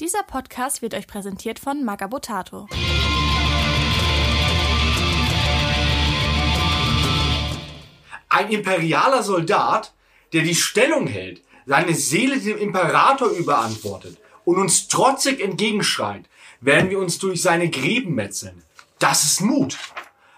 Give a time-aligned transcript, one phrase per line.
[0.00, 2.66] Dieser Podcast wird euch präsentiert von Magabotato.
[8.30, 9.92] Ein imperialer Soldat,
[10.32, 14.16] der die Stellung hält, seine Seele dem Imperator überantwortet
[14.46, 16.24] und uns trotzig entgegenschreit,
[16.62, 18.62] werden wir uns durch seine Gräben metzeln.
[18.98, 19.76] Das ist Mut.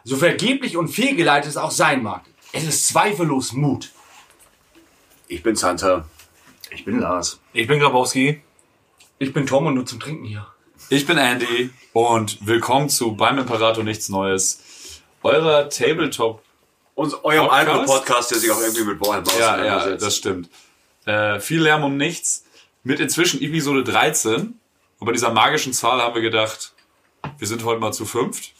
[0.03, 2.25] So vergeblich und fehlgeleitet es auch sein mag.
[2.53, 3.93] Es ist zweifellos Mut.
[5.29, 6.09] Ich bin Santa.
[6.71, 7.39] Ich bin Lars.
[7.53, 8.43] Ich bin Grabowski.
[9.23, 10.49] Ich bin Tom und nur zum Trinken hier.
[10.89, 15.01] Ich bin Andy und willkommen zu Beim Imperator Nichts Neues.
[15.23, 16.43] Eurer Tabletop.
[16.97, 17.69] Und eurem Podcast?
[17.69, 20.51] anderen Podcast, der sich auch irgendwie mit Warhammer Ja, ja, das stimmt.
[21.05, 22.47] Äh, viel Lärm um nichts.
[22.83, 24.59] Mit inzwischen Episode 13.
[24.99, 26.75] Und bei dieser magischen Zahl haben wir gedacht,
[27.39, 28.55] wir sind heute mal zu fünft.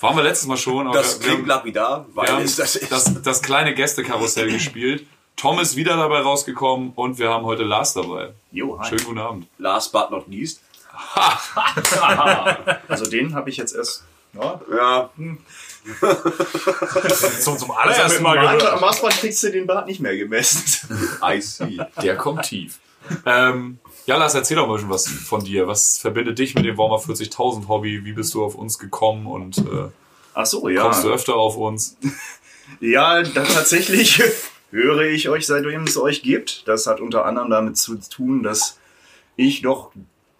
[0.00, 2.74] Waren wir letztes Mal schon, aber Das wir, klingt lapidar, weil wir haben es das
[2.74, 2.90] ist.
[2.90, 5.06] das, das kleine Gästekarussell gespielt.
[5.36, 8.30] Tom ist wieder dabei rausgekommen und wir haben heute Lars dabei.
[8.52, 8.88] Jo, hi.
[8.88, 9.46] Schönen guten Abend.
[9.58, 10.60] Last but not least.
[12.88, 14.04] Also den habe ich jetzt erst.
[14.32, 15.10] Ja, Ja,
[17.40, 18.64] Zum, zum also allerersten Mal gehört.
[18.64, 20.88] Am Maßband kriegst du den Bart nicht mehr gemessen.
[21.22, 21.78] I see.
[22.02, 22.78] Der kommt tief.
[23.26, 25.66] Ähm, ja, Lars, erzähl doch mal schon was von dir.
[25.68, 28.04] Was verbindet dich mit dem Warhammer 40.000 Hobby?
[28.04, 29.88] Wie bist du auf uns gekommen und äh,
[30.32, 30.82] Ach so, ja.
[30.82, 31.96] kommst du öfter auf uns?
[32.80, 34.22] Ja, dann tatsächlich
[34.74, 36.66] höre ich euch, seitdem es euch gibt.
[36.66, 38.78] Das hat unter anderem damit zu tun, dass
[39.36, 39.92] ich doch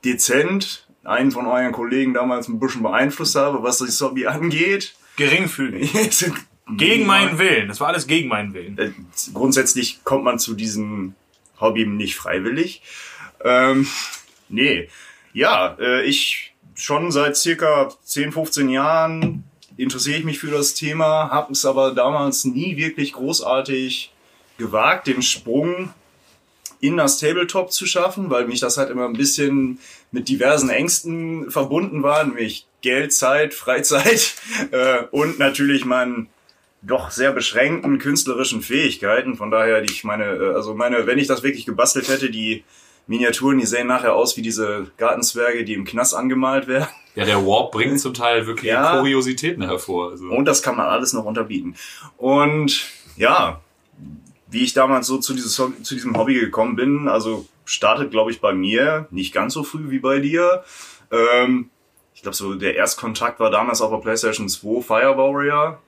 [0.04, 4.94] dezent einen von euren Kollegen damals ein bisschen beeinflusst habe, was das Hobby angeht.
[5.16, 5.92] Geringfügig.
[6.76, 7.68] Gegen meinen Willen.
[7.68, 8.78] Das war alles gegen meinen Willen.
[8.78, 8.92] Äh,
[9.32, 11.14] Grundsätzlich kommt man zu diesem
[11.60, 12.82] Hobby nicht freiwillig.
[13.44, 13.86] Ähm,
[14.48, 14.88] nee.
[15.34, 19.44] Ja, äh, ich schon seit circa 10, 15 Jahren
[19.76, 24.13] interessiere ich mich für das Thema, habe es aber damals nie wirklich großartig
[24.58, 25.90] gewagt, den Sprung
[26.80, 29.78] in das Tabletop zu schaffen, weil mich das halt immer ein bisschen
[30.12, 34.34] mit diversen Ängsten verbunden war, nämlich Geld, Zeit, Freizeit
[34.70, 36.28] äh, und natürlich mein
[36.82, 39.36] doch sehr beschränkten künstlerischen Fähigkeiten.
[39.36, 42.64] Von daher, die ich meine, äh, also meine, wenn ich das wirklich gebastelt hätte, die
[43.06, 46.88] Miniaturen, die sehen nachher aus wie diese Gartenzwerge, die im Knast angemalt werden.
[47.14, 48.98] Ja, der Warp bringt zum Teil wirklich Ja.
[48.98, 50.10] Kuriositäten hervor.
[50.12, 51.76] Also, Und das kann man alles noch unterbieten.
[52.16, 53.60] Und ja,
[54.54, 58.40] wie ich damals so zu, dieses, zu diesem Hobby gekommen bin, also startet, glaube ich,
[58.40, 60.64] bei mir nicht ganz so früh wie bei dir.
[61.10, 61.70] Ähm,
[62.14, 65.82] ich glaube, so der Erstkontakt war damals auf der PlayStation 2 Fire Warrior.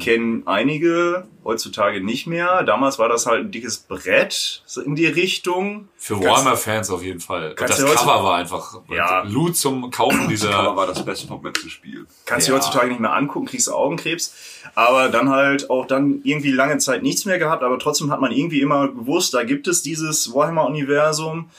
[0.00, 2.64] Kennen einige, heutzutage nicht mehr.
[2.64, 5.88] Damals war das halt ein dickes Brett so in die Richtung.
[5.96, 7.54] für Warhammer-Fans auf jeden Fall.
[7.56, 9.22] Das Cover war einfach Ja.
[9.22, 10.74] Loot zum Kaufen dieser.
[10.74, 12.06] war das beste vom letzten Spiel.
[12.26, 12.54] Kannst Ja.
[12.54, 14.34] du heutzutage nicht mehr angucken, kriegst Augenkrebs.
[14.74, 18.32] Aber dann halt auch dann irgendwie lange Zeit nichts mehr gehabt, aber trotzdem hat man
[18.32, 21.50] irgendwie immer gewusst, da gibt es dieses Warhammer-Universum.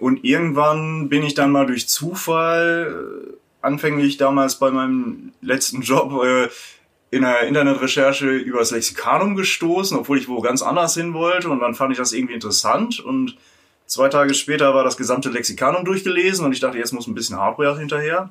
[0.00, 6.12] Und irgendwann bin ich dann mal durch Zufall, äh, anfänglich damals bei meinem letzten Job,
[6.24, 6.48] äh,
[7.10, 11.48] in der Internetrecherche über das Lexikanum gestoßen, obwohl ich wo ganz anders hin wollte.
[11.48, 13.00] Und dann fand ich das irgendwie interessant.
[13.00, 13.36] Und
[13.86, 17.38] zwei Tage später war das gesamte Lexikanum durchgelesen und ich dachte, jetzt muss ein bisschen
[17.38, 18.30] Hardware hinterher.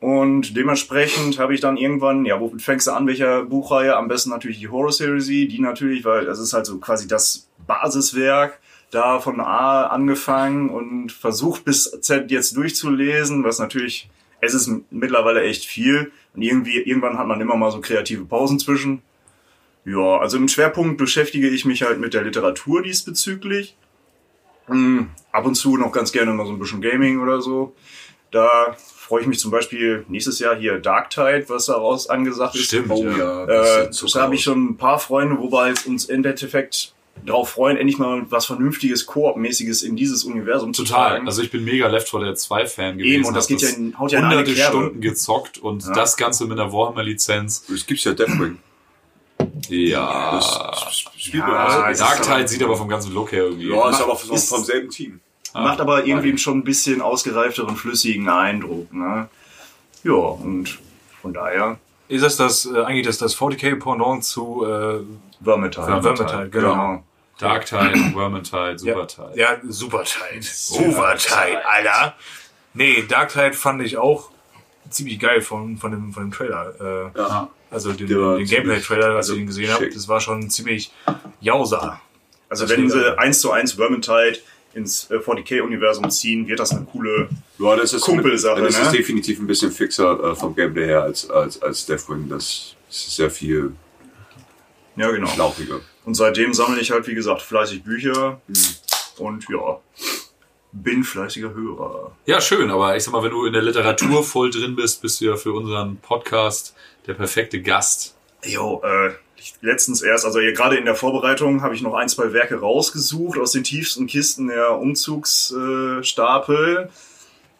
[0.00, 3.96] Und dementsprechend habe ich dann irgendwann, ja, womit fängst du an, welcher Buchreihe?
[3.96, 7.46] Am besten natürlich die Horror Series, die natürlich, weil das ist halt so quasi das
[7.68, 8.58] Basiswerk,
[8.90, 15.42] da von A angefangen und versucht bis Z jetzt durchzulesen, was natürlich, es ist mittlerweile
[15.42, 16.10] echt viel.
[16.34, 19.02] Und irgendwie, irgendwann hat man immer mal so kreative Pausen zwischen.
[19.84, 23.76] Ja, also im Schwerpunkt beschäftige ich mich halt mit der Literatur diesbezüglich.
[24.66, 27.74] Hm, ab und zu noch ganz gerne mal so ein bisschen Gaming oder so.
[28.30, 32.66] Da freue ich mich zum Beispiel nächstes Jahr hier Darktide, was daraus angesagt ist.
[32.66, 33.44] Stimmt, Oh ja.
[33.44, 37.76] Äh, da habe ich schon ein paar Freunde, wobei es uns im Endeffekt darauf freuen,
[37.76, 41.10] endlich mal was Vernünftiges, Koop-mäßiges in dieses Universum zu Total.
[41.10, 41.26] tragen.
[41.28, 43.14] Also ich bin mega Left 4 Dead 2 Fan gewesen.
[43.14, 44.56] Eben, und das geht ja in- haut ja in hunderte.
[44.56, 45.92] Stunden gezockt und Ja.
[45.92, 47.64] das Ganze mit einer Warhammer-Lizenz.
[47.72, 48.58] Es gibt ja Deathwing.
[49.68, 50.32] Ja.
[50.36, 51.82] Das spielt Ja, man also.
[51.84, 53.68] es ist Darktide sieht aber vom ganzen Look her irgendwie.
[53.70, 55.20] Ja, ist aber vom, ist- vom selben Team.
[55.54, 58.92] Macht aber irgendwie schon ein bisschen ausgereifteren, flüssigen Eindruck.
[58.92, 59.28] Ne?
[60.02, 60.78] Ja, und
[61.20, 61.78] von daher
[62.12, 65.00] Ist das das, äh, eigentlich das, das 40k-Pendant zu, äh,
[65.42, 65.86] Vermintide.
[65.86, 67.02] Vermintide, genau.
[67.38, 69.32] Darktide, Vermintide, Supertide.
[69.34, 70.42] ja, Supertide.
[70.42, 72.14] Supertide, Alter.
[72.74, 74.28] Nee, Darktide fand ich auch
[74.90, 77.10] ziemlich geil von, von, dem, von dem Trailer.
[77.14, 77.48] Äh, Ja.
[77.70, 80.92] Also den, den Gameplay-Trailer, als also ich den gesehen habe, das war schon ziemlich
[81.40, 81.98] jausa.
[82.50, 84.38] Also Das wenn sie eins zu eins Vermintide
[84.74, 87.28] ins äh, 40k-Universum ziehen, wird das eine coole
[87.58, 88.98] Ja, das ist Kumpelsache, Das ist ne?
[88.98, 92.28] definitiv ein bisschen fixer äh, vom Gameplay her als, als, als Deathwing.
[92.28, 93.72] Das ist sehr viel
[94.96, 95.30] Ja, genau.
[95.36, 95.80] lauchiger.
[96.04, 98.40] Und seitdem sammle ich halt, wie gesagt, fleißig Bücher.
[99.18, 99.78] Und ja.
[100.72, 102.12] bin fleißiger Hörer.
[102.26, 105.20] Ja, schön, aber ich sag mal, wenn du in der Literatur voll drin bist, bist
[105.20, 106.74] du ja für unseren Podcast
[107.06, 108.16] der perfekte Gast.
[108.44, 112.32] Jo, äh, ich- letztens erst, also gerade in der Vorbereitung habe ich noch ein, zwei
[112.32, 116.88] Werke rausgesucht aus den tiefsten Kisten der Umzugsstapel.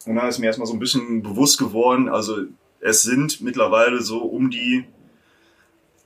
[0.07, 2.39] Äh, und da ist mir erstmal so ein bisschen bewusst geworden, also
[2.81, 4.85] es sind mittlerweile so um die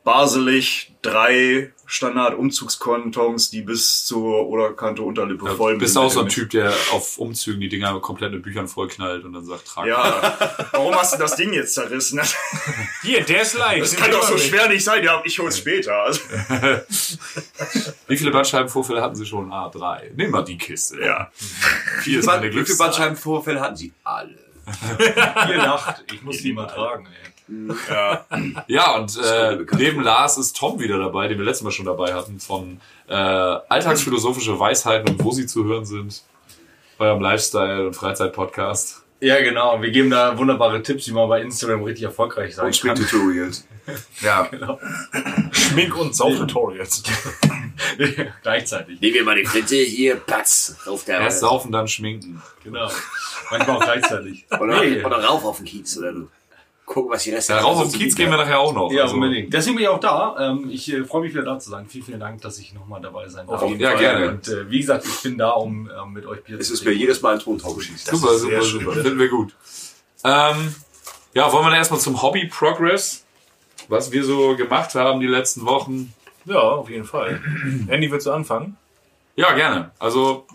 [0.05, 6.29] baselig drei Standard-Umzugskontons, die bis zur Oberkante Unterlippe voll Du bist sind auch so ein
[6.29, 9.87] Typ, der auf Umzügen die Dinger komplett mit Büchern vollknallt und dann sagt, trag.
[9.87, 10.37] Ja,
[10.73, 12.21] warum hast du das Ding jetzt zerrissen?
[13.03, 13.83] Hier, der ist leicht.
[13.83, 15.05] Das kann doch so schwer nicht sein.
[15.05, 15.94] Ja, ich hol's später.
[16.03, 16.21] Also,
[18.09, 19.53] Wie viele Bandscheibenvorfälle hatten Sie schon?
[19.53, 20.11] Ah, drei.
[20.17, 21.00] Nehmen wir die Kiste.
[21.00, 21.31] ja.
[22.03, 22.77] Vier ist Wie viele.
[22.79, 23.93] Bandscheibenvorfälle hatten sie?
[24.05, 24.38] Alle.
[25.49, 27.36] Ihr lacht, ich muss die mal tragen, ey.
[28.69, 30.03] Ja, und ist mir äh, neben.
[30.03, 34.59] Lars ist Tom wieder dabei, den wir letztes Mal schon dabei hatten, von äh, alltagsphilosophische
[34.59, 36.23] Weisheiten und wo sie zu hören sind.
[36.99, 39.03] Eurem Lifestyle- und Freizeit-Podcast.
[39.21, 39.81] Ja, genau.
[39.81, 42.97] Wir geben da wunderbare Tipps, wie man bei Instagram richtig erfolgreich sein Und kann.
[42.97, 43.67] Sprint-Tutorials.
[44.21, 44.51] Ja.
[45.53, 47.05] Schmink- und Sauf-Tutorials.
[48.43, 49.01] Gleichzeitig.
[49.01, 52.43] Nehmen wir mal die Flinte, hier, Platz, auf der Erst saufen, dann schminken.
[52.65, 52.91] Genau.
[53.51, 54.45] Manchmal auch gleichzeitig.
[54.59, 55.05] oder, Nee.
[55.05, 56.29] oder rauf auf den Kiez oder du.
[56.97, 58.91] Gucken, was die Reste Ja, rauf auf den Kiez gehen wir nachher auch noch.
[58.91, 59.53] Ja, Also, unbedingt.
[59.53, 60.35] Deswegen bin ich auch da.
[60.41, 61.85] Ähm, ich äh, freue mich wieder da zu sein.
[61.87, 63.61] Vielen, vielen Dank, dass ich nochmal dabei sein darf.
[63.79, 63.99] Ja, Fall.
[63.99, 64.29] gerne.
[64.31, 66.87] Und äh, wie gesagt, ich bin da, um ähm, mit euch Bier Es zu ist
[66.87, 68.07] mir jedes Mal ein Tontauben schießt.
[68.07, 68.81] Super, ist super, schön.
[68.81, 68.93] super.
[68.95, 69.55] Finden wir gut.
[70.25, 70.75] Ähm,
[71.35, 73.27] ja, wollen wir dann erstmal zum Hobby Progress,
[73.89, 76.15] was wir so gemacht haben die letzten Wochen.
[76.47, 77.43] Ja, auf jeden Fall.
[77.89, 78.79] Andy, willst du anfangen?
[79.35, 79.91] Ja, gerne.
[79.99, 80.47] Also,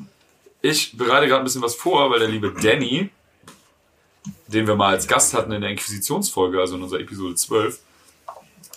[0.63, 3.11] ich bereite gerade ein bisschen was vor, weil der liebe Danny,
[4.47, 7.79] den wir mal als Gast hatten in der Inquisitionsfolge, also in unserer Episode 12,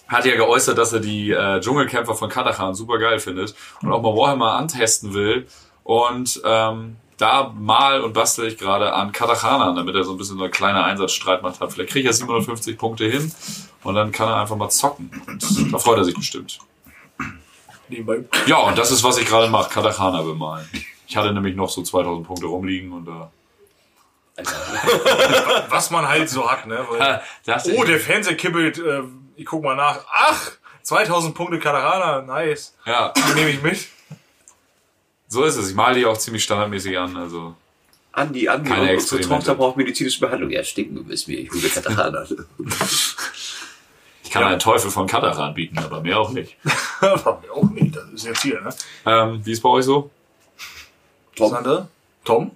[0.08, 4.02] hat ja geäußert, dass er die äh, Dschungelkämpfer von Katachan super geil findet und auch
[4.02, 5.46] mal Warhammer antesten will.
[5.82, 10.37] Und ähm, da mal und bastel ich gerade an Katachanern, damit er so ein bisschen
[10.37, 11.73] so eine kleine Einsatzstreitmacht hat.
[11.73, 13.32] Vielleicht kriege ich ja 750 Punkte hin
[13.82, 15.11] und dann kann er einfach mal zocken.
[15.26, 16.58] Und da freut er sich bestimmt.
[17.88, 18.25] Nebenbei.
[18.46, 20.69] Ja, und das ist, was ich gerade mache, Katachana bemalen.
[21.06, 23.31] Ich hatte nämlich noch so 2000 Punkte rumliegen und da...
[25.69, 26.85] Was man halt so hat, ne?
[26.89, 27.23] Weil,
[27.77, 28.79] oh, der Fernseher kippelt.
[28.79, 29.03] Äh,
[29.37, 30.01] ich guck mal nach.
[30.13, 30.51] Ach,
[30.83, 32.23] 2000 Punkte Katarana.
[32.23, 32.75] Nice.
[32.85, 33.87] Ja, Die nehme ich mit.
[35.29, 35.71] so ist es.
[35.71, 37.55] Ich male die auch ziemlich standardmäßig an, also...
[38.13, 39.35] Andi, Andi, Keine unsere Experimente.
[39.37, 40.51] Tochter braucht medizinische Behandlung.
[40.51, 41.41] Ja, stinken müssen wir.
[41.41, 42.25] Ich will Katana.
[44.23, 46.57] Ich kann einen Teufel von Katachan bieten, aber mehr auch nicht.
[47.01, 47.95] Aber auch nicht.
[47.97, 48.71] Das ist jetzt hier, ne?
[49.05, 50.11] Ähm, wie ist bei euch so?
[51.37, 51.51] Tom.
[51.51, 51.89] Sander?
[52.25, 52.53] Tom?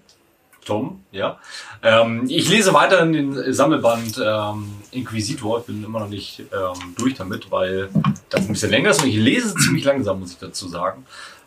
[0.69, 1.39] Tom, ja.
[1.83, 5.61] Ähm, ich lese weiter in den Sammelband ähm, Inquisitor.
[5.61, 7.89] Ich bin immer noch nicht ähm, durch damit, weil
[8.29, 11.07] das ein bisschen länger ist und ich lese ziemlich langsam, muss ich dazu sagen.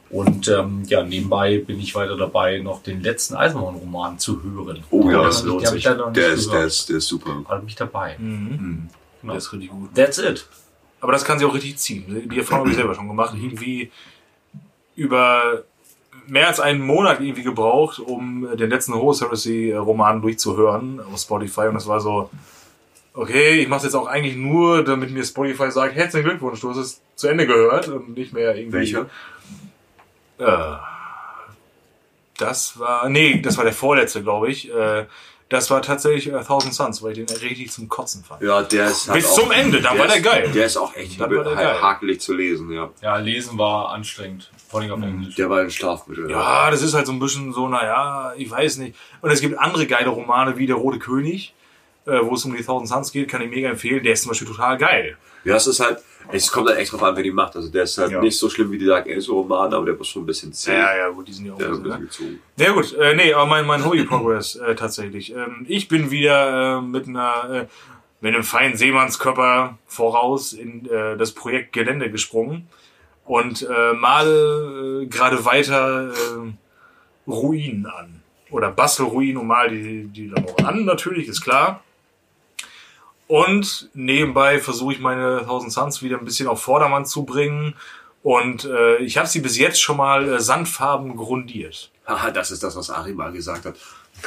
[0.09, 4.83] Und ähm, ja, nebenbei bin ich weiter dabei, noch den letzten Eisenhorn-Roman zu hören.
[4.89, 5.83] Oh ja, das lohnt sich.
[5.83, 7.43] leider noch nicht Der ist, der ist, der ist super.
[7.47, 8.17] Halt mich dabei.
[8.17, 8.89] Mhm.
[9.21, 9.93] Der ist richtig gut.
[9.93, 10.47] That's it.
[10.99, 12.27] Aber das kann sie auch richtig ziehen.
[12.27, 13.35] Die Erfahrung habe ich selber schon gemacht.
[13.35, 13.91] Irgendwie
[14.95, 15.63] über
[16.31, 21.67] mehr als einen Monat irgendwie gebraucht, um den letzten Horus Heresy Roman durchzuhören auf Spotify.
[21.67, 22.29] Und das war so,
[23.13, 26.77] okay, ich mache jetzt auch eigentlich nur, damit mir Spotify sagt, herzlichen Glückwunsch, du hast
[26.77, 28.77] es zu Ende gehört und nicht mehr irgendwie.
[28.77, 29.09] Welcher?
[30.37, 30.77] Äh,
[32.37, 34.73] das war, nee, das war der vorletzte, glaube ich.
[34.73, 35.07] Äh,
[35.49, 38.41] das war tatsächlich äh, Thousand Suns, weil ich den richtig zum Kotzen fand.
[38.41, 40.49] Ja, der ist halt Bis auch, zum Ende, da war der ist, geil.
[40.55, 41.81] Der ist auch echt Dann war der geil.
[41.81, 42.89] hakelig zu lesen, ja.
[43.01, 44.49] Ja, lesen war anstrengend.
[44.71, 45.35] Vor allem auf Englisch.
[45.35, 46.29] Der war ein Schlafmittel.
[46.31, 48.95] Ja, das ist halt so ein bisschen so, naja, ich weiß nicht.
[49.21, 51.53] Und es gibt andere geile Romane wie Der Rote König,
[52.05, 54.01] äh, wo es um die Thousand Suns geht, kann ich mega empfehlen.
[54.03, 55.17] Der ist zum Beispiel total geil.
[55.43, 55.97] Ja, es ist halt,
[56.31, 57.55] es kommt halt echt drauf an, wer die macht.
[57.55, 58.21] Also der ist halt Ja.
[58.21, 60.71] nicht so schlimm wie die Dark Ages Roman, aber der war schon ein bisschen zäh.
[60.77, 61.99] ja, gut, die sind ja auch Der ein bisschen ne?
[61.99, 62.39] gezogen.
[62.57, 65.33] Ja gut, äh, nee, aber mein, mein Hobby Progress äh, tatsächlich.
[65.35, 67.65] Ähm, ich bin wieder äh, mit einer äh,
[68.23, 72.67] mit einem feinen Seemannskörper voraus in äh, das Projekt Gelände gesprungen
[73.31, 78.21] und äh, male äh, gerade weiter äh, Ruinen an.
[78.49, 81.81] Oder bastel Ruinen und mal die, die dann auch an, natürlich, ist klar.
[83.27, 87.75] Und nebenbei versuche ich meine 1000 Suns wieder ein bisschen auf Vordermann zu bringen.
[88.21, 91.89] Und äh, ich habe sie bis jetzt schon mal äh, sandfarben grundiert.
[92.05, 93.75] Haha, das ist das, was Ari mal gesagt hat.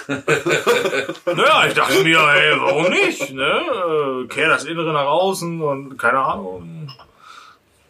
[1.26, 3.34] Naja, ich dachte mir, hey, warum nicht?
[3.34, 4.24] Ne?
[4.24, 6.88] Äh, Kehr das Innere nach außen und keine Ahnung.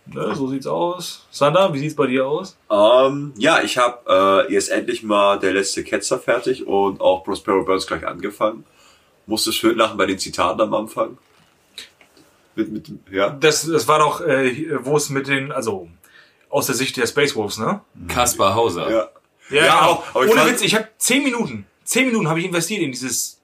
[0.06, 1.26] Ne, so sieht's aus.
[1.30, 2.56] Sander, wie sieht's bei dir aus?
[2.70, 7.64] Ähm, ja, ich habe äh, jetzt endlich mal der letzte Ketzer fertig und auch Prospero
[7.64, 8.64] Burns gleich angefangen.
[9.26, 11.16] Musste schön lachen bei den Zitaten am Anfang.
[12.54, 13.30] Mit, mit, ja.
[13.30, 15.88] Das, das war doch, äh, wo es mit den, also
[16.50, 17.80] aus der Sicht der Space Wolves, ne?
[18.06, 18.90] Kaspar Hauser.
[18.90, 19.08] Ja.
[19.48, 19.90] Ja, Ja, genau.
[19.92, 22.82] auch, aber ich Ohne fand- Witz, ich habe zehn Minuten, zehn Minuten habe ich investiert
[22.82, 23.40] in dieses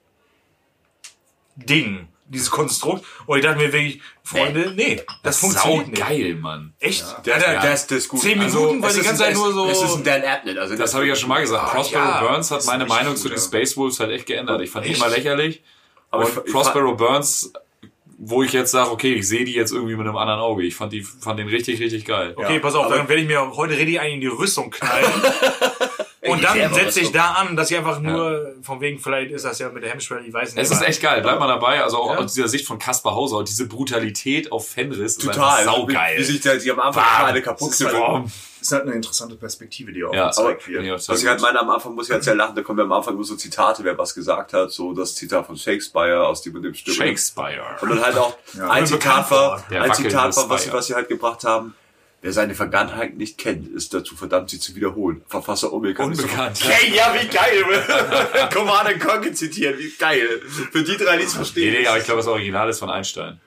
[1.55, 3.05] Ding, dieses Konstrukt.
[3.25, 5.99] Und ich dachte mir wirklich, Freunde, nee, das, funktioniert nicht.
[6.01, 6.73] geil, Mann.
[6.79, 7.03] Echt?
[7.25, 8.21] Der, Alter, der ist, der ist gut.
[8.21, 9.67] Zehn Also, Minuten, weil es die ganze Zeit nur so.
[9.69, 10.57] Es ist ein Dan Abnett.
[10.57, 11.71] Also Das habe ich ja schon mal gesagt.
[11.73, 12.21] Prospero ja.
[12.21, 13.43] Burns hat meine Meinung gut, zu den ja.
[13.43, 14.61] Space Wolves halt echt geändert.
[14.61, 14.99] Ich fand die Echt?
[15.01, 15.61] immer lächerlich.
[16.09, 17.53] Aber und ich- ich Prospero Burns,
[18.23, 20.63] wo ich jetzt sage, okay, ich sehe die jetzt irgendwie mit einem anderen Auge.
[20.63, 22.33] Ich fand die, fand den richtig, richtig geil.
[22.35, 25.05] Okay, pass auf, dann werde ich mir heute richtig einen in die Rüstung knallen.
[26.31, 29.59] Und dann setze ich da an, dass ich einfach nur, von wegen, vielleicht ist das
[29.59, 30.63] ja mit der Hemmschwelle, ich weiß nicht.
[30.63, 31.83] Es ist echt geil, bleibt mal dabei.
[31.83, 32.19] Also auch Ja.
[32.19, 35.59] aus dieser Sicht von Kaspar Hauser und diese Brutalität auf Fenris ist Total.
[35.59, 36.23] einfach Wie, wie saugeil.
[36.23, 38.25] sich der, die am Anfang alle kaputt Das ist halt-
[38.61, 40.83] ist halt eine interessante Perspektive, die auch Ja, gezeigt wird.
[40.83, 42.85] Ja, Was ich halt meine, am Anfang muss ich halt sehr lachen, da kommen ja
[42.85, 46.43] am Anfang nur so Zitate, wer was gesagt hat, so das Zitat von Shakespeare aus
[46.43, 46.93] dem und dem Stück.
[46.93, 47.63] Shakespeare.
[47.81, 48.69] Und dann halt auch Ja.
[48.69, 51.73] ein Zitat war, ein Zitat war, was sie, was sie halt gebracht haben.
[52.23, 55.23] Wer seine Vergangenheit nicht kennt, ist dazu verdammt, sie zu wiederholen.
[55.27, 56.17] Verfasser unbekannt.
[56.19, 56.55] Unbekannt.
[56.57, 58.49] So, Okay, ja, wie geil.
[58.53, 60.39] Command Conquer zitieren, wie geil.
[60.71, 61.73] Für die drei, die es Nee, verstehen.
[61.81, 63.39] nee, aber ich glaube, das Original ist von Einstein.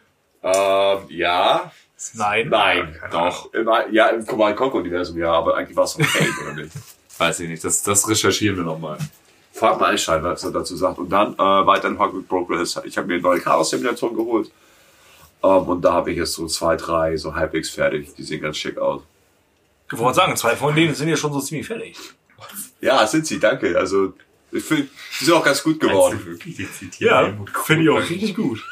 [0.42, 1.70] Ähm, ja,
[2.14, 2.48] Nein.
[2.48, 3.54] nein, doch.
[3.54, 6.72] Im, ja, im Command Conquer Universum, ja, aber eigentlich war es von Kane, oder nicht?
[7.18, 7.62] Weiß ich nicht.
[7.62, 8.98] Das, das recherchieren wir nochmal.
[9.52, 10.98] Frag mal Einstein, was er dazu sagt.
[10.98, 12.80] Und dann äh, weiter in Hogwarts Progress.
[12.84, 14.50] Ich habe mir neue Chaos-Simulatoren geholt.
[15.44, 18.14] Ähm, und da habe ich jetzt so zwei, drei so halbwegs fertig.
[18.14, 19.02] Die sehen ganz schick aus.
[19.92, 21.96] Ich wollte sagen, zwei von denen sind ja schon so ziemlich fertig.
[22.80, 23.78] Ja, sind sie, danke.
[23.78, 24.14] Also,
[24.50, 24.88] ich finde,
[25.20, 26.40] die sind auch ganz gut geworden.
[26.98, 27.34] Ja,
[27.64, 28.64] finde ich auch richtig gut.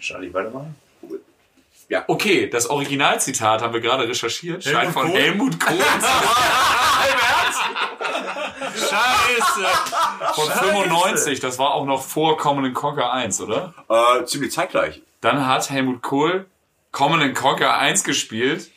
[0.00, 0.74] Charlie, weitermachen?
[2.08, 4.64] Okay, das Originalzitat haben wir gerade recherchiert.
[4.64, 5.20] Scheint von Kohl?
[5.20, 5.78] Helmut Kohl
[8.88, 9.66] Scheiße.
[10.34, 11.40] von 95.
[11.40, 13.74] Das war auch noch vor Common Conquer 1, oder?
[13.88, 15.02] Äh, ziemlich zeitgleich.
[15.20, 16.46] Dann hat Helmut Kohl
[16.92, 18.70] Common Conquer 1 gespielt.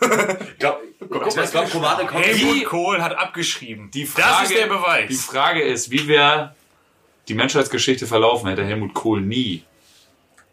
[0.00, 2.18] Ich glaube, glaub, Command Conquer.
[2.18, 3.90] Helmut Kohl hat abgeschrieben.
[3.90, 5.08] Die Frage, das ist der Beweis.
[5.08, 6.54] Die Frage ist, wie wäre
[7.28, 9.64] die Menschheitsgeschichte verlaufen, hätte Helmut Kohl nie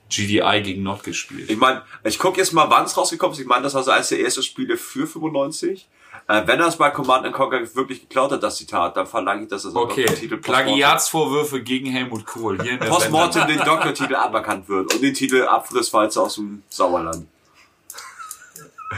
[0.09, 1.49] GDI gegen Not gespielt.
[1.49, 3.39] Ich meine, ich gucke jetzt mal, wann es rausgekommen ist.
[3.39, 5.87] Ich meine, das war so eines der ersten Spiele für 95.
[6.27, 9.63] Äh, wenn es bei Command Conquer wirklich geklaut hat, das Zitat, dann verlange ich, dass
[9.63, 12.61] so Okay, Titel Plagiatsvorwürfe gegen Helmut Kohl.
[12.61, 17.27] Hier in der Postmortem den Doktortitel aberkannt wird und den Titel Abrisswalze aus dem Sauerland.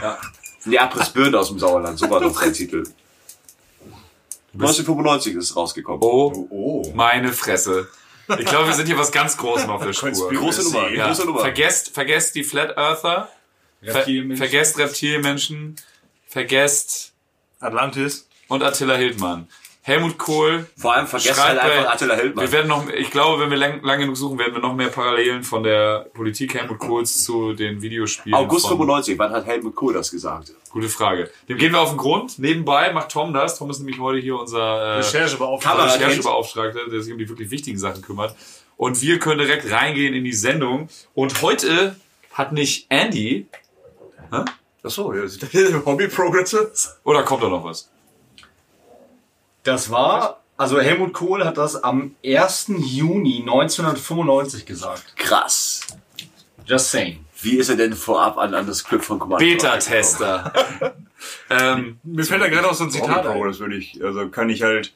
[0.00, 0.18] Ja.
[0.64, 2.84] Die Abrissbirne aus dem Sauerland, so war doch sein Titel.
[4.54, 6.00] 1995 ist es rausgekommen.
[6.02, 6.92] Oh, Oh.
[6.94, 7.88] meine Fresse.
[8.38, 10.10] Ich glaube, wir sind hier was ganz Großem auf der Spur.
[10.32, 11.40] Große Nummer, Ja, große Nummer.
[11.40, 13.28] vergesst, vergesst die Flat Earther,
[13.82, 14.36] ver Reptilienmenschen.
[14.38, 15.76] vergesst Reptilienmenschen,
[16.26, 17.12] vergesst
[17.60, 18.28] Atlantis.
[18.48, 19.48] und Attila Hildmann.
[19.86, 20.66] Helmut Kohl.
[20.78, 22.44] Vor allem vergesst halt einfach bei- Attila Hildmann.
[22.46, 24.88] Wir werden noch, ich glaube, wenn wir lang, lang genug suchen, werden wir noch mehr
[24.88, 28.34] Parallelen von der Politik Helmut Kohls zu den Videospielen.
[28.34, 30.52] August von, 95, wann hat Helmut Kohl das gesagt?
[30.70, 31.30] Gute Frage.
[31.50, 32.38] Dem gehen wir auf den Grund.
[32.38, 33.58] Nebenbei macht Tom das.
[33.58, 35.94] Tom ist nämlich heute hier unser äh, Recherchebeauftragter.
[35.94, 38.34] Recherchebeauftragter, der sich um die wirklich wichtigen Sachen kümmert.
[38.78, 40.88] Und wir können direkt reingehen in die Sendung.
[41.14, 41.96] Und heute
[42.32, 43.46] hat nicht Andy,
[44.84, 45.22] Achso, ja,
[45.86, 46.96] Hobby Progresses.
[47.04, 47.90] oder kommt da noch was?
[49.62, 52.66] Das war, also Helmut Kohl hat das am 1.
[52.78, 55.16] Juni 1995 gesagt.
[55.16, 55.80] Krass.
[56.66, 57.24] Just saying.
[57.40, 60.52] Wie ist er denn vorab an, an das Skript von Command Conquer Beta-Tester.
[61.50, 63.32] ähm, Mir fällt da gerade auch so ein Zitat ein.
[63.32, 64.94] Progress würde ich, also kann ich halt,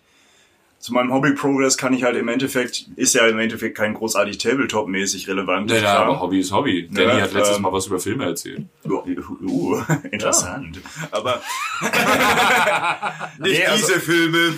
[0.78, 4.38] zu meinem Hobby Progress kann ich halt im Endeffekt, ist ja im Endeffekt kein großartig
[4.38, 5.70] Tabletop-mäßig relevant.
[5.70, 6.88] nee, ja, aber Hobby ist Hobby.
[6.90, 8.62] Danny hat letztes ähm, Mal was über Filme erzählt.
[8.84, 9.02] Uh,
[9.42, 10.78] uh, interessant.
[11.10, 11.42] Aber
[13.38, 14.54] Nicht Nee, also- diese Filme.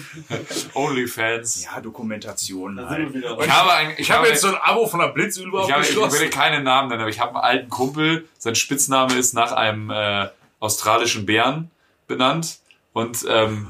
[0.75, 1.65] Onlyfans.
[1.65, 3.15] ja, Dokumentation halt.
[3.15, 5.83] Ich habe, ein, ich Ich habe jetzt so ein Abo von der Blitzübel Ich, habe,
[5.83, 9.53] ich will keinen Namen nennen, aber ich habe einen alten Kumpel, sein Spitzname ist nach
[9.53, 11.71] einem äh, australischen Bären
[12.07, 12.59] benannt.
[12.93, 13.69] Und ähm,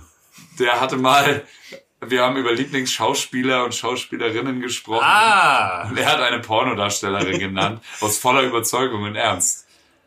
[0.59, 1.43] der hatte mal,
[2.07, 5.05] wir haben über Lieblingsschauspieler und Schauspielerinnen gesprochen.
[5.05, 5.89] Ah!
[5.89, 9.67] Und er hat eine Pornodarstellerin genannt, aus voller Überzeugung und Ernst.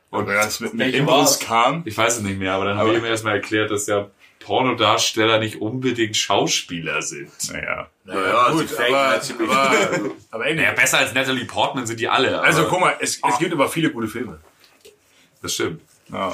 [0.10, 0.74] Und das mit,
[1.08, 1.40] war's?
[1.40, 4.10] kam, Ich weiß es nicht mehr, aber dann haben wir ihm erstmal erklärt, dass ja
[4.40, 7.32] Pornodarsteller nicht unbedingt Schauspieler sind.
[7.52, 7.88] naja.
[8.06, 9.50] Naja, gut, sie aber- ziemlich.
[9.50, 9.90] aber-
[10.32, 12.42] Aber Naja, besser als Natalie Portman sind die alle.
[12.42, 14.40] also guck mal, es, es gibt aber viele gute Filme.
[15.42, 15.82] Das stimmt.
[16.12, 16.32] Ja.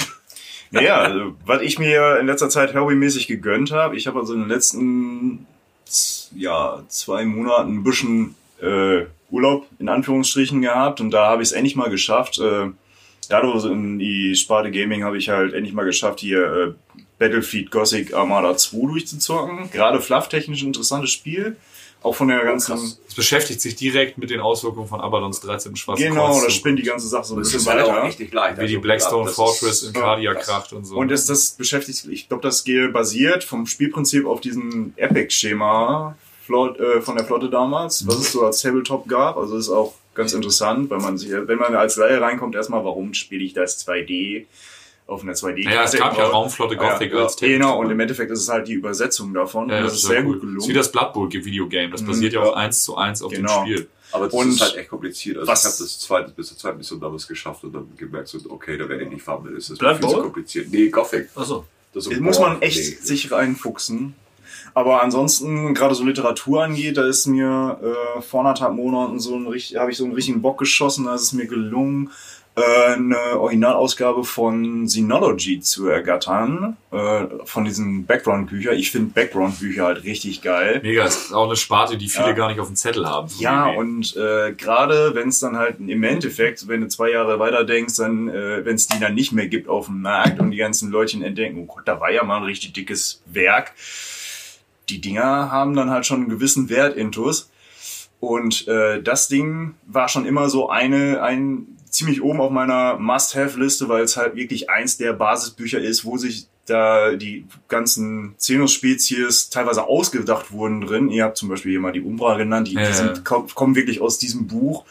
[0.71, 4.41] Naja, also, was ich mir in letzter Zeit hobbymäßig gegönnt habe, ich habe also in
[4.41, 5.47] den letzten
[6.35, 11.53] ja, zwei Monaten ein bisschen äh, Urlaub in Anführungsstrichen gehabt und da habe ich es
[11.53, 12.39] endlich mal geschafft.
[12.39, 12.69] Äh,
[13.29, 16.73] dadurch in die Sparte Gaming habe ich halt endlich mal geschafft, hier äh,
[17.17, 19.71] Battlefield Gothic Armada 2 durchzuzocken.
[19.71, 21.57] Gerade flufftechnisch ein interessantes Spiel.
[22.01, 22.75] Auch von der ganzen...
[23.08, 25.75] Es beschäftigt sich direkt mit den Auswirkungen von Abadons 13.
[25.75, 28.03] Schwarzen genau, das spinnt die ganze Sache so ein bisschen ist halt weiter.
[28.06, 28.58] echt nicht leicht.
[28.58, 30.96] Wie die Also, Blackstone das Fortress ist- in Cardia kracht und so.
[30.96, 36.15] Und das, das beschäftigt sich, ich glaube, das geht basiert vom Spielprinzip auf diesem Epic-Schema
[36.46, 39.38] Flot, äh, von der Flotte damals, was es so als Tabletop gab.
[39.38, 43.13] Also ist auch ganz interessant, weil man sich, wenn man als Laie reinkommt, erstmal, warum
[43.13, 44.46] spiele ich das 2D
[45.10, 45.63] auf einer 2D?
[45.70, 48.50] ja, es gab ja Raumflotte Gothic ja, als ja, Genau, und im Endeffekt ist es
[48.50, 49.70] halt die Übersetzung davon.
[49.70, 50.60] Ja, und das, ist sehr gut Das gelungen.
[50.62, 51.89] ist wie das Blood Bowl Videogame.
[51.92, 52.50] Das Mhm, basiert ja ja.
[52.50, 53.63] auch eins zu eins auf Genau.
[53.66, 53.88] dem Spiel.
[54.12, 55.38] Aber das Und ist halt echt kompliziert.
[55.38, 58.28] Also was- ich habe das zweite bis zur zweiten Mission damals geschafft und dann gemerkt,
[58.30, 60.68] so, okay, da werde ich nicht farmen, das ist Blood viel zu kompliziert.
[60.72, 61.30] Nee, Gothic.
[61.36, 61.66] Achso.
[61.94, 62.98] Das so, muss man echt nee.
[63.06, 64.16] sich reinfuchsen.
[64.74, 67.80] Aber ansonsten, gerade so Literatur angeht, da ist mir
[68.18, 71.16] äh, vor anderthalb Monaten so ein richtig, habe ich so einen richtigen Bock geschossen, da
[71.16, 72.12] ist es mir gelungen,
[72.63, 78.75] eine Originalausgabe von Synology zu ergattern, äh, von diesen Background-Büchern.
[78.75, 80.80] Ich finde Background-Bücher halt richtig geil.
[80.84, 82.34] Mega, ist auch eine Sparte, die viele Ja.
[82.34, 83.30] gar nicht auf dem Zettel haben.
[83.39, 87.39] Ja, wie- und äh, gerade wenn es dann halt im Endeffekt, wenn du zwei Jahre
[87.39, 90.51] weiter denkst, dann, äh, wenn es die dann nicht mehr gibt auf dem Markt und
[90.51, 93.74] die ganzen Leutchen entdecken, oh Gott, da war ja mal ein richtig dickes Werk.
[94.89, 97.50] Die Dinger haben dann halt schon einen gewissen Wert intus.
[98.20, 103.89] Und äh, das Ding war schon immer so eine, ein ziemlich oben auf meiner Must-Have-Liste,
[103.89, 109.88] weil es halt wirklich eins der Basisbücher ist, wo sich da die ganzen Xenos-Spezies teilweise
[109.88, 111.10] ausgedacht wurden drin.
[111.10, 114.01] Ihr habt zum Beispiel hier mal die Umbra genannt, die, Ja, die sind, kommen wirklich
[114.01, 114.86] aus diesem Buch.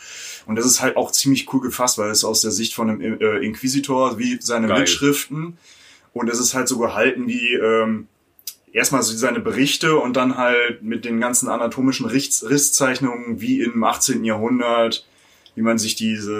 [0.47, 3.21] Und das ist halt auch ziemlich cool gefasst, weil es aus der Sicht von einem
[3.21, 4.81] äh, Inquisitor, wie seine Geil.
[4.81, 5.59] Mitschriften.
[6.13, 8.09] Und es ist halt so gehalten wie ähm,
[8.73, 13.85] erstmal so seine Berichte und dann halt mit den ganzen anatomischen Riss Risszeichnungen wie im
[13.85, 14.25] 18.
[14.25, 15.07] Jahrhundert,
[15.59, 16.33] wie man sich diese,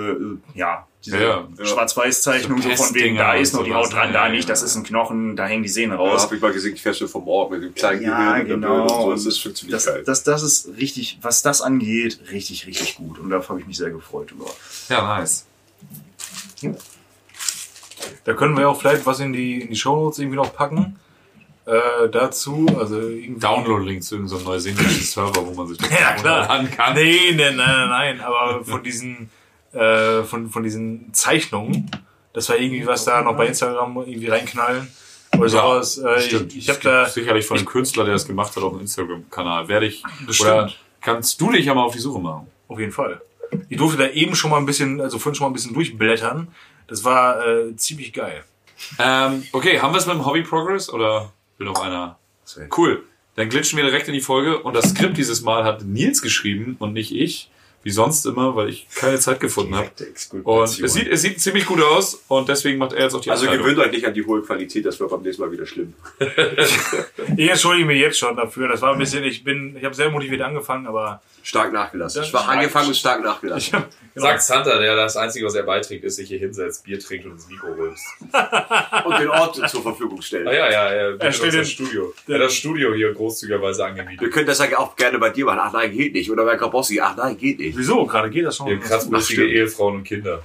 [0.55, 1.65] äh, ja, diese Ja, ja.
[1.65, 4.13] Schwarz-Weiß-Zeichnung so So von wegen, da ist noch und die Haut dran, ne?
[4.15, 4.53] da Ja, nicht, ja.
[4.55, 6.23] das ist ein Knochen, da hängen die Sehnen Ja, raus.
[6.23, 8.83] habe ich mal gesehen, die Feste vom Ort mit dem kleinen Ja, Gehirn genau.
[8.83, 9.11] Und so.
[9.13, 10.03] Das ist schon ziemlich das, geil.
[10.07, 13.19] das, das ist richtig, was das angeht, richtig, richtig gut.
[13.19, 14.47] Und darauf habe ich mich sehr gefreut über.
[14.89, 15.45] ja, nice.
[18.25, 20.97] Da können wir auch vielleicht was in die, in die Shownotes irgendwie noch packen.
[21.69, 23.41] Äh, dazu, also irgendwie.
[23.41, 26.95] Download-Link zu irgendeinem neuseeländischen Server, wo man sich das Ja, runterladen kann.
[26.95, 29.29] Nee, nee, nein, nein, nein, aber von diesen,
[29.73, 31.91] äh, von, von diesen Zeichnungen,
[32.33, 34.89] das war irgendwie was da noch bei Instagram irgendwie reinknallen.
[35.37, 35.99] Oder sowas.
[35.99, 36.53] Äh, Stimmt.
[36.53, 39.69] ich ich habe da, sicherlich von dem Künstler, der das gemacht hat, auf dem Instagram-Kanal.
[39.69, 40.03] Werde ich.
[40.27, 40.51] Bestimmt.
[40.51, 42.47] Oder kannst du dich ja mal auf die Suche machen?
[42.69, 43.21] auf jeden Fall.
[43.69, 46.49] Ich durfte da eben schon mal ein bisschen, also vorhin schon mal ein bisschen durchblättern.
[46.87, 48.45] Das war äh, ziemlich geil.
[48.99, 52.19] Ähm, okay, haben wir es mit dem Hobby Progress oder will noch einer?
[52.77, 53.05] Cool.
[53.35, 56.77] Dann glitschen wir direkt in die Folge und das Skript dieses Mal hat Nils geschrieben
[56.79, 57.51] und nicht ich,
[57.83, 59.91] wie sonst immer, weil ich keine Zeit gefunden habe.
[60.43, 63.31] Und es sieht, es sieht ziemlich gut aus und deswegen macht er jetzt auch die
[63.31, 65.95] Also gewöhnt euch nicht an die hohe Qualität, das wird beim nächsten Mal wieder schlimm.
[67.37, 68.69] Ich entschuldige mich jetzt schon dafür.
[68.69, 72.23] Das war ein bisschen, ich bin, ich habe sehr motiviert angefangen, aber Stark nachgelassen.
[72.25, 73.69] Ich war ist angefangen und stark nachgelassen.
[73.69, 76.99] ich hab, Sagt Santa, der das Einzige, was er beiträgt, ist, sich hier hinsetzt, Bier
[76.99, 78.05] trinkt und ins Mikro rülpst.
[79.05, 80.49] Und den Ort zur Verfügung stellen.
[80.49, 82.13] Ah ja, ja, er bietet stellt das Studio.
[82.27, 84.21] Er hat das Studio hier großzügigerweise angemietet.
[84.21, 85.61] Wir können das ja auch gerne bei dir machen.
[85.63, 86.31] Ach nein, geht nicht.
[86.31, 87.01] Oder bei Krabossi.
[87.01, 87.78] Ach nein, geht nicht.
[87.79, 88.05] Wieso?
[88.07, 88.81] Gerade geht das schon.
[88.81, 89.57] Kratzbürstige stimmt.
[89.57, 90.43] Ehefrauen und Kinder.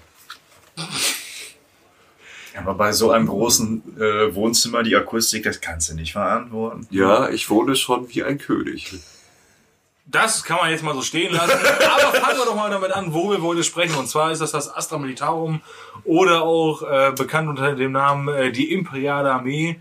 [2.55, 6.87] Aber bei so einem großen äh, Wohnzimmer, die Akustik, das kannst du nicht verantworten.
[6.91, 8.93] Ja, ich wohne schon wie ein König.
[10.05, 11.51] Das kann man jetzt mal so stehen lassen.
[11.51, 13.95] Aber fangen wir doch mal damit an, wo wir heute sprechen.
[13.95, 15.61] Und zwar ist das das Astra Militarum
[16.03, 19.79] oder auch äh, bekannt unter dem Namen äh, die Imperiale Armee.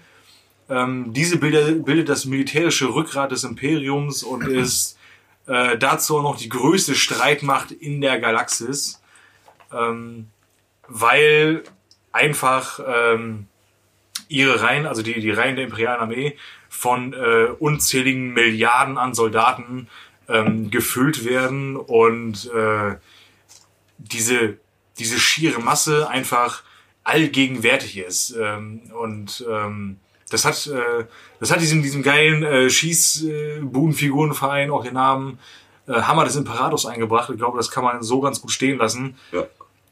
[0.71, 4.97] Ähm, diese Bilder, bildet das militärische Rückgrat des Imperiums und ist
[5.47, 9.01] äh, dazu noch die größte Streitmacht in der Galaxis.
[9.73, 10.29] Ähm,
[10.89, 11.63] weil
[12.13, 13.47] einfach ähm,
[14.29, 16.37] ihre Reihen, also die, die Reihen der Imperialen Armee,
[16.69, 19.89] von äh, unzähligen Milliarden an Soldaten
[20.29, 22.97] ähm, gefüllt werden und äh,
[23.99, 24.59] diese,
[24.99, 26.63] diese schiere Masse einfach
[27.05, 28.37] allgegenwärtig ist.
[28.39, 29.99] Ähm, und ähm,
[30.33, 31.05] das hat, äh,
[31.41, 35.39] das hat diesem, diesem geilen äh, Schießbudenfigurenverein auch den Namen
[35.87, 37.31] äh, Hammer des Imperators eingebracht.
[37.31, 39.17] Ich glaube, das kann man so ganz gut stehen lassen.
[39.33, 39.47] Ja.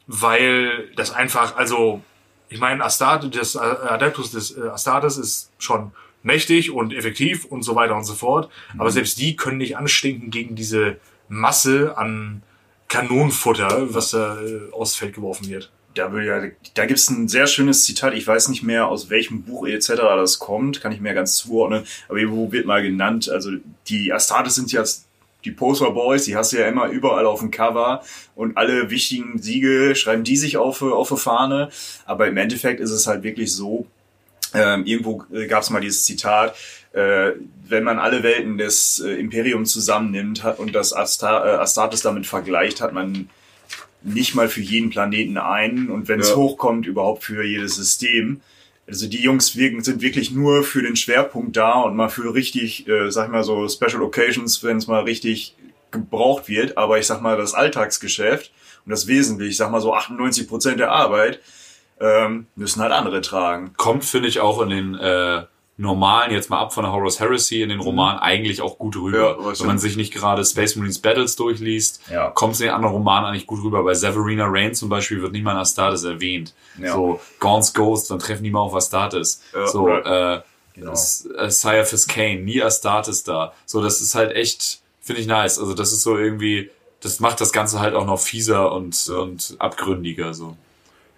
[0.07, 2.01] Weil das einfach, also,
[2.49, 5.91] ich meine, Astartes, das äh, Adeptus des äh, Astartes ist schon
[6.23, 8.49] mächtig und effektiv und so weiter und so fort.
[8.77, 10.97] Aber selbst die können nicht anstinken gegen diese
[11.29, 12.43] Masse an
[12.87, 15.71] Kanonenfutter, was da äh, aufs Feld geworfen wird.
[15.95, 16.41] Da, will ja,
[16.73, 19.89] da gibt's ein sehr schönes Zitat, ich weiß nicht mehr, aus welchem Buch etc.
[20.15, 23.51] das kommt, kann ich mir ganz zuordnen, aber irgendwo wird mal genannt, also
[23.87, 24.83] die Astartes sind ja
[25.43, 28.03] die Poster Boys, die hast du ja immer überall auf dem Cover
[28.35, 31.69] und alle wichtigen Siege schreiben die sich auf, auf die Fahne,
[32.05, 33.85] aber im Endeffekt ist es halt wirklich so,
[34.53, 36.55] Ähm, irgendwo äh, gab es mal dieses Zitat,
[36.91, 37.31] äh,
[37.69, 42.27] wenn man alle Welten des äh, Imperiums zusammennimmt hat und das Asta äh, Astartes damit
[42.27, 43.29] vergleicht, hat man
[44.03, 46.35] nicht mal für jeden Planeten einen und wenn es Ja.
[46.35, 48.41] hochkommt, überhaupt für jedes System.
[48.87, 52.87] Also die Jungs wirken, sind wirklich nur für den Schwerpunkt da und mal für richtig,
[52.87, 55.55] äh, sag ich mal so, Special Occasions, wenn es mal richtig
[55.91, 56.77] gebraucht wird.
[56.77, 58.51] Aber ich sag mal, das Alltagsgeschäft
[58.85, 61.39] und das Wesentliche, ich sag mal so 98 Prozent der Arbeit,
[61.99, 63.73] ähm, müssen halt andere tragen.
[63.77, 65.43] Kommt, finde ich, auch in den äh,
[65.81, 69.37] normalen, jetzt mal ab von der Horus Heresy, in den Roman eigentlich auch gut rüber.
[69.39, 72.29] Ja, Wenn man sich nicht gerade Space Marines Battles durchliest, Ja.
[72.29, 73.83] kommt es in den anderen Romanen eigentlich gut rüber.
[73.83, 76.53] Bei Severina Rain zum Beispiel wird nicht mal ein Astartes erwähnt.
[76.79, 76.93] Ja.
[76.93, 79.41] So, Gaunt's Ghost, dann treffen die mal auf Astartes.
[79.53, 80.41] Ja, so, äh,
[80.73, 80.93] Genau.
[80.93, 83.53] Äh, Sire Kane, nie Astartes da.
[83.65, 85.59] So, das ist halt echt, finde ich nice.
[85.59, 86.69] Also das ist so irgendwie,
[87.01, 90.33] das macht das Ganze halt auch noch fieser und, und abgründiger.
[90.33, 90.55] So.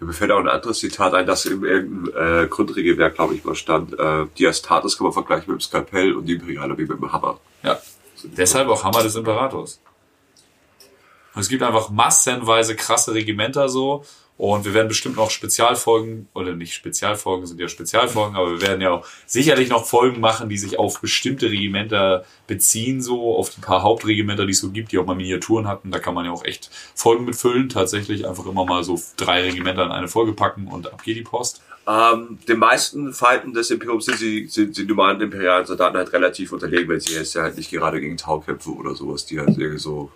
[0.00, 3.98] Mir fällt auch ein anderes Zitat ein, das in äh, Grundregelwerk, glaube ich, mal stand.
[3.98, 7.12] Äh, die Astartes kann man vergleichen mit dem Skalpell und die Imperiale wie mit dem
[7.12, 7.38] Hammer.
[7.62, 7.78] Ja.
[8.24, 9.80] Deshalb auch Hammer des Imperators.
[11.34, 14.04] Und es gibt einfach massenweise krasse Regimenter so.
[14.36, 18.80] Und wir werden bestimmt noch Spezialfolgen, oder nicht Spezialfolgen, sind ja Spezialfolgen, aber wir werden
[18.80, 23.60] ja auch sicherlich noch Folgen machen, die sich auf bestimmte Regimenter beziehen, so auf die
[23.60, 25.92] paar Hauptregimenter, die es so gibt, die auch mal Miniaturen hatten.
[25.92, 27.68] Da kann man ja auch echt Folgen mitfüllen.
[27.68, 31.22] Tatsächlich einfach immer mal so drei Regimenter in eine Folge packen und ab geht die
[31.22, 31.62] Post.
[31.86, 36.52] Ähm, den meisten Feinden des Imperiums sind sie, sind die normalen imperialen Soldaten halt relativ
[36.52, 39.56] unterlegen, wenn sie jetzt ja halt nicht gerade gegen Tau kämpfen oder sowas, die halt
[39.58, 40.10] irgendwie so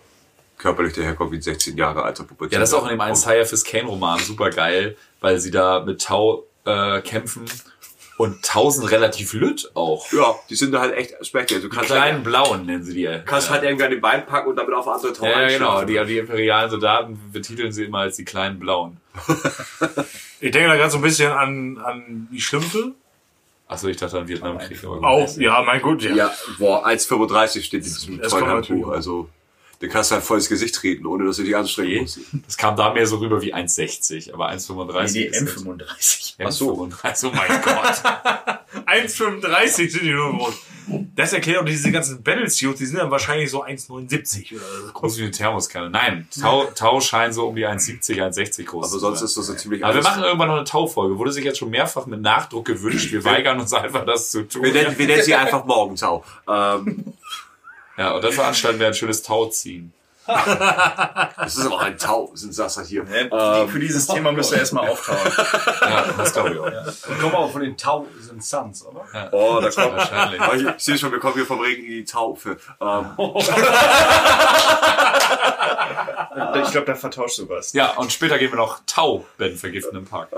[0.58, 2.52] körperlich daherkommen wie ein 16 Jahre alter Pubertät.
[2.54, 5.80] Ja, das ist auch in dem einen Sire Kane Roman super geil, weil sie da
[5.80, 7.44] mit Tau äh, kämpfen
[8.18, 10.10] und Tau sind relativ lütt auch.
[10.12, 11.62] Ja, die sind da halt echt spektakulär.
[11.62, 13.20] Du Die kannst kleinen halt, blauen nennen sie die.
[13.24, 15.84] kannst halt irgendwie an den Bein packen und damit auf andere Tau ja, ja, genau.
[15.84, 18.98] Die, die imperialen Soldaten betiteln sie immer als die kleinen blauen.
[20.40, 22.92] Ich denke da gerade so ein bisschen an, an die Schlümpfe.
[23.66, 24.84] Achso, ich dachte an den Vietnamkrieg.
[24.84, 25.02] aber.
[25.04, 26.14] Auch, ja, mein Gott, ja.
[26.14, 28.92] Ja, boah, 1,35 steht in diesem tollen kommt Handbuch.
[29.80, 32.00] Du kannst halt voll ins Gesicht treten, ohne dass du dich anstrengen Nee.
[32.00, 32.18] musst.
[32.46, 35.42] Das kam da mehr so rüber wie 1,60, aber 1,35 Nee, das.
[35.42, 36.34] M35.
[36.44, 36.88] Ach so.
[37.02, 38.02] Also mein Gott.
[38.86, 40.54] 1,35 sind die nur groß.
[41.14, 44.92] Das erklärt auch diese ganzen Battlesuits, die sind dann wahrscheinlich so 1,79 oder so.
[44.94, 45.90] Groß wie eine Thermoskanne.
[45.90, 49.54] Nein, Tau, Tau scheint so um die 1,70, 1,60 groß Aber sonst ist das so
[49.54, 51.18] ziemlich Aber wir machen irgendwann noch eine Taufolge.
[51.18, 53.12] Wurde sich jetzt schon mehrfach mit Nachdruck gewünscht.
[53.12, 54.62] Wir weigern uns einfach, das zu tun.
[54.62, 56.24] Wir nennen, wir nennen sie einfach Morgentau.
[56.48, 57.04] Ähm,
[57.98, 59.92] Ja, und dann veranstalten wir ein schönes Tauziehen.
[60.26, 63.04] das ist aber auch ein Tau, sind Sasser hier.
[63.10, 65.16] Ähm, Für dieses Thema müsst ihr erstmal auftauen.
[65.80, 66.66] Ja, das glaube ich auch.
[66.66, 69.04] Wir kommen auch von den Tau sind Suns, oder?
[69.32, 70.40] Oh, da kommt Wahrscheinlich.
[70.54, 72.58] Ich, ich sehe schon, wir kommen hier vom Regen in die Taufe.
[72.80, 73.06] Ähm,
[76.64, 77.72] Ich glaube, da vertauscht du was.
[77.72, 80.28] Ja, und später gehen wir noch Tau-Ben vergiften im Park.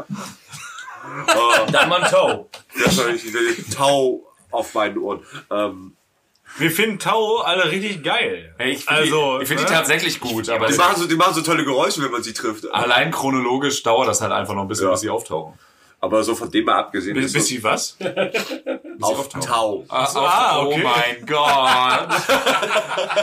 [1.72, 2.48] Dann mal Tau.
[2.84, 5.24] das war ich, ich, Tau auf meinen Ohren.
[5.50, 5.96] Ähm,
[6.58, 8.54] Wir finden Tau alle richtig geil.
[8.58, 9.70] Hey, ich finde Also, die, ich find die ne?
[9.70, 12.70] tatsächlich gut, aber die, machen so, die machen so tolle Geräusche, wenn man sie trifft.
[12.72, 14.90] allein chronologisch dauert das halt einfach noch ein bisschen, Ja.
[14.92, 15.58] bis sie auftauchen.
[16.02, 17.96] Aber so von dem mal abgesehen, Bis, ist bis so sie was?
[19.00, 19.84] auf Tau.
[19.88, 20.82] Ah, ah, Oh okay.
[20.82, 22.08] mein Gott.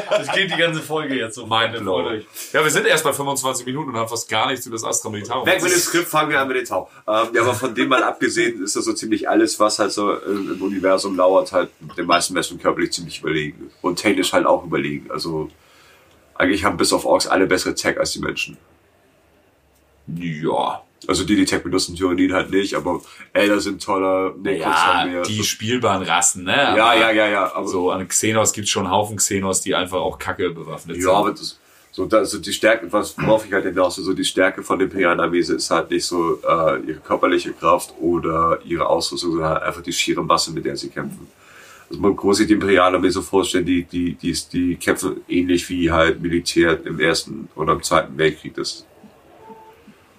[0.10, 1.46] Das geht die ganze Folge jetzt so.
[1.46, 2.26] Mein Lord.
[2.54, 5.10] Ja, wir sind erst bei 25 Minuten und haben fast gar nichts über das Astra
[5.10, 5.46] Militarum.
[5.46, 6.90] Weg mit dem Skript, fangen wir an mit dem Tau.
[7.08, 10.14] Ähm, ja, aber von dem mal abgesehen ist das so ziemlich alles, was halt so
[10.14, 13.72] im im Universum lauert, halt den meisten Menschen körperlich ziemlich überlegen.
[13.82, 15.10] Und technisch halt auch überlegen.
[15.12, 15.50] Also
[16.36, 18.58] eigentlich haben bis auf Orks alle bessere Tech als die Menschen.
[20.08, 20.84] Ja.
[21.06, 23.02] Also die, die Tech benutzen, Tyraniden halt nicht, aber
[23.34, 25.22] Elder sind toller, Necrons Ja, haben mehr.
[25.22, 26.54] die spielbaren Rassen, ne?
[26.56, 27.54] ja, Aber ja, ja, ja.
[27.54, 31.04] Aber, So, an Xenos gibt's schon einen Haufen Xenos, die einfach auch kacke bewaffnet ja,
[31.04, 31.12] sind.
[31.12, 31.60] aber das,
[31.92, 34.88] so, das, so die Stärke, was, worauf ich halt hinaus so die Stärke von der
[34.88, 39.64] imperialen Armee ist halt nicht so äh, ihre körperliche Kraft oder ihre Ausrüstung, sondern halt
[39.64, 41.28] einfach die schiere Masse, mit der sie kämpfen.
[41.90, 45.70] Also man muss sich die imperiale Armee so vorstellen, die, die, die, die kämpfen ähnlich
[45.70, 48.56] wie halt Militär im Ersten oder im Zweiten Weltkrieg.
[48.56, 48.86] Das ist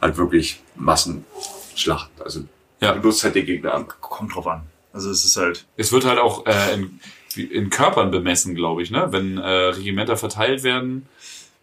[0.00, 2.10] halt wirklich Massenschlacht.
[2.22, 2.40] Also
[2.80, 2.92] Ja.
[2.92, 3.86] du nutzt halt den Gegner an.
[4.00, 4.62] Kommt drauf an.
[4.92, 7.00] Also es ist halt, Es wird halt auch äh, in,
[7.50, 9.08] in Körpern bemessen, glaube ich, ne?
[9.10, 11.06] Wenn äh, Regimenter verteilt werden,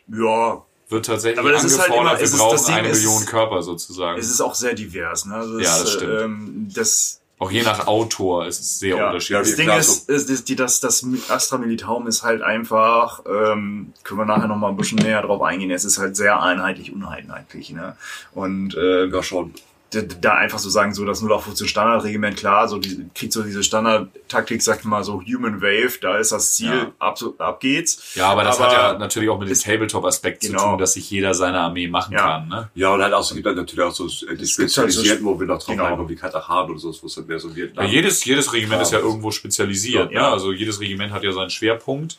[0.08, 2.75] ja, wird tatsächlich Aber das ist halt angefordert, immer- es wir ist- brauchen das Ding
[2.75, 4.19] eine ist- Million Körper sozusagen.
[4.19, 5.25] es ist auch sehr divers.
[5.25, 5.36] Ne?
[5.36, 6.21] Also Ja, das stimmt.
[6.21, 9.50] Ähm, das, auch je nach Autor ist es sehr ja, unterschiedlich.
[9.50, 13.93] das Ding klar, ist, ist, ist die, das, das Astra Militarum ist halt einfach, ähm,
[14.04, 16.93] können wir nachher noch mal ein bisschen näher drauf eingehen, es ist halt sehr einheitlich,
[16.93, 17.71] uneinheitlich.
[17.71, 17.98] Ne?
[18.34, 19.54] Und äh, Ja, schon.
[19.91, 24.62] Da einfach so sagen, so das 0815 Standardregiment, klar, so die, kriegt so diese Standardtaktik,
[24.62, 26.91] sagt mal so Human Wave, da ist das Ziel, Ja.
[27.00, 28.13] ab, so- ab geht's.
[28.15, 30.60] Ja, aber das Aber- hat ja natürlich auch mit dem Tabletop-Aspekt Genau.
[30.60, 32.19] zu tun, dass sich jeder seine Armee machen Ja.
[32.39, 32.48] kann.
[32.50, 32.69] Ne?
[32.76, 34.48] Ja, und halt auch, es gibt halt natürlich auch so äh, die Es gibt halt
[34.48, 35.86] so- spezialisierten, wo wir noch drauf Genau.
[35.86, 37.86] reinkommen, wie Katachan oder so, wo es dann mehr so Ja, Vietnam.
[37.88, 40.12] jedes, jedes Regiment ist ja irgendwo spezialisiert.
[40.12, 40.21] Ja.
[40.24, 40.28] Ne?
[40.28, 42.17] Also jedes Regiment hat ja seinen Schwerpunkt.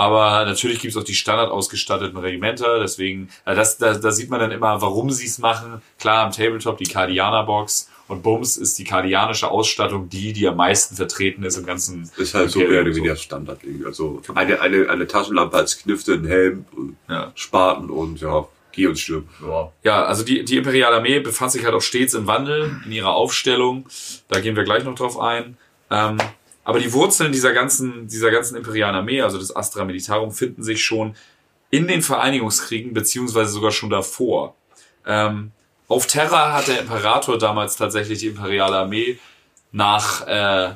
[0.00, 2.78] Aber natürlich gibt es auch die standardausgestatteten Regimenter.
[2.80, 5.82] Deswegen, äh, das, da, da sieht man dann immer, warum sie es machen.
[5.98, 7.90] Klar, am Tabletop die Kardianer-Box.
[8.08, 12.32] Und Bums ist die kardianische Ausstattung die, die am meisten vertreten ist im ganzen ist
[12.34, 12.96] halt so mehr oder so.
[12.96, 13.60] weniger Standard.
[13.84, 16.64] Also eine, eine, eine Taschenlampe als Knifte, ein Helm,
[17.08, 17.30] Ja.
[17.34, 19.26] Spaten und ja, geh und stirb.
[19.46, 19.70] Ja.
[19.84, 23.14] Ja, also die, die Imperiale Armee befand sich halt auch stets im Wandel in ihrer
[23.14, 23.86] Aufstellung.
[24.28, 25.56] Da gehen wir gleich noch drauf ein.
[25.90, 26.16] Ähm,
[26.64, 30.84] aber die Wurzeln dieser ganzen, dieser ganzen imperialen Armee, also des Astra Militarum, finden sich
[30.84, 31.14] schon
[31.70, 34.54] in den Vereinigungskriegen, beziehungsweise sogar schon davor.
[35.06, 35.52] Ähm,
[35.88, 39.18] auf Terra hat der Imperator damals tatsächlich die imperiale Armee
[39.72, 40.74] nach, äh,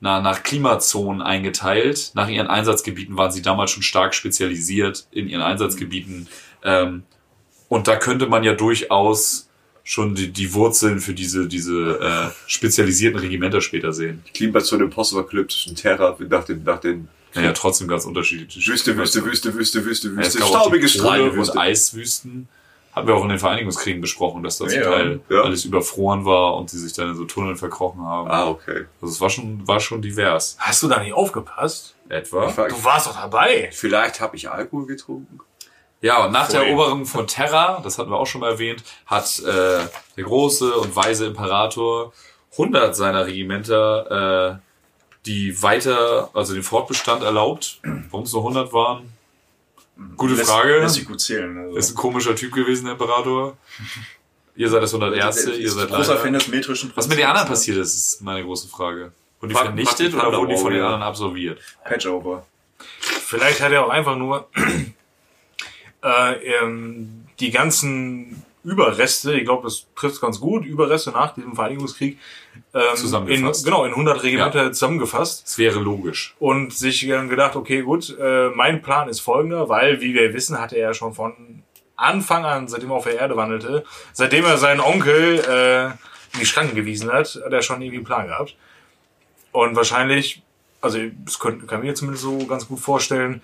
[0.00, 2.12] na, nach Klimazonen eingeteilt.
[2.14, 6.28] Nach ihren Einsatzgebieten waren sie damals schon stark spezialisiert in ihren Einsatzgebieten.
[6.62, 7.04] Ähm,
[7.68, 9.45] und da könnte man ja durchaus
[9.88, 14.24] schon die, die Wurzeln für diese, diese äh, spezialisierten Regimenter später sehen.
[14.34, 19.84] Klimazone postapokalyptischen Terror nach den, nach den Naja, trotzdem ganz unterschiedliche Wüste, Wüste, Wüste, Wüste,
[19.84, 21.52] Wüste, Ja, Wüste, die staubige Strahlenwüste.
[21.52, 22.48] und Eiswüsten.
[22.92, 25.42] Hatten wir auch in den Vereinigungskriegen besprochen, dass da zum Ja, Teil ja.
[25.42, 28.28] alles überfroren war und die sich dann in so Tunneln verkrochen haben.
[28.28, 28.86] Ah, okay.
[29.00, 30.56] Also es war schon, war schon divers.
[30.58, 31.94] Hast du da nicht aufgepasst?
[32.08, 32.50] Etwa.
[32.68, 33.70] Du warst doch dabei.
[33.72, 35.38] Vielleicht habe ich Alkohol getrunken.
[36.02, 36.68] Ja, und nach der Voll.
[36.68, 39.80] Eroberung von Terra, das hatten wir auch schon mal erwähnt, hat äh,
[40.16, 42.12] der große und weise Imperator
[42.52, 44.66] 100 seiner Regimenter, äh,
[45.26, 47.80] die weiter, also den Fortbestand erlaubt.
[48.10, 49.12] Warum es nur 100 waren?
[50.16, 50.78] Gute Lässt- Frage.
[50.80, 51.56] Lässt sich gut zählen.
[51.58, 51.76] Also.
[51.76, 53.56] Ist ein komischer Typ gewesen, der Imperator.
[54.56, 55.46] Ihr seid das 101.
[55.46, 56.16] Ihr seid großer.
[56.18, 57.66] Fan des metrischen Was mit den anderen Prinzips.
[57.66, 59.12] passiert ist, ist meine große Frage.
[59.40, 61.60] Wurden die vernichtet oder wurden die von den anderen absolviert?
[61.84, 62.46] Patchover.
[62.78, 64.48] Vielleicht hat er auch einfach nur
[66.02, 72.18] äh, ähm, die ganzen Überreste, ich glaube, das trifft ganz gut, Überreste nach diesem Vereinigungskrieg,
[72.74, 73.64] ähm, in, Zusammengefasst.
[73.64, 76.34] genau, in 100 Regimenter zusammengefasst Das wäre logisch.
[76.40, 80.60] und sich dann gedacht, okay, gut, äh, mein Plan ist folgender, weil, wie wir wissen,
[80.60, 81.62] hatte er ja schon von
[81.94, 85.86] Anfang an, seitdem er auf der Erde wandelte, seitdem er seinen Onkel äh,
[86.34, 88.56] in die Schranken gewiesen hat, hat er schon irgendwie einen Plan gehabt.
[89.52, 90.42] Und wahrscheinlich,
[90.80, 93.42] also das könnte, kann mir zumindest so ganz gut vorstellen,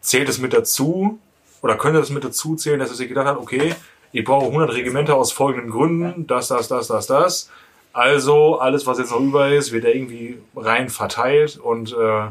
[0.00, 1.20] zählt es mit dazu
[1.62, 3.74] oder könnte es mit dazu zählen, dass er sich gedacht hat, okay,
[4.12, 7.50] ich brauche 100 Regimenter aus folgenden Gründen, das, das, das, das, das.
[7.94, 12.28] Also alles, was jetzt noch über ist, wird irgendwie rein verteilt und äh,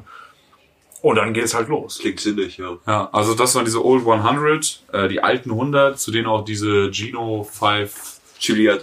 [1.02, 1.98] und dann geht's halt los.
[2.00, 2.78] Klingt sinnig, ja.
[2.86, 6.92] Ja, also das waren diese Old 100, äh, die alten 100, zu denen auch diese
[6.92, 8.82] Geno 5, Chili hat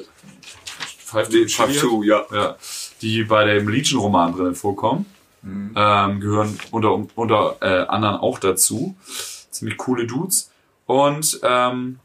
[0.99, 2.25] 5, den Fafsu, ja.
[2.33, 2.57] ja,
[3.03, 5.07] die bei dem Legion-Roman drin vorkommen,
[5.45, 8.97] ähm, gehören unter, unter äh, anderem auch dazu.
[9.59, 10.51] Ziemlich coole Dudes.
[10.87, 11.99] Und ähm,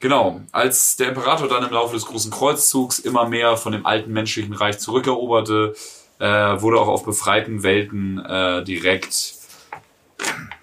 [0.00, 4.12] genau, als der Imperator dann im Laufe des Großen Kreuzzugs immer mehr von dem alten
[4.12, 5.74] menschlichen Reich zurückeroberte,
[6.18, 9.34] äh, wurde auch auf befreiten Welten äh, direkt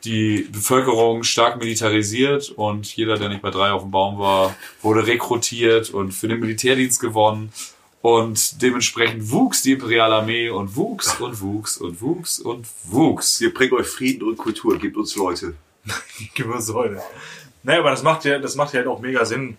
[0.03, 5.07] die Bevölkerung stark militarisiert und jeder, der nicht bei drei auf dem Baum war, wurde
[5.07, 7.53] rekrutiert und für den Militärdienst gewonnen.
[8.01, 13.39] Und dementsprechend wuchs die imperiale Armee und wuchs und wuchs und wuchs und wuchs.
[13.39, 15.55] Wir bringen euch Frieden und Kultur, gebt uns Leute.
[16.33, 17.01] Gib uns Säule.
[17.63, 19.57] Naja, aber das macht ja, das macht ja halt auch mega Sinn,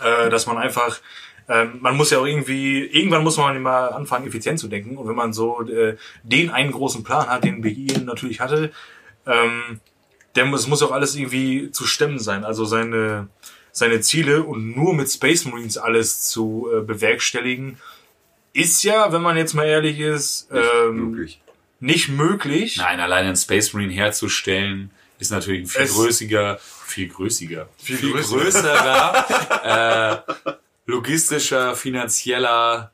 [0.00, 1.00] äh, dass man einfach,
[1.48, 4.96] ähm, man muss ja auch irgendwie, irgendwann muss man mal anfangen, effizient zu denken.
[4.96, 8.72] Und wenn man so äh, den einen großen Plan hat, den Begin natürlich hatte,
[9.26, 9.80] ähm,
[10.46, 12.44] muss, es muss auch alles irgendwie zu stemmen sein.
[12.44, 13.28] Also seine,
[13.70, 17.78] seine Ziele und nur mit Space Marines alles zu äh, bewerkstelligen,
[18.52, 21.40] ist ja, wenn man jetzt mal ehrlich ist, ähm, Wirklich.
[21.80, 22.76] nicht möglich.
[22.76, 24.90] Nein, allein einen Space Marine herzustellen,
[25.22, 28.36] ist natürlich ein viel Es- größiger, viel größiger, Viel viel größer.
[28.36, 30.24] größerer,
[30.56, 32.92] äh, logistischer, finanzieller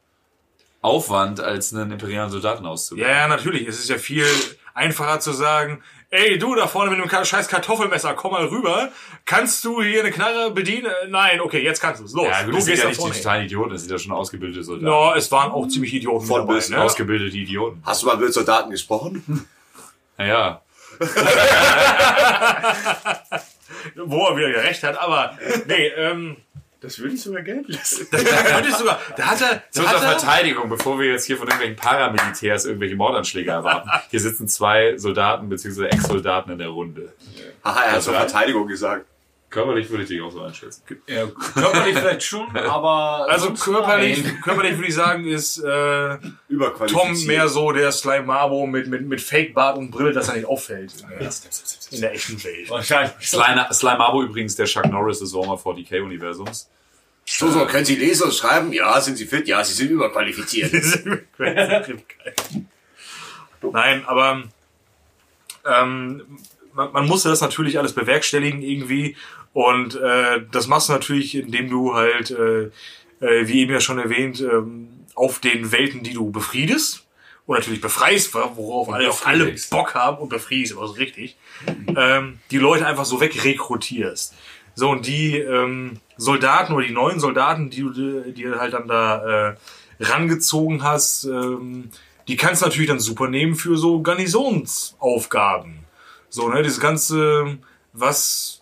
[0.80, 3.10] Aufwand, als einen imperialen Soldaten auszubilden.
[3.10, 3.66] Ja, ja, natürlich.
[3.66, 4.26] Es ist ja viel
[4.74, 8.90] einfacher zu sagen, ey, du da vorne mit dem scheiß Kartoffelmesser, komm mal rüber.
[9.24, 10.86] Kannst du hier eine Knarre bedienen?
[10.86, 12.12] Äh, Nein, okay, jetzt kannst du es.
[12.12, 13.98] Los, Ja, gut, du das sind gehst ja nicht die totalen Idioten, das sind ja
[13.98, 14.86] schon ausgebildete Soldaten.
[14.86, 16.62] No, es waren auch ziemlich Idioten Von dabei.
[16.68, 16.80] Ne?
[16.80, 17.82] Ausgebildete Idioten.
[17.84, 19.46] Hast du mal mit Soldaten gesprochen?
[20.16, 20.62] Naja,
[23.96, 26.36] Wo er wieder recht hat, aber nee, ähm,
[26.80, 28.06] Das würde ich sogar gelten lassen.
[28.10, 31.24] da ich sogar, da hat er, Zu da unserer hat er, Verteidigung, bevor wir jetzt
[31.24, 33.90] hier von irgendwelchen Paramilitärs irgendwelche Mordanschläge erwarten.
[34.10, 35.86] Hier sitzen zwei Soldaten bzw.
[35.86, 37.12] Ex-Soldaten in der Runde.
[37.64, 39.06] Haha, er hat Also zur Verteidigung gesagt.
[39.50, 40.82] Körperlich würde ich dich auch so einschätzen.
[41.06, 43.26] Ja, körperlich vielleicht schon, aber.
[43.30, 44.40] Also körperlich, nein.
[44.44, 46.90] körperlich würde ich sagen, ist äh, Überqualifiziert.
[46.90, 50.46] Tom mehr so der Slime Marbo mit, mit, mit Fake-Bart und Brille, dass er nicht
[50.46, 50.92] auffällt
[51.90, 52.68] in der echten Welt.
[52.68, 53.12] Wahrscheinlich.
[53.26, 56.68] Slime, Slime Abo übrigens der Chuck Norris des Warhammer 40k-Universums.
[57.24, 58.72] So, so, können Sie lesen und schreiben?
[58.72, 59.46] Ja, sind Sie fit?
[59.48, 60.72] Ja, Sie sind überqualifiziert.
[63.62, 64.44] Nein, aber
[65.66, 66.38] ähm,
[66.72, 69.16] man, man musste das natürlich alles bewerkstelligen irgendwie
[69.52, 72.70] und äh, das machst du natürlich, indem du halt, äh,
[73.20, 77.04] äh, wie eben ja schon erwähnt, ähm, auf den Welten, die du befriedest
[77.46, 79.54] und natürlich befreist, worauf alle, auf alle.
[79.70, 81.36] Bock haben und befriedest, aber so richtig,
[81.96, 84.34] ähm, die Leute einfach so wegrekrutierst.
[84.74, 87.90] So, und die ähm, Soldaten oder die neuen Soldaten, die du
[88.30, 89.56] dir- halt dann da äh,
[89.98, 91.90] rangezogen hast, ähm,
[92.28, 95.80] die kannst du natürlich dann super nehmen für so Garnisonsaufgaben.
[96.28, 97.58] So, ne, dieses ganze,
[97.92, 98.57] was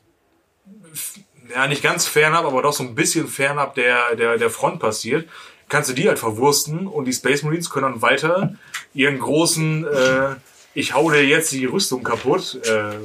[1.57, 5.27] ja nicht ganz fernab, aber doch so ein bisschen fernab der, der, der Front passiert,
[5.69, 8.55] kannst du die halt verwursten und die Space Marines können dann weiter
[8.93, 10.35] ihren großen, äh,
[10.75, 12.97] ich hau dir jetzt die Rüstung kaputt, äh,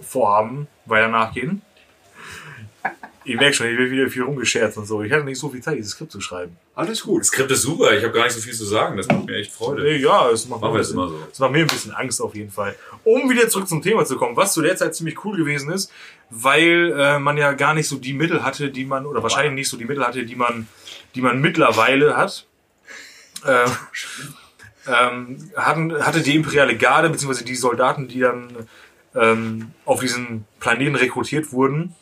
[0.00, 1.60] Vorhaben weiter nachgehen.
[3.24, 5.02] Ich merke schon, ich will wieder viel rumgescherzt und so.
[5.02, 6.56] Ich hatte nicht so viel Zeit, dieses Skript zu schreiben.
[6.74, 7.20] Alles gut.
[7.20, 9.36] Das Skript ist super, ich habe gar nicht so viel zu sagen, das macht mir
[9.36, 9.88] echt Freude.
[9.88, 11.26] Äh, Ja, es macht, Machen mir wir ein es bisschen, immer so.
[11.30, 12.74] es macht mir ein bisschen Angst auf jeden Fall.
[13.04, 15.92] Um wieder zurück zum Thema zu kommen, was zu der Zeit ziemlich cool gewesen ist,
[16.30, 19.68] weil äh, man ja gar nicht so die Mittel hatte, die man, oder wahrscheinlich nicht
[19.68, 20.66] so die Mittel hatte, die man,
[21.14, 22.46] die man mittlerweile hat.
[23.44, 23.66] Äh,
[24.88, 28.48] ähm, hatten, hatte die imperiale Garde, beziehungsweise die Soldaten, die dann
[29.14, 31.94] ähm, auf diesen Planeten rekrutiert wurden,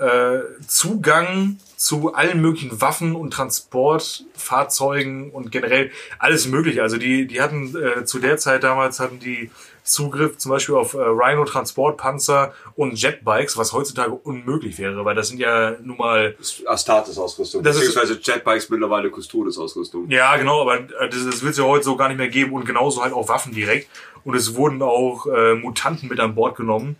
[0.00, 6.82] äh, Zugang zu allen möglichen Waffen und Transportfahrzeugen und generell alles mögliche.
[6.82, 9.50] Also die, die hatten äh, zu der Zeit damals hatten die
[9.82, 15.28] Zugriff zum Beispiel auf äh, Rhino Transportpanzer und Jetbikes, was heutzutage unmöglich wäre, weil das
[15.28, 16.36] sind ja nun mal
[16.66, 17.62] Astartes-Ausrüstung.
[17.62, 20.08] Das ist- Beziehungsweise Jetbikes mittlerweile Custodes-Ausrüstung.
[20.10, 22.52] ja, genau, aber äh, das, das wird es ja heute so gar nicht mehr geben
[22.52, 23.88] und genauso halt auch Waffen direkt.
[24.22, 26.96] Und es wurden auch äh, Mutanten mit an Bord genommen.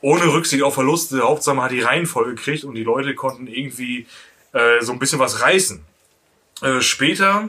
[0.00, 1.22] Ohne Rücksicht auf Verluste.
[1.22, 4.06] Hauptsache hat die Reihenfolge gekriegt und die Leute konnten irgendwie
[4.52, 5.82] äh, so ein bisschen was reißen.
[6.62, 7.48] Äh, später,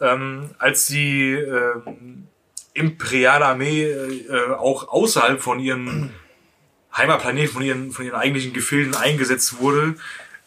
[0.00, 2.28] ähm, als die ähm,
[2.74, 6.10] imperiale Armee äh, auch außerhalb von ihren
[6.96, 9.96] Heimatplaneten, von ihren, von ihren eigentlichen Gefilden eingesetzt wurde,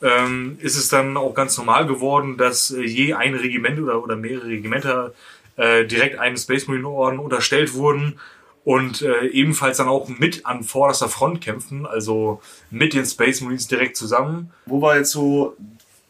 [0.02, 4.16] ähm, ist es dann auch ganz normal geworden, dass äh, je ein Regiment oder, oder
[4.16, 5.14] mehrere Regimenter
[5.58, 8.20] äh, direkt einem Space Marine Orden unterstellt wurden
[8.68, 13.70] und äh, ebenfalls dann auch mit an vorderster Front kämpfen, also mit den Space Marines
[13.70, 14.52] direkt zusammen.
[14.66, 15.56] wo wir jetzt so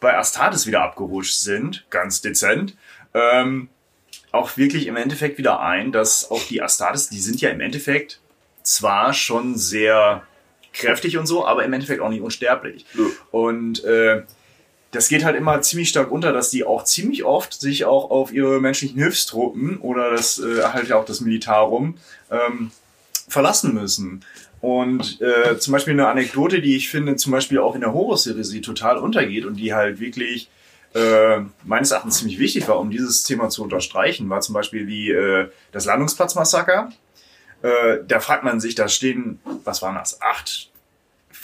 [0.00, 2.76] bei Astartes wieder abgerutscht sind, ganz dezent,
[3.14, 3.68] ähm,
[4.32, 8.18] auch wirklich im Endeffekt wieder ein, dass auch die Astartes, die sind ja im Endeffekt
[8.64, 10.24] zwar schon sehr
[10.72, 12.84] kräftig und so, aber im Endeffekt auch nicht unsterblich.
[13.30, 14.24] Und äh,
[14.90, 18.32] das geht halt immer ziemlich stark unter, dass die auch ziemlich oft sich auch auf
[18.32, 21.98] ihre menschlichen Hilfstruppen oder das äh, halt auch das Militarum
[22.30, 22.70] ähm,
[23.28, 24.24] verlassen müssen.
[24.60, 28.60] Und äh, zum Beispiel eine Anekdote, die ich finde, zum Beispiel auch in der Horus-Serie
[28.60, 30.48] total untergeht und die halt wirklich
[30.94, 35.10] äh, meines Erachtens ziemlich wichtig war, um dieses Thema zu unterstreichen, war zum Beispiel wie
[35.10, 36.90] äh, das Landungsplatzmassaker.
[37.62, 40.70] Äh, da fragt man sich, da stehen, was waren das, acht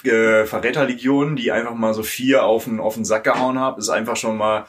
[0.05, 3.79] äh, Verräterlegionen, die einfach mal so vier auf den, auf den Sack gehauen haben.
[3.79, 4.67] Ist einfach schon mal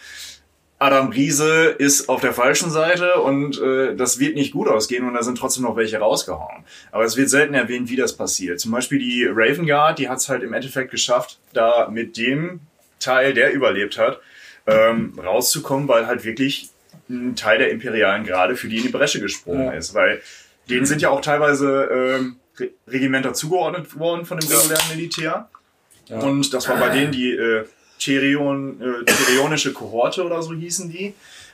[0.77, 5.13] Adam Riese ist auf der falschen Seite und äh, das wird nicht gut ausgehen und
[5.13, 6.65] da sind trotzdem noch welche rausgehauen.
[6.91, 8.59] Aber es wird selten erwähnt, wie das passiert.
[8.59, 12.59] Zum Beispiel die Raven Guard, die hat es halt im Endeffekt geschafft, da mit dem
[12.99, 14.19] Teil, der überlebt hat,
[14.67, 16.69] ähm, rauszukommen, weil halt wirklich
[17.09, 19.93] ein Teil der Imperialen gerade für die in die Bresche gesprungen ist.
[19.93, 20.21] Weil
[20.69, 25.49] denen sind ja auch teilweise ähm, Re Regimenter zugeordnet worden von dem regulären Militär.
[26.09, 27.65] Und das war bei denen die äh,
[27.97, 31.13] Cherion, äh, Cherionische Kohorte oder so hießen die.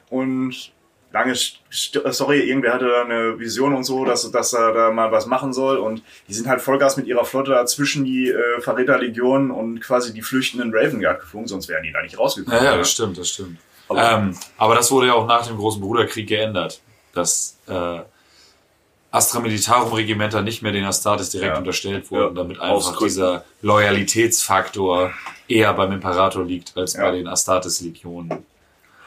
[0.10, 0.72] Und
[1.14, 5.12] lange St- Story, irgendwer hatte da eine Vision und so, dass, dass er da mal
[5.12, 5.78] was machen soll.
[5.78, 10.14] Und die sind halt Vollgas mit ihrer Flotte da zwischen die äh, Verräterlegionen und quasi
[10.14, 12.60] die flüchtenden Raven Guard geflogen, sonst wären die da nicht rausgekommen.
[12.64, 13.58] Ja, ja, das stimmt, das stimmt.
[13.96, 16.82] ähm, aber das wurde ja auch nach dem Großen Bruderkrieg geändert,
[17.14, 18.00] dass äh,
[19.12, 21.58] Astra Militarum Regimenter nicht mehr den Astartes direkt Ja.
[21.58, 25.12] unterstellt wurden, damit einfach dieser Loyalitätsfaktor
[25.48, 28.46] eher beim Imperator liegt als bei den Astartes Legionen.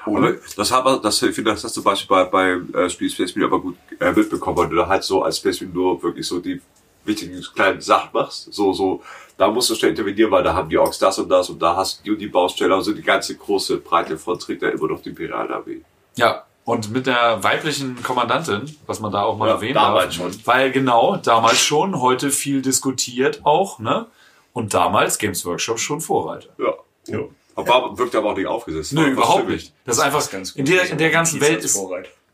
[0.07, 3.09] Aber das hat das, ich finde, das hast du zum Beispiel bei, bei äh, Spiel
[3.09, 6.03] Space Marine aber gut äh, mitbekommen, weil du da halt so als Space Marine nur
[6.03, 6.61] wirklich so die
[7.07, 8.53] wichtigen kleinen Sachen machst.
[8.53, 9.03] So, so,
[9.39, 11.75] da musst du schnell intervenieren, weil da haben die Orks das und das und da
[11.77, 12.75] hast du die Baustelle.
[12.75, 15.81] Also die ganze große, breite Front trägt da immer noch die Imperialarmee.
[16.17, 20.33] Ja, und mit der weiblichen Kommandantin, was man da auch mal Ja, erwähnen damals darf.
[20.33, 20.47] schon.
[20.47, 24.07] Weil genau, damals schon, heute viel diskutiert auch, ne?
[24.53, 26.49] Und damals Games Workshop schon Vorreiter.
[26.59, 26.75] Ja.
[27.07, 27.21] ja.
[27.57, 28.93] Aber wirkt aber auch nicht aufgesetzt.
[28.93, 29.73] Nö, überhaupt nicht.
[29.85, 31.79] Das ist einfach, in der, in der ganzen Welt ist,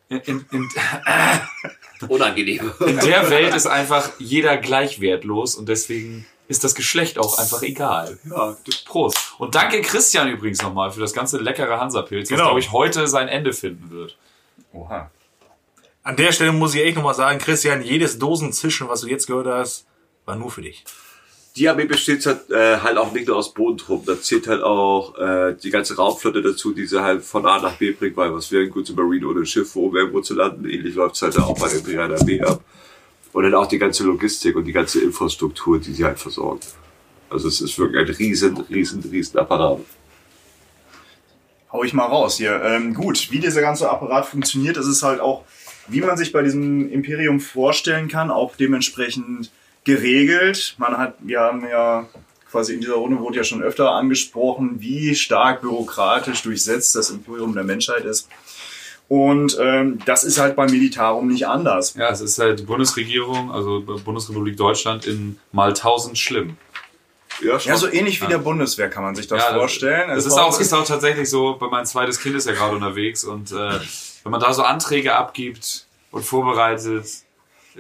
[0.09, 0.69] in, in, in,
[2.09, 2.73] Unangenehm.
[2.87, 7.63] in der Welt ist einfach jeder gleich wertlos und deswegen ist das Geschlecht auch einfach
[7.63, 8.19] egal.
[8.29, 9.17] Ja, das Prost.
[9.39, 12.43] Und danke Christian übrigens nochmal für das ganze leckere Hansa-Pilz, Genau.
[12.47, 14.17] glaube ich, heute sein Ende finden wird.
[14.73, 15.11] Oha.
[16.03, 19.47] An der Stelle muss ich echt nochmal sagen, Christian, jedes Dosenzischen, was du jetzt gehört
[19.47, 19.87] hast,
[20.25, 20.85] war nur für dich.
[21.55, 24.07] Die Armee besteht halt, äh, halt auch nicht nur aus Bodentruppen.
[24.07, 27.77] Da zählt halt auch äh, die ganze Raumflotte dazu, die sie halt von A nach
[27.77, 30.69] B bringt, weil was wäre ein guter Marine ohne Schiff, um irgendwo zu landen?
[30.69, 32.61] Ähnlich läuft es halt auch bei der Imperialen Armee ab.
[33.33, 36.67] Und dann auch die ganze Logistik und die ganze Infrastruktur, die sie halt versorgt.
[37.29, 39.79] Also es ist wirklich ein riesen, riesen, riesen Apparat.
[41.73, 42.61] hau ich mal raus hier.
[42.65, 45.45] Ähm, gut, wie dieser ganze Apparat funktioniert, ist es halt auch,
[45.87, 49.51] wie man sich bei diesem Imperium vorstellen kann, auch dementsprechend
[49.85, 50.75] geregelt.
[50.79, 52.09] Man hat, wir haben ja
[52.51, 57.55] quasi in dieser Runde wurde ja schon öfter angesprochen, wie stark bürokratisch durchsetzt das Imperium
[57.55, 58.29] der Menschheit ist.
[59.11, 61.95] Und ähm, das ist halt beim Militarum nicht anders.
[61.95, 66.57] Ja, es ist halt die Bundesregierung, also Bundesrepublik Deutschland in mal tausend schlimm.
[67.43, 70.11] Ja, Ja, so ähnlich wie der Bundeswehr kann man sich das Ja, vorstellen.
[70.11, 73.25] Es ist auch, ist auch tatsächlich so, bei mein zweites Kind ist ja gerade unterwegs
[73.25, 73.81] und äh,
[74.23, 77.05] wenn man da so Anträge abgibt und vorbereitet,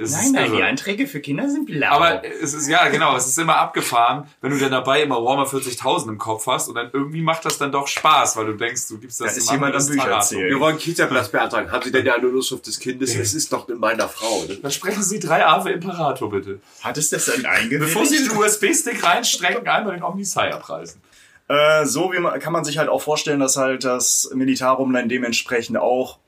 [0.00, 0.64] ist es irre.
[0.64, 1.90] Einträge für Kinder sind blau.
[1.90, 5.46] Aber es ist, ja, genau, es ist immer abgefahren, wenn du dann dabei immer Warhammer
[5.46, 8.88] 40.000 im Kopf hast und dann irgendwie macht das dann doch Spaß, weil du denkst,
[8.88, 10.48] du gibst das Da ist jemand Bücher erzählen.
[10.48, 11.70] Wir wollen Kita-Platz beantragen.
[11.70, 13.14] Haben Sie denn ja eine Unterschrift des Kindes?
[13.14, 14.44] Es ist doch in meiner Frau.
[14.48, 14.56] Ne?
[14.56, 16.60] Dann sprechen Sie drei Ave Imperator bitte.
[16.80, 17.94] hat es das denn eingewilligt?
[17.94, 21.00] Bevor Sie den USB-Stick reinstrecken, einmal den Omnisci abreißen.
[21.48, 25.08] Äh, so wie man, kann man sich halt auch vorstellen, dass halt das Militarum dann
[25.08, 26.18] dementsprechend auch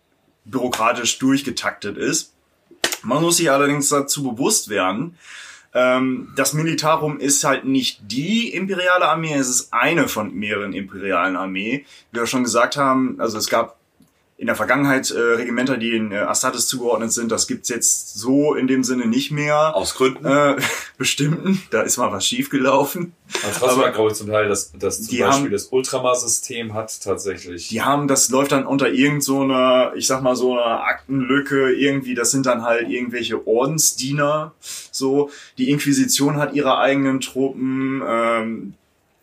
[0.45, 2.33] bürokratisch durchgetaktet ist.
[3.03, 5.17] Man muss sich allerdings dazu bewusst werden,
[5.75, 11.37] ähm, das Militarum ist halt nicht die imperiale Armee, es ist eine von mehreren imperialen
[11.37, 11.87] Armee.
[12.11, 13.77] Wie wir schon gesagt haben, also es gab
[14.43, 17.31] in der Vergangenheit äh, Regimenter, die in äh, Astartes zugeordnet sind.
[17.31, 19.77] Das gibt's jetzt so in dem Sinne nicht mehr.
[19.77, 20.27] Aus Gründen.
[20.27, 20.57] Äh,
[20.99, 23.13] bestimmten, da ist mal was schiefgelaufen.
[23.45, 27.01] Aber trotzdem Aber- glaube ich zum Teil, dass, dass zum Beispiel haben- das Ultramar-System hat
[27.03, 27.69] tatsächlich.
[27.69, 31.73] Die haben, das läuft dann unter irgend so einer, ich sag mal so einer Aktenlücke
[31.73, 34.55] irgendwie, das sind dann halt irgendwelche Ordensdiener,
[34.91, 35.31] so.
[35.57, 38.75] Die Inquisition hat ihre eigenen Truppen, ähm,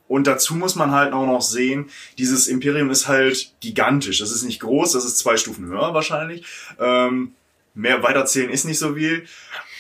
[0.10, 1.86] und dazu muss man halt auch noch sehen,
[2.18, 4.20] dieses Imperium ist halt gigantisch.
[4.20, 6.46] Das ist nicht groß, das ist zwei Stufen höher wahrscheinlich.
[6.80, 7.36] Ähm,
[7.76, 9.26] mehr weiterzählen ist nicht so viel.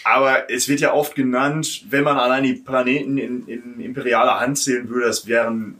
[0.03, 4.59] Aber es wird ja oft genannt, wenn man allein die Planeten in, in imperialer Hand
[4.59, 5.79] zählen würde, das wären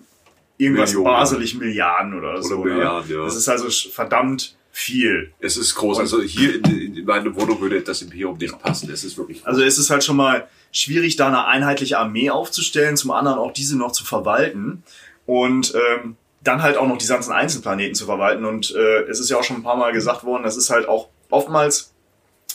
[0.58, 1.06] irgendwas Millionen.
[1.06, 2.64] baselig Milliarden oder, so.
[2.64, 3.18] Milliarden, ne?
[3.18, 3.26] ja.
[3.26, 5.32] Das ist also verdammt viel.
[5.40, 6.00] Es ist groß.
[6.00, 8.90] Also hier in, in meine Wohnung würde das Imperium nicht passen.
[8.92, 9.48] Es ist wirklich groß.
[9.48, 13.52] Also es ist halt schon mal schwierig, da eine einheitliche Armee aufzustellen, zum anderen auch
[13.52, 14.84] diese noch zu verwalten
[15.26, 18.46] und ähm, dann halt auch noch die ganzen Einzelplaneten zu verwalten.
[18.46, 20.88] Und äh, es ist ja auch schon ein paar Mal gesagt worden, das ist halt
[20.88, 21.94] auch oftmals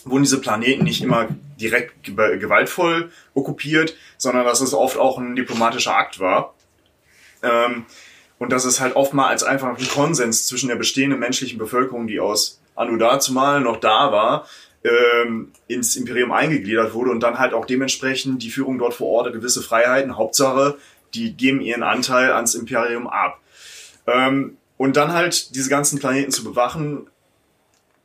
[0.04, 5.34] wurden diese Planeten nicht immer direkt ge- gewaltvoll okkupiert, sondern dass es oft auch ein
[5.34, 6.54] diplomatischer Akt war.
[7.42, 7.86] Ähm,
[8.38, 12.60] und dass es halt oftmals einfach ein Konsens zwischen der bestehenden menschlichen Bevölkerung, die aus
[12.74, 14.46] Anno dazumal noch da war,
[14.84, 19.32] ähm, ins Imperium eingegliedert wurde und dann halt auch dementsprechend die Führung dort vor Ort
[19.32, 20.16] gewisse Freiheiten.
[20.16, 20.76] Hauptsache,
[21.14, 23.40] die geben ihren Anteil ans Imperium ab.
[24.06, 27.08] Ähm, und dann halt diese ganzen Planeten zu bewachen,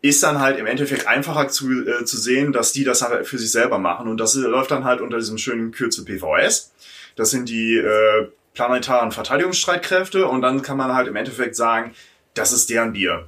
[0.02, 3.38] ist dann halt im Endeffekt einfacher zu, äh, zu sehen, dass die das halt für
[3.38, 4.08] sich selber machen.
[4.08, 6.72] Und das äh, läuft dann halt unter diesem schönen Kürzel PVS.
[7.18, 11.94] Das sind die äh, planetaren Verteidigungsstreitkräfte und dann kann man halt im Endeffekt sagen,
[12.34, 13.28] das ist deren Bier.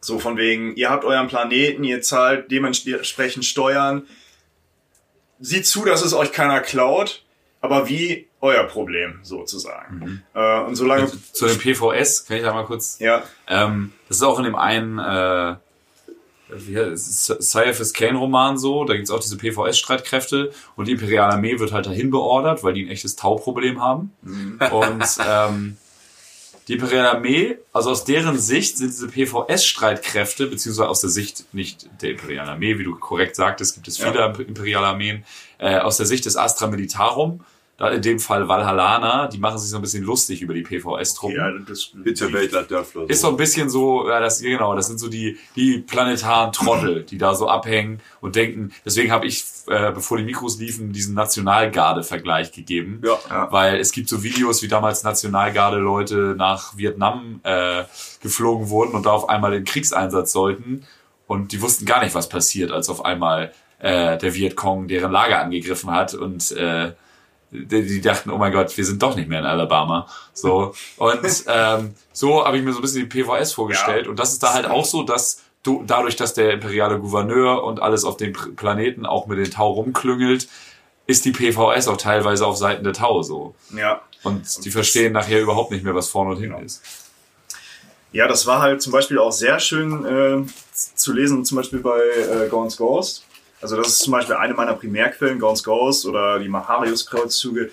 [0.00, 4.06] So von wegen, ihr habt euren Planeten, ihr zahlt dementsprechend Steuern.
[5.40, 7.24] Sieht zu, dass es euch keiner klaut,
[7.60, 10.22] aber wie euer Problem sozusagen.
[10.34, 14.22] Äh, und solange, Zu dem PVS kann ich da mal kurz ja, Ähm, das ist
[14.22, 15.56] auch in dem einen äh,
[16.48, 17.26] es?
[17.40, 21.86] Cyphers Kane Roman so, da gibt's auch diese PVS-Streitkräfte und die Imperiale Armee wird halt
[21.86, 24.12] dahin beordert, weil die ein echtes Tauproblem haben.
[24.22, 25.76] Und ähm,
[26.68, 31.88] die Imperiale Armee, also aus deren Sicht sind diese PVS-Streitkräfte, beziehungsweise aus der Sicht nicht
[32.02, 35.24] der Imperialen Armee, wie du korrekt sagtest, gibt es viele Imperiale Armeen,
[35.58, 37.44] äh, aus der Sicht des Astra Militarum,
[37.76, 41.36] da in dem Fall Valhallana, die machen sich so ein bisschen lustig über die PVS-Truppen.
[41.36, 43.10] ja, das, Hinterwäldler-Dörfler.
[43.10, 47.02] Ist so ein bisschen so, ja, das, genau, das sind so die, die planetaren Trottel,
[47.10, 51.14] die da so abhängen und denken, deswegen habe ich, äh, bevor die Mikros liefen, diesen
[51.14, 53.02] Nationalgarde-Vergleich gegeben.
[53.04, 53.18] Ja.
[53.28, 53.52] Ja.
[53.52, 57.84] Weil es gibt so Videos, wie damals Nationalgarde-Leute nach Vietnam äh,
[58.22, 60.86] geflogen wurden und da auf einmal in Kriegseinsatz sollten.
[61.26, 65.40] Und die wussten gar nicht, was passiert, als auf einmal äh, der Vietcong deren Lager
[65.40, 66.92] angegriffen hat und äh,
[67.50, 70.08] die, dachten, oh mein Gott, wir sind doch nicht mehr in Alabama.
[70.32, 70.74] So.
[70.96, 74.08] Und ähm, so habe ich mir so ein bisschen die PVS vorgestellt.
[74.08, 77.80] Und das ist da halt auch so, dass du, dadurch, dass der imperiale Gouverneur und
[77.80, 80.48] alles auf dem Planeten auch mit den Tau rumklüngelt,
[81.06, 83.54] ist die PVS auch teilweise auf Seiten der Tau so.
[83.70, 84.02] Ja.
[84.22, 86.82] Und die verstehen nachher überhaupt nicht mehr, was vorne und hinten ist.
[88.12, 92.00] Ja, das war halt zum Beispiel auch sehr schön äh, zu lesen, zum Beispiel bei
[92.00, 93.25] äh, Gaunt's Ghost.
[93.60, 97.70] Also das ist zum Beispiel eine meiner Primärquellen, Gaunt's Ghost oder die Maharius-Kreuzzüge.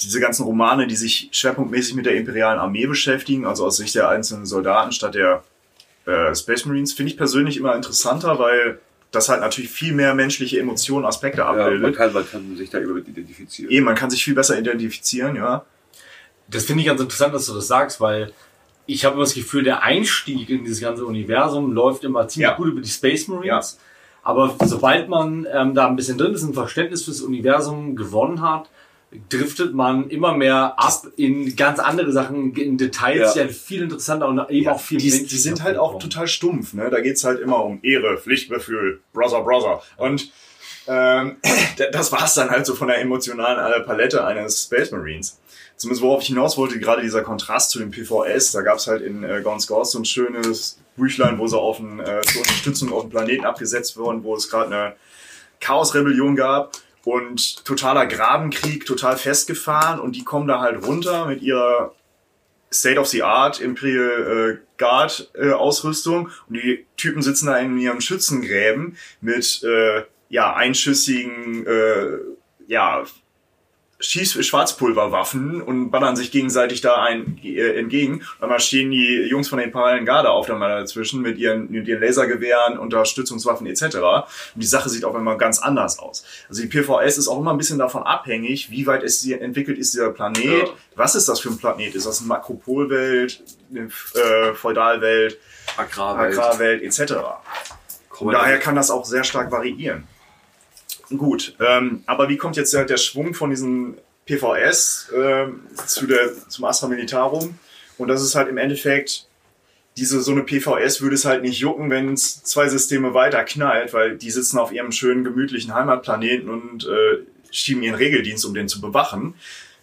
[0.00, 4.08] Diese ganzen Romane, die sich schwerpunktmäßig mit der imperialen Armee beschäftigen, also aus Sicht der
[4.08, 5.42] einzelnen Soldaten statt der
[6.06, 8.78] äh, Space Marines, finde ich persönlich immer interessanter, weil
[9.10, 11.96] das halt natürlich viel mehr menschliche Emotionen, Aspekte Ja, man, abbildet.
[11.96, 13.70] kann, man kann sich da mit identifizieren.
[13.70, 15.64] Eben, man kann sich viel besser identifizieren, ja.
[16.48, 18.32] Das finde ich ganz interessant, dass du das sagst, weil
[18.86, 22.56] ich habe immer das Gefühl, der Einstieg in dieses ganze Universum läuft immer ziemlich Ja.
[22.56, 23.78] gut über die Space Marines.
[24.26, 28.68] Aber sobald man ähm, da ein bisschen drin ist, ein Verständnis fürs Universum gewonnen hat,
[29.28, 33.44] driftet man immer mehr ab in ganz andere Sachen, in Details, die Ja.
[33.46, 36.90] halt viel interessanter und eben auch viel die, die sind halt auch total stumpf, ne?
[36.90, 39.80] Da geht's halt immer um Ehre, Pflichtgefühl, Brother, Brother.
[39.96, 40.32] Und
[40.88, 41.36] ähm,
[41.92, 45.38] das war's dann halt so von der emotionalen Palette eines Space Marines.
[45.76, 49.22] Zumindest worauf ich hinaus wollte, gerade dieser Kontrast zu dem PVS, da gab's halt in
[49.22, 53.02] äh, Gaunt's Ghost so ein schönes Büchlein, wo sie auf den, äh, zur Unterstützung auf
[53.02, 54.96] dem Planeten abgesetzt wurden, wo es gerade eine
[55.60, 61.94] Chaosrebellion gab und totaler Grabenkrieg, total festgefahren und die kommen da halt runter mit ihrer
[62.72, 67.78] State of the Art Imperial äh, Guard äh, Ausrüstung und die Typen sitzen da in
[67.78, 72.18] ihrem Schützengräben mit äh, ja einschüssigen äh,
[72.66, 73.04] ja
[73.98, 78.22] Schieß Schwarzpulverwaffen und ballern sich gegenseitig da ein, äh, entgegen.
[78.40, 81.88] Und dann stehen die Jungs von der Imperialen Garde auf einmal dazwischen mit ihren, mit
[81.88, 83.96] ihren Lasergewehren, Unterstützungswaffen etc.
[83.96, 86.24] Und die Sache sieht auf einmal ganz anders aus.
[86.48, 89.78] Also die PVS ist auch immer ein bisschen davon abhängig, wie weit ist die, entwickelt
[89.78, 90.68] ist dieser Planet, Ja.
[90.94, 91.94] was ist das für ein Planet?
[91.94, 95.38] Ist das eine Makropolwelt, eine äh, Feudalwelt,
[95.78, 96.38] Agrarwelt.
[96.38, 97.14] Agrarwelt etc.
[98.20, 100.06] Daher kann das auch sehr stark variieren.
[101.14, 106.30] Gut, ähm, aber wie kommt jetzt halt der Schwung von diesen PVS ähm, zu der,
[106.48, 107.58] zum Astra Militarum?
[107.98, 109.26] Und das ist halt im Endeffekt,
[109.96, 113.92] diese so eine PVS würde es halt nicht jucken, wenn es zwei Systeme weiter knallt,
[113.92, 118.68] weil die sitzen auf ihrem schönen, gemütlichen Heimatplaneten und äh, schieben ihren Regeldienst, um den
[118.68, 119.34] zu bewachen.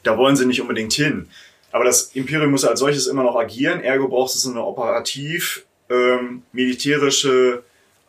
[0.03, 1.29] Da wollen sie nicht unbedingt hin.
[1.71, 6.43] Aber das Imperium muss als solches immer noch agieren, ergo braucht es eine operativ ähm,
[6.51, 7.63] militärische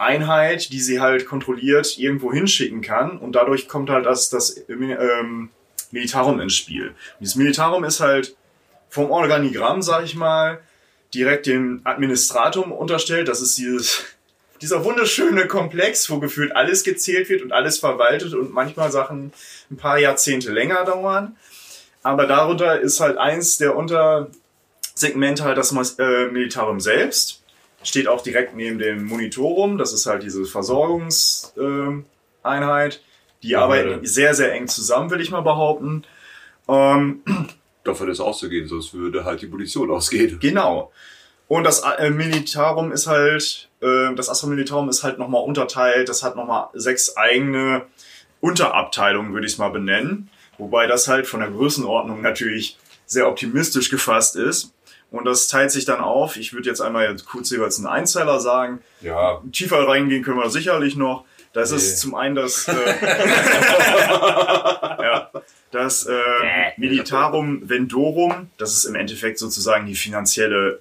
[0.04, 5.50] Einheit, die sie halt kontrolliert irgendwo hinschicken kann und dadurch kommt halt das, das ähm,
[5.90, 6.88] Militarum ins Spiel.
[6.88, 8.36] Und dieses Militarum ist halt
[8.88, 10.60] vom Organigramm, sag ich mal,
[11.14, 13.28] direkt dem Administratum unterstellt.
[13.28, 14.04] Das ist dieses,
[14.60, 19.32] dieser wunderschöne Komplex, wo gefühlt alles gezählt wird und alles verwaltet und manchmal Sachen
[19.70, 21.36] ein paar Jahrzehnte länger dauern.
[22.02, 27.43] Aber darunter ist halt eins der Untersegmente halt das äh, Militarum selbst
[27.84, 29.78] steht auch direkt neben dem Monitorum.
[29.78, 32.04] Das ist halt diese Versorgungseinheit.
[33.42, 36.04] die arbeiten sehr, sehr eng zusammen, will ich mal behaupten.
[36.68, 37.22] Ähm,
[37.84, 40.38] Davon ist auszugehen, sonst würde halt die Munition ausgehen.
[40.40, 40.90] Genau.
[41.48, 46.08] Und das äh, Militarum ist halt, äh, das Astra Militarum ist halt nochmal unterteilt.
[46.08, 47.82] Das hat nochmal sechs eigene
[48.40, 50.30] Unterabteilungen, würde ich es mal benennen.
[50.58, 54.73] Wobei das halt von der Größenordnung natürlich sehr optimistisch gefasst ist.
[55.14, 56.36] Und das teilt sich dann auf.
[56.36, 58.80] Ich würde jetzt einmal jetzt kurz jeweils einen Einzeiler sagen.
[59.00, 61.24] Ja, Tiefer reingehen können wir sicherlich noch.
[61.52, 61.76] Das Nee.
[61.76, 62.72] ist zum einen das, äh,
[65.02, 65.30] ja,
[65.70, 66.14] das äh,
[66.76, 68.50] Militarum Vendorum.
[68.58, 70.80] Das ist im Endeffekt sozusagen die finanzielle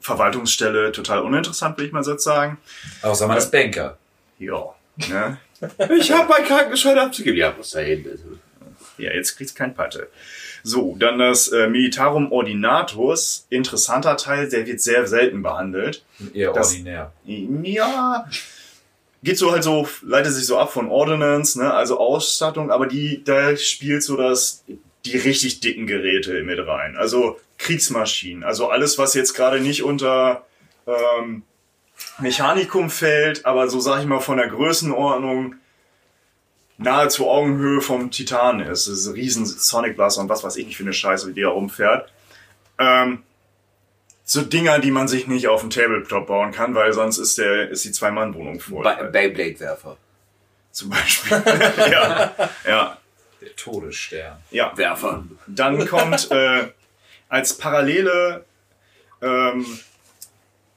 [0.00, 0.92] Verwaltungsstelle.
[0.92, 2.56] Total uninteressant, will ich mal so sagen.
[3.02, 3.98] Außer man ist Banker.
[4.38, 4.74] Ja.
[4.96, 5.36] Ne?
[5.98, 7.38] Ich habe meinen Krankenschein abzugeben.
[7.38, 8.06] Ja, muss da hin.
[8.96, 10.08] Ja, jetzt kriegt's kein Patte.
[10.62, 13.46] So, dann das äh, Militarum Ordinatus.
[13.50, 16.04] Interessanter Teil, der wird sehr selten behandelt.
[16.34, 17.12] Eher Das- ordinär.
[17.26, 18.26] Ja,
[19.22, 23.22] geht so halt so, leitet sich so ab von Ordnance, ne, also Ausstattung, aber die,
[23.24, 24.64] da spielt so das,
[25.04, 26.96] die richtig dicken Geräte mit rein.
[26.96, 30.46] Also Kriegsmaschinen, also alles, was jetzt gerade nicht unter
[30.86, 31.42] ähm,
[32.18, 35.56] Mechanikum fällt, aber so sag ich mal von der Größenordnung
[36.80, 38.88] nahezu Augenhöhe vom Titan ist.
[38.88, 41.42] Das ist ein riesen Sonic Blaster und was weiß ich nicht für eine Scheiße, die
[41.42, 42.10] da rumfährt.
[42.78, 43.22] Ähm,
[44.24, 47.68] so Dinger, die man sich nicht auf dem Tabletop bauen kann, weil sonst ist der
[47.68, 48.84] ist die Zwei-Mann-Wohnung voll.
[48.84, 49.96] Beyblade-Werfer.
[50.72, 51.42] Zum Beispiel.
[51.90, 52.34] ja,
[52.66, 52.96] ja,
[53.40, 54.38] Der Todesstern.
[54.50, 54.72] ja.
[54.76, 55.24] Werfer.
[55.48, 56.68] Dann kommt äh,
[57.28, 58.44] als parallele
[59.20, 59.66] ähm,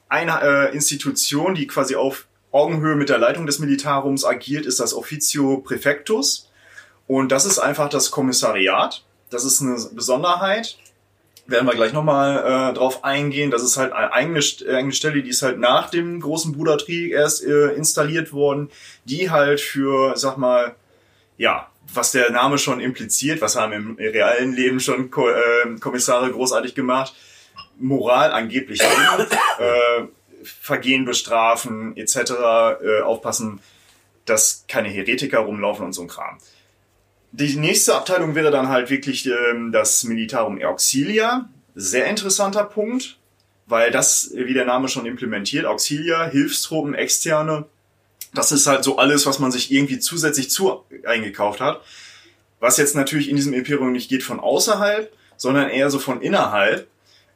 [0.08, 4.94] eine äh, Institution, die quasi auf Augenhöhe mit der Leitung des Militarums agiert, ist das
[4.94, 6.50] Officio Prefectus.
[7.06, 9.04] Und das ist einfach das Kommissariat.
[9.28, 10.78] Das ist eine Besonderheit.
[11.46, 13.50] Werden wir gleich nochmal äh, drauf eingehen.
[13.50, 17.10] Das ist halt eine eigene, St- eigene Stelle, die ist halt nach dem großen Bruderkrieg
[17.12, 18.70] erst äh, installiert worden,
[19.04, 20.76] die halt für, sag mal,
[21.36, 26.74] ja, was der Name schon impliziert, was haben im realen Leben schon äh, Kommissare großartig
[26.74, 27.14] gemacht,
[27.78, 28.80] Moral angeblich
[29.58, 30.04] äh,
[30.44, 32.16] Vergehen bestrafen, etc.,
[32.82, 33.60] äh, aufpassen,
[34.24, 36.38] dass keine Heretiker rumlaufen und so ein Kram.
[37.32, 41.48] Die nächste Abteilung wäre dann halt wirklich ähm, das Militarum Auxilia.
[41.74, 43.18] Sehr interessanter Punkt,
[43.66, 47.66] weil das, wie der Name schon implementiert, Auxilia, Hilfstruppen, externe,
[48.34, 51.80] das ist halt so alles, was man sich irgendwie zusätzlich zu eingekauft hat.
[52.60, 56.88] Was jetzt natürlich in diesem Imperium nicht geht von außerhalb, sondern eher so von innerhalb.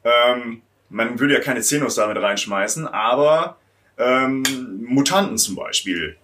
[0.05, 3.57] Ähm, man würde ja keine Xenos damit reinschmeißen, aber
[3.99, 4.43] ähm,
[4.87, 6.17] Mutanten zum Beispiel.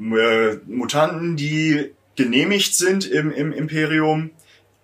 [0.00, 4.30] Äh, Mutanten, die genehmigt sind im, im Imperium,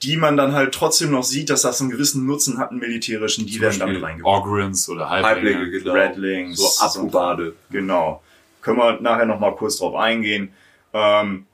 [0.03, 3.47] die man dann halt trotzdem noch sieht, dass das einen gewissen Nutzen hat, einen militärischen,
[3.47, 4.43] die werden damit reingebaut.
[4.43, 5.71] Orgrins oder Halblinge, Halblinge.
[5.71, 5.93] genau.
[5.95, 7.55] Redlings, So Abrubade.
[7.71, 8.23] Genau.
[8.61, 10.53] Können wir nachher noch mal kurz drauf eingehen.
[10.93, 11.47] Ähm,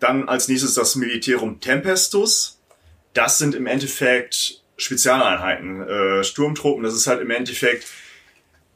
[0.00, 2.60] dann als nächstes das Militarum Tempestus.
[3.14, 6.82] Das sind im Endeffekt Spezialeinheiten, äh, Sturmtruppen.
[6.84, 7.86] Das ist halt im Endeffekt,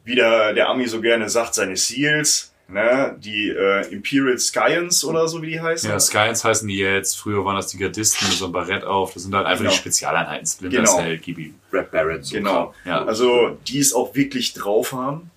[0.05, 3.17] wie der, der Ami so gerne sagt, seine Seals, ne?
[3.19, 5.89] die äh, Imperial Science oder so, wie die heißen.
[5.89, 7.19] Ja, Skyans heißen die jetzt.
[7.19, 9.15] Früher waren das die Gardisten mit so einem Barett auf.
[9.15, 9.71] Das sind halt einfach Genau.
[9.71, 10.47] die Spezialeinheiten.
[10.47, 10.97] Splinter Genau.
[10.97, 11.55] Cell, gib ihm.
[11.73, 12.25] Red Barrett.
[12.27, 12.75] So Genau.
[12.85, 13.05] Ja.
[13.05, 15.31] Also die es auch wirklich drauf haben.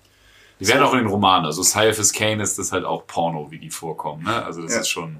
[0.58, 1.44] Die werden auch in den Romanen.
[1.46, 4.24] Also Cyphus Kane ist das halt auch Porno, wie die vorkommen.
[4.24, 4.44] Ne?
[4.44, 4.80] Also das Ja.
[4.80, 5.18] ist schon.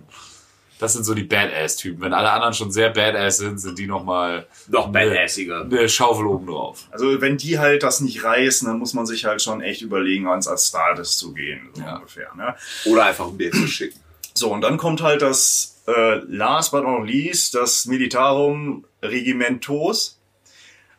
[0.79, 2.03] Das sind so die Badass-Typen.
[2.03, 5.63] Wenn alle anderen schon sehr Badass sind, sind die nochmal Noch badassiger.
[5.63, 6.85] eine Schaufel oben drauf.
[6.91, 10.27] Also wenn die halt das nicht reißen, dann muss man sich halt schon echt überlegen,
[10.29, 11.97] ans als Stardust zu gehen, so Ja.
[11.97, 12.29] ungefähr.
[12.37, 12.55] Ne?
[12.85, 13.99] Oder einfach ein Bild zu schicken.
[14.35, 20.19] So, und dann kommt halt das äh, last but not least, das Militarum Regimentos.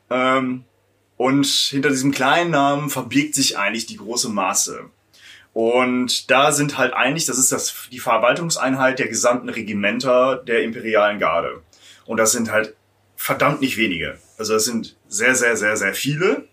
[0.09, 0.63] Ähm,
[1.17, 4.86] und hinter diesem kleinen Namen verbirgt sich eigentlich die große Masse.
[5.58, 11.18] Und da sind halt eigentlich, das ist das, die Verwaltungseinheit der gesamten Regimenter der imperialen
[11.18, 11.64] Garde.
[12.05, 12.76] Und das sind halt
[13.16, 14.20] verdammt nicht wenige.
[14.38, 16.47] Also das sind sehr, sehr, sehr, sehr viele.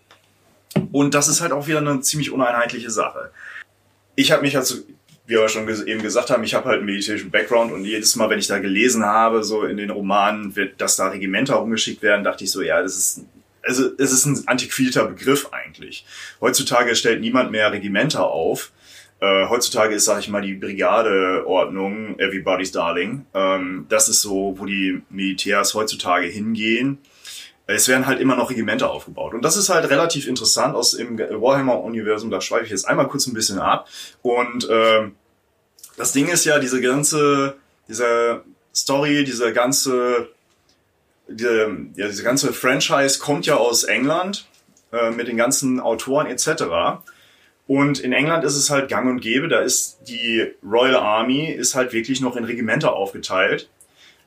[0.91, 3.29] Und das ist halt auch wieder eine ziemlich uneinheitliche Sache.
[4.15, 4.77] Ich habe mich also,
[5.27, 8.31] wie wir schon eben gesagt haben, ich habe halt einen militärischen Background und jedes Mal,
[8.31, 12.43] wenn ich da gelesen habe, so in den Romanen, dass da Regimenter rumgeschickt werden, dachte
[12.43, 13.21] ich so, ja, das ist,
[13.61, 16.07] also es ist ein antiquierter Begriff eigentlich.
[16.41, 18.71] Heutzutage stellt niemand mehr Regimenter auf.
[19.25, 23.25] Äh, heutzutage ist, sag ich mal, die Brigadeordnung Everybody's Darling.
[23.33, 26.99] Ähm, das ist so, wo die Militärs heutzutage hingehen.
[27.65, 29.33] Es werden halt immer noch Regimenter aufgebaut.
[29.33, 32.29] Und das ist halt relativ interessant aus dem Warhammer-Universum.
[32.29, 33.87] Da schweife ich jetzt einmal kurz ein bisschen ab.
[34.21, 35.15] Und ähm,
[35.97, 37.55] das Ding ist ja, diese ganze,
[37.87, 38.43] diese
[38.75, 40.29] Story, diese ganze,
[41.27, 44.45] diese, ja, diese ganze Franchise kommt ja aus England
[44.91, 47.01] äh, mit den ganzen Autoren etc.
[47.67, 51.73] Und in England ist es halt gang und gäbe, da ist die Royal Army ist
[51.73, 53.69] halt wirklich noch in Regimenter aufgeteilt.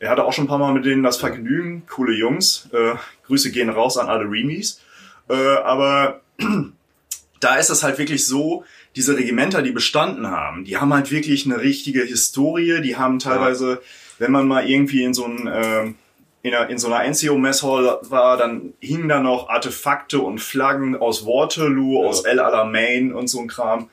[0.00, 2.68] Er hatte auch schon ein paar Mal mit denen das Vergnügen, coole Jungs.
[2.72, 2.94] Äh,
[3.26, 4.80] Grüße gehen raus an alle Remies.
[5.28, 6.20] Äh, aber
[7.40, 8.64] da ist es halt wirklich so,
[8.96, 12.80] diese Regimenter, die bestanden haben, die haben halt wirklich eine richtige Historie.
[12.80, 13.80] Die haben teilweise,
[14.18, 15.94] wenn man mal irgendwie in so ein ähm,
[16.42, 21.26] in, einer, in so einer NCO-Messhall war, dann hingen da noch Artefakte und Flaggen aus
[21.26, 23.88] Waterloo, aus El Alamein und so ein Kram.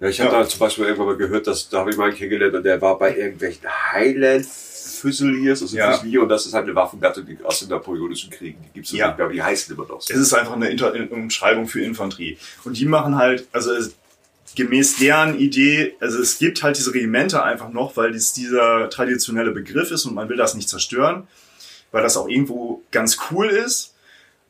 [0.00, 0.40] Ja, ich habe Ja.
[0.42, 2.80] da zum Beispiel irgendwann mal gehört, dass da habe ich mal einen kennengelernt und der
[2.80, 5.92] war bei irgendwelchen Highland Fusiliers, also Ja.
[5.92, 8.58] Fusilier, und das ist halt eine Waffengattung die aus den Napoleonischen Kriegen.
[8.68, 9.08] Die gibt's Ja.
[9.08, 10.12] nicht mehr, aber die heißen immer noch so.
[10.14, 12.38] Es ist einfach eine Inter Umschreibung für Infanterie.
[12.64, 13.94] Und die machen halt, also es,
[14.56, 19.50] gemäß deren Idee, also es gibt halt diese Regimenter einfach noch, weil das dieser traditionelle
[19.50, 21.26] Begriff ist und man will das nicht zerstören,
[21.92, 23.94] weil das auch irgendwo ganz cool ist.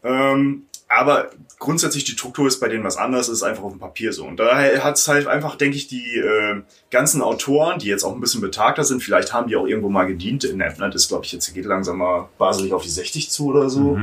[0.02, 4.12] Ähm, aber grundsätzlich die Struktur ist bei denen was anderes, ist einfach auf dem Papier
[4.12, 4.24] so.
[4.24, 8.14] Und daher hat es halt einfach, denke ich, die äh, ganzen Autoren, die jetzt auch
[8.14, 11.24] ein bisschen betagter sind, vielleicht haben die auch irgendwo mal gedient in Appnet, ist glaube
[11.24, 13.96] ich jetzt geht langsam mal baselig auf die 60 zu oder so.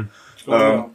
[0.47, 0.85] Ähm,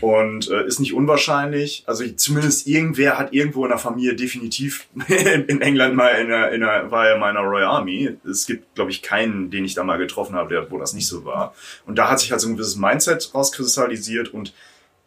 [0.00, 1.82] und äh, ist nicht unwahrscheinlich.
[1.86, 6.60] Also zumindest irgendwer hat irgendwo in der Familie definitiv in England mal in der, in
[6.60, 8.16] der, war ja mal in der Royal Army.
[8.28, 11.08] Es gibt, glaube ich, keinen, den ich da mal getroffen habe, der, wo das nicht
[11.08, 11.54] so war.
[11.84, 14.54] Und da hat sich halt so ein gewisses Mindset rauskristallisiert und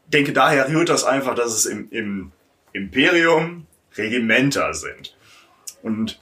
[0.08, 2.32] denke, daher rührt das einfach, dass es im, im
[2.74, 3.66] Imperium
[3.98, 5.16] Regimenter sind.
[5.82, 6.20] Und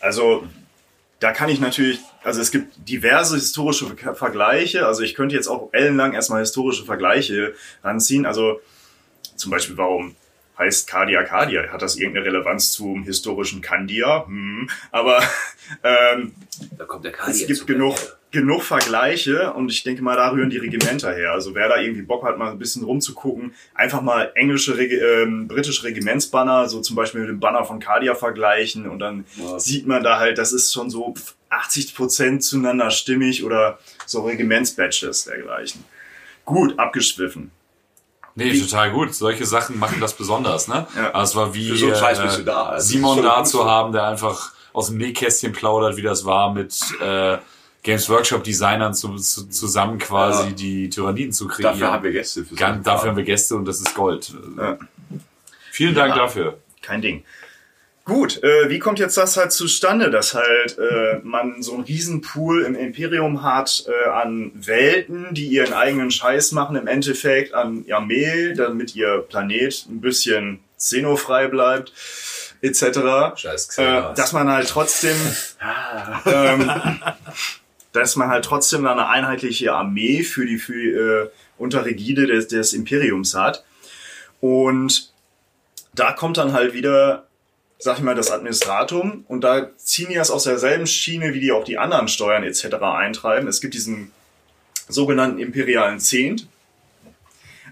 [0.00, 0.46] also
[1.22, 4.86] da kann ich natürlich, also es gibt diverse historische Ver- Vergleiche.
[4.86, 7.54] Also ich könnte jetzt auch ellenlang erstmal historische Vergleiche
[7.84, 8.26] ranziehen.
[8.26, 8.60] Also
[9.36, 10.16] zum Beispiel, warum
[10.58, 11.70] heißt Cardia Cardia.
[11.72, 14.26] Hat das irgendeine Relevanz zum historischen Kandia?
[14.26, 14.68] Hm.
[14.90, 15.22] Aber
[15.84, 16.34] ähm,
[16.76, 17.96] Da kommt der es Kadi gibt genug,
[18.32, 21.32] genug Vergleiche und ich denke mal, da rühren die Regimenter her.
[21.32, 25.46] Also wer da irgendwie Bock hat, mal ein bisschen rumzugucken, einfach mal englische, Regi ähm,
[25.46, 29.26] britische Regimentsbanner, so zum Beispiel mit dem Banner von Cardia vergleichen und dann
[29.58, 31.14] sieht man da halt, das ist schon so
[31.50, 35.84] 80 Prozent zueinander stimmig oder so Regimentsbadges dergleichen.
[36.44, 37.50] Gut, abgeschwiffen.
[38.34, 39.14] Nee, total gut.
[39.14, 40.86] Solche Sachen machen das besonders, ne?
[40.96, 41.10] Ja.
[41.10, 42.62] Also es war wie Für so einen Scheiß bist äh, du da.
[42.64, 46.74] Also, Simon da zu haben, der einfach aus dem Nähkästchen plaudert, wie das war, mit
[47.02, 47.36] äh,
[47.82, 50.54] Games Workshop Designern zu, zu, zusammen quasi Ja.
[50.54, 51.72] die Tyranniden zu kreieren.
[51.72, 52.44] Dafür haben wir Gäste.
[52.44, 54.32] Für so Gan- einen dafür haben wir Gäste und das ist Gold.
[54.56, 54.78] Ja.
[55.72, 56.58] Vielen Dank dafür.
[56.80, 57.24] Kein Ding.
[58.04, 62.64] Gut, äh, wie kommt jetzt das halt zustande, dass halt äh, man so einen Riesenpool
[62.64, 68.54] im Imperium hat äh, an Welten, die ihren eigenen Scheiß machen, im Endeffekt an Armee,
[68.54, 71.92] damit ihr Planet ein bisschen xenofrei bleibt,
[72.60, 73.36] etc.
[73.36, 74.16] Scheiß Äh, Xenas.
[74.18, 75.14] dass man halt trotzdem,
[76.26, 76.70] ähm,
[77.92, 82.72] dass man halt trotzdem eine einheitliche Armee für die für, äh, unter Rigide des, des
[82.72, 83.64] Imperiums hat.
[84.40, 85.12] Und
[85.94, 87.26] da kommt dann halt wieder,
[87.78, 91.52] sag ich mal, das Administratum und da ziehen die das aus derselben Schiene, wie die
[91.52, 92.74] auch die anderen Steuern etc.
[92.82, 93.46] eintreiben.
[93.46, 94.10] Es gibt diesen
[94.88, 96.48] sogenannten imperialen Zehnt.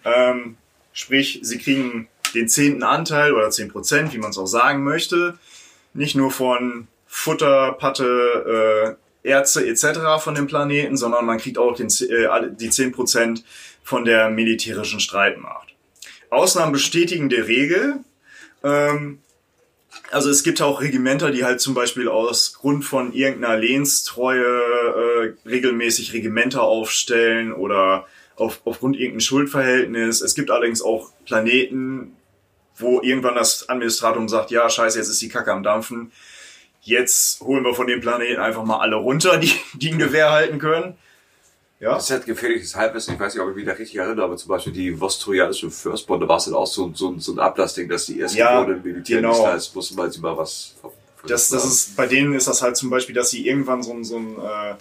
[0.05, 0.57] Ähm,
[0.93, 5.39] sprich, sie kriegen den zehnten Anteil oder 10 Prozent, wie man es auch sagen möchte.
[5.93, 10.23] Nicht nur von Futter, Patte, äh, Erze etc.
[10.23, 13.45] von dem Planeten, sondern man kriegt auch den, äh, die 10 Prozent
[13.83, 15.75] von der militärischen Streitmacht.
[16.31, 18.01] Ausnahmen bestätigen der Regel.
[18.63, 19.19] Ähm,
[20.11, 25.49] also es gibt auch Regimenter, die halt zum Beispiel aus Grund von irgendeiner Lehnstreue äh,
[25.49, 28.07] regelmäßig Regimenter aufstellen oder
[28.37, 30.21] auf, aufgrund irgendein Schuldverhältnis.
[30.21, 32.17] Es gibt allerdings auch Planeten,
[32.77, 36.13] wo irgendwann das Administratum sagt, ja, scheiße, jetzt ist die Kacke am Dampfen.
[36.83, 40.59] Jetzt holen wir von dem Planeten einfach mal alle runter, die, die ein Gewehr halten
[40.59, 40.95] können.
[41.79, 43.15] Ja, Das ist halt gefährliches Halbwissen.
[43.15, 46.21] Ich weiß nicht, ob ich mich da richtig erinnere, aber zum Beispiel die vostrojanischen Firstborn,
[46.21, 48.67] da war es dann auch so, so, so ein Ablassding, dass die ersten Ja, ja,
[48.67, 49.55] Militär genau.
[49.55, 50.75] ist, mussten weil sie mal was.
[51.27, 54.05] das, das ist, bei denen ist das halt zum Beispiel, dass sie irgendwann so, ein-
[54.05, 54.75] so ein äh,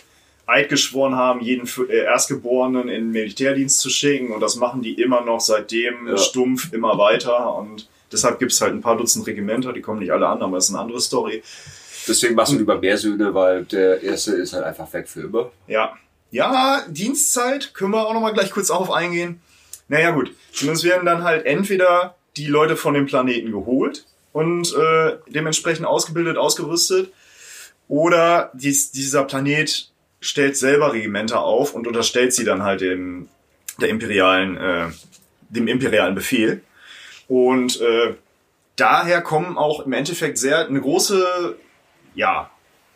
[0.45, 5.00] Eid geschworen haben, jeden äh, Erstgeborenen in den Militärdienst zu schicken und das machen die
[5.02, 6.18] immer noch seitdem Ja.
[6.18, 10.12] stumpf immer weiter und deshalb gibt es halt ein paar Dutzend Regimenter, die kommen nicht
[10.12, 11.43] alle an, aber das ist eine andere Story.
[12.10, 15.51] Deswegen machst du lieber mehr Söhne, weil der erste ist halt einfach weg für immer.
[15.68, 15.97] Ja.
[16.32, 19.41] Ja, Dienstzeit können wir auch nochmal gleich kurz auf eingehen.
[19.88, 20.32] Naja, gut.
[20.51, 26.38] Zumindest werden dann halt entweder die Leute von dem Planeten geholt und äh, dementsprechend ausgebildet,
[26.38, 27.12] ausgerüstet,
[27.89, 29.89] oder dies, dieser Planet
[30.22, 33.28] stellt selber Regimenter auf und unterstellt sie dann halt dem,
[33.82, 34.86] der imperialen, äh,
[35.49, 36.62] dem imperialen Befehl.
[37.28, 38.14] Und äh,
[38.76, 41.55] daher kommen auch im Endeffekt sehr eine große,
[42.20, 42.49] ja,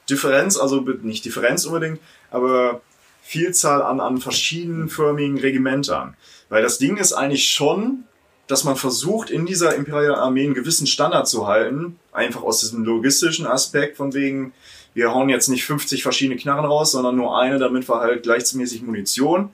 [0.09, 2.82] Differenz, also nicht Differenz unbedingt, aber
[3.21, 6.17] Vielzahl an, an verschiedenförmigen Regimentern.
[6.49, 8.03] Weil das Ding ist eigentlich schon,
[8.47, 11.97] dass man versucht, in dieser imperialen Armee einen gewissen Standard zu halten.
[12.11, 14.51] Einfach aus diesem logistischen Aspekt von wegen,
[14.93, 18.82] wir hauen jetzt nicht 50 verschiedene Knarren raus, sondern nur eine, damit wir halt gleichmäßig
[18.82, 19.51] Munition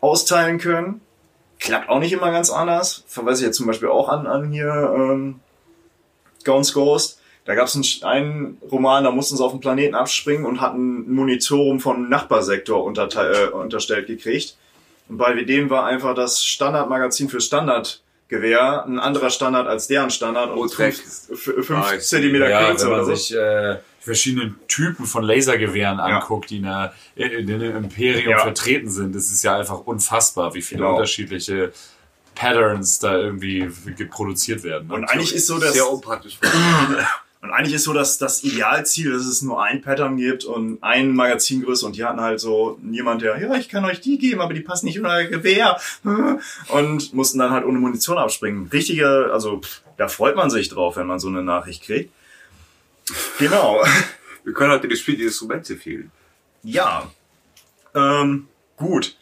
[0.00, 1.00] austeilen können.
[1.60, 3.04] Klappt auch nicht immer ganz anders.
[3.06, 5.38] Verweise ich jetzt zum Beispiel auch an, an hier ähm,
[6.42, 7.20] Gaunt's Ghost.
[7.46, 11.00] Da gab es einen, einen Roman, da mussten sie auf den Planeten abspringen und hatten
[11.10, 14.56] ein Monitorum vom Nachbarsektor unterte- äh, unterstellt gekriegt.
[15.08, 20.50] Und bei dem war einfach das Standardmagazin für Standardgewehr ein anderer Standard als deren Standard
[20.56, 20.94] Oh, und Dreck.
[20.94, 22.20] fünf, fünf Ah, ich sehe.
[22.20, 23.14] Zentimeter Ja, kürzer wenn man oder so.
[23.14, 28.38] sich äh, verschiedene Typen von Lasergewehren anguckt, die in, der, in dem Imperium Ja.
[28.38, 30.92] vertreten sind, das ist ja einfach unfassbar, wie viele Genau.
[30.94, 31.72] unterschiedliche
[32.34, 33.70] Patterns da irgendwie
[34.10, 34.90] produziert werden.
[34.90, 36.38] Und eigentlich ist so das, Sehr unpraktisch.
[37.44, 41.14] Und eigentlich ist so dass das Idealziel, dass es nur ein Pattern gibt und ein
[41.14, 44.54] Magazingröße und die hatten halt so jemand, der, ja, ich kann euch die geben, aber
[44.54, 45.78] die passen nicht in euer Gewehr.
[46.68, 48.68] Und mussten dann halt ohne Munition abspringen.
[48.72, 49.60] Richtige, also
[49.98, 52.10] da freut man sich drauf, wenn man so eine Nachricht kriegt.
[53.38, 53.84] Genau.
[54.44, 56.10] Wir können heute gespielt die Instrumente fehlen.
[56.62, 57.10] Ja.
[57.94, 59.18] Ähm, gut.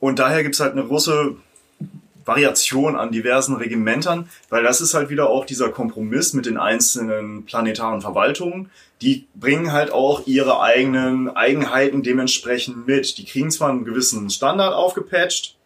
[0.00, 1.36] Und daher gibt's halt eine große
[2.26, 7.44] Variation an diversen Regimentern, weil das ist halt wieder auch dieser Kompromiss mit den einzelnen
[7.46, 8.70] planetaren Verwaltungen.
[9.00, 13.16] Die bringen halt auch ihre eigenen Eigenheiten dementsprechend mit.
[13.18, 15.56] Die kriegen zwar einen gewissen Standard aufgepatcht,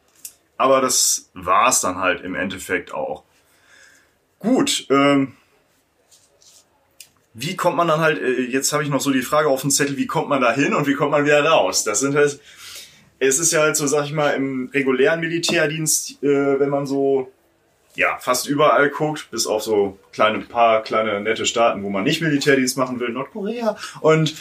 [0.57, 3.25] aber das war's dann halt im Endeffekt auch.
[4.39, 5.35] Gut, ähm,
[7.35, 9.71] wie kommt man dann halt, äh, jetzt habe ich noch so die Frage auf dem
[9.71, 11.85] Zettel, wie kommt man da hin und wie kommt man wieder raus?
[11.85, 12.41] Das sind halt,
[13.21, 17.31] es ist ja halt so, sag ich mal, im regulären Militärdienst, äh, wenn man so
[17.95, 22.21] ja, fast überall guckt, bis auf so kleine paar kleine nette Staaten, wo man nicht
[22.21, 23.77] Militärdienst machen will, Nordkorea.
[24.01, 24.35] Und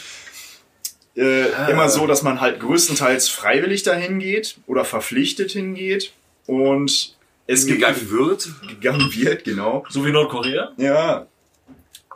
[1.16, 6.12] äh, immer so, dass man halt größtenteils freiwillig dahin geht oder verpflichtet hingeht.
[6.46, 7.16] Und
[7.46, 8.48] es gibt Gegangen wird.
[8.68, 9.84] gegangen wird, genau.
[9.90, 10.72] So wie Nordkorea?
[10.76, 11.26] Ja.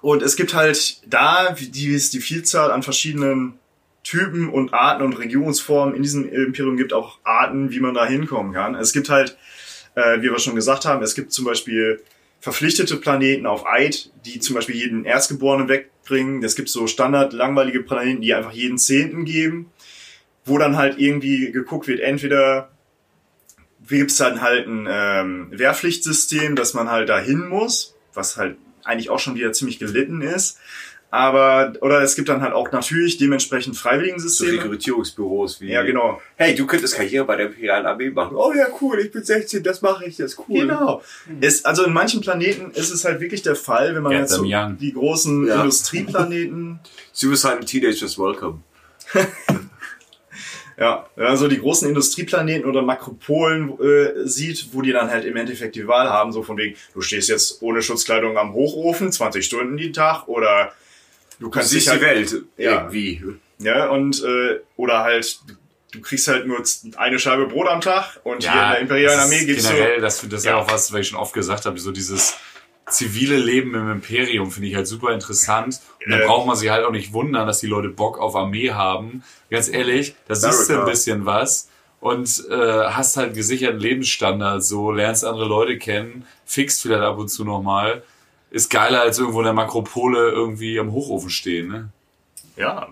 [0.01, 3.59] Und es gibt halt da, wie die es die Vielzahl an verschiedenen
[4.05, 8.53] Typen und Arten und Regierungsformen in diesem Imperium gibt, auch Arten, wie man da hinkommen
[8.53, 8.75] kann.
[8.75, 9.37] Es gibt halt,
[9.97, 12.01] äh, wie wir schon gesagt haben, es gibt zum Beispiel
[12.41, 16.45] verpflichtete Planeten auf Eid, die zum Beispiel jeden Erstgeborenen wegbringen.
[16.45, 19.73] Es gibt so standard langweilige Planeten, die einfach jeden Zehnten geben,
[20.45, 22.71] wo dann halt irgendwie geguckt wird, entweder
[23.87, 29.11] wie gibt's dann halt ein ähm, Wehrpflichtsystem, dass man halt dahin muss, was halt eigentlich
[29.11, 30.59] auch schon wieder ziemlich gelitten ist.
[31.15, 34.55] Aber, oder es gibt dann halt auch natürlich dementsprechend So Freiwilligensysteme.
[34.55, 35.71] Rekrutierungsbüros wie.
[35.71, 36.21] Ja, genau.
[36.35, 38.37] Hey, du könntest Karriere bei der Imperialen Armee machen.
[38.37, 40.63] Oh ja, cool, ich bin 16, das mache ich, das ist cool.
[40.63, 41.03] Genau.
[41.41, 44.33] Ist, also in manchen Planeten ist es halt wirklich der Fall, wenn man Get jetzt
[44.33, 44.77] so young.
[44.77, 45.61] die großen Ja.
[45.61, 46.81] Industrieplaneten,
[47.13, 48.63] Suicide Teenagers Welcome.
[50.77, 55.77] ja, also die großen Industrieplaneten oder Makropolen äh, sieht, wo die dann halt im Endeffekt
[55.77, 59.77] die Wahl haben, so von wegen, du stehst jetzt ohne Schutzkleidung am Hochofen, 20 Stunden
[59.77, 60.73] die Tag, oder
[61.39, 62.43] du Du kannst siehst dich die halt, Welt.
[62.57, 62.71] Ja.
[62.83, 63.23] Irgendwie.
[63.59, 65.39] Ja, und äh, oder halt,
[65.93, 66.63] du kriegst halt nur
[66.97, 69.73] eine Scheibe Brot am Tag und hier in der imperialen Armee gibt's so.
[69.75, 70.59] generell, das, das ist ja Ja.
[70.59, 72.35] auch was, was ich schon oft gesagt habe, so dieses
[72.91, 75.81] zivile Leben im Imperium finde ich halt super interessant.
[76.05, 76.27] Und da Äh.
[76.27, 79.23] braucht man sich halt auch nicht wundern, dass die Leute Bock auf Armee haben.
[79.51, 81.69] Ganz ehrlich, da siehst du ein bisschen was
[82.01, 82.55] und äh,
[82.89, 88.03] hast halt gesicherten Lebensstandard, so lernst andere Leute kennen, fixt vielleicht ab und zu nochmal.
[88.55, 91.89] Ist geiler als irgendwo in der Makropole irgendwie am Hochofen stehen, ne?
[92.57, 92.87] Ja.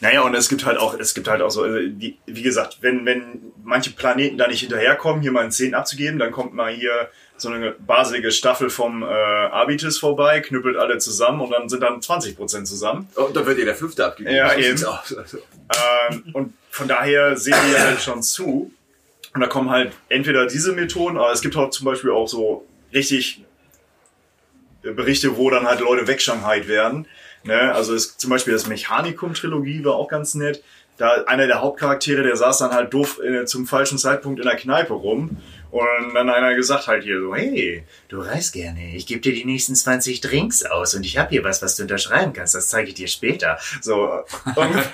[0.00, 2.78] Naja, und es gibt halt auch, es gibt halt auch so, also wie, wie gesagt,
[2.82, 6.72] wenn, wenn manche Planeten da nicht hinterherkommen, hier mal einen 10 abzugeben, dann kommt mal
[6.72, 11.82] hier so eine baselige Staffel vom äh, Arbitis vorbei, knüppelt alle zusammen und dann sind
[11.82, 13.08] dann 20% zusammen.
[13.16, 14.36] Und dann wird dir der fünfte abgegeben.
[14.36, 14.80] Ja, eben.
[16.08, 18.70] Ähm, und von daher sehen die halt schon zu.
[19.34, 22.64] Und da kommen halt entweder diese Methoden, aber es gibt auch zum Beispiel auch so
[22.94, 23.42] richtig
[24.92, 27.06] Berichte, wo dann halt Leute wegschanghait werden.
[27.44, 27.72] Ne?
[27.74, 30.62] Also es, zum Beispiel das Mechanicum-Trilogie war auch ganz nett.
[30.98, 34.56] Da einer der Hauptcharaktere, der saß dann halt doof äh, zum falschen Zeitpunkt in der
[34.56, 35.36] Kneipe rum.
[35.70, 38.94] Und dann einer gesagt halt hier so, hey, Du reist gerne.
[38.94, 41.82] Ich gebe dir die nächsten 20 Drinks aus und ich habe hier was, was du
[41.82, 42.54] unterschreiben kannst.
[42.54, 43.58] Das zeige ich dir später.
[43.82, 44.22] so,
[44.54, 44.74] und,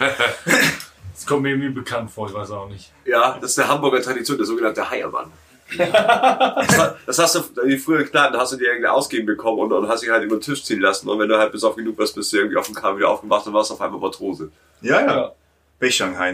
[1.23, 2.91] Das kommt mir irgendwie bekannt vor, ich weiß auch nicht.
[3.05, 5.31] Ja, das ist eine Hamburger Tradition, der sogenannte Heiermann.
[5.79, 9.73] Das, war- das hast du, die früher da hast du dir irgendwie ausgeben bekommen und,
[9.73, 11.09] und hast dich halt über den Tisch ziehen lassen.
[11.09, 13.09] Und wenn du halt bis auf genug warst, bist du irgendwie auf dem Kahn wieder
[13.09, 14.51] aufgemacht und warst auf einmal Matrose.
[14.81, 15.17] ja, ja.
[15.17, 15.33] Ja.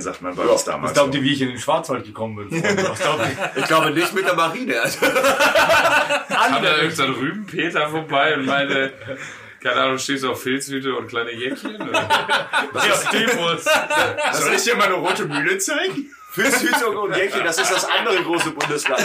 [0.01, 0.93] Sagt man bei Ja, uns Was damals.
[0.93, 1.18] glaubt so.
[1.18, 2.62] ihr, wie ich in den Schwarzwald gekommen bin?
[2.62, 3.01] Was?
[3.57, 4.74] Ich glaube nicht mit der Marine.
[6.28, 8.93] Kam da irgendein Rübenpeter vorbei und meinte,
[9.62, 11.76] keine Ahnung, stehst du auf Filzhüte und kleine Jäckchen?
[11.80, 11.93] Oder?
[11.93, 13.64] Ja, Stevos.
[14.32, 16.11] Soll ich dir mal eine rote Mühle zeigen?
[16.31, 19.03] Füßhütung und Jäckchen, das ist das andere große Bundesland.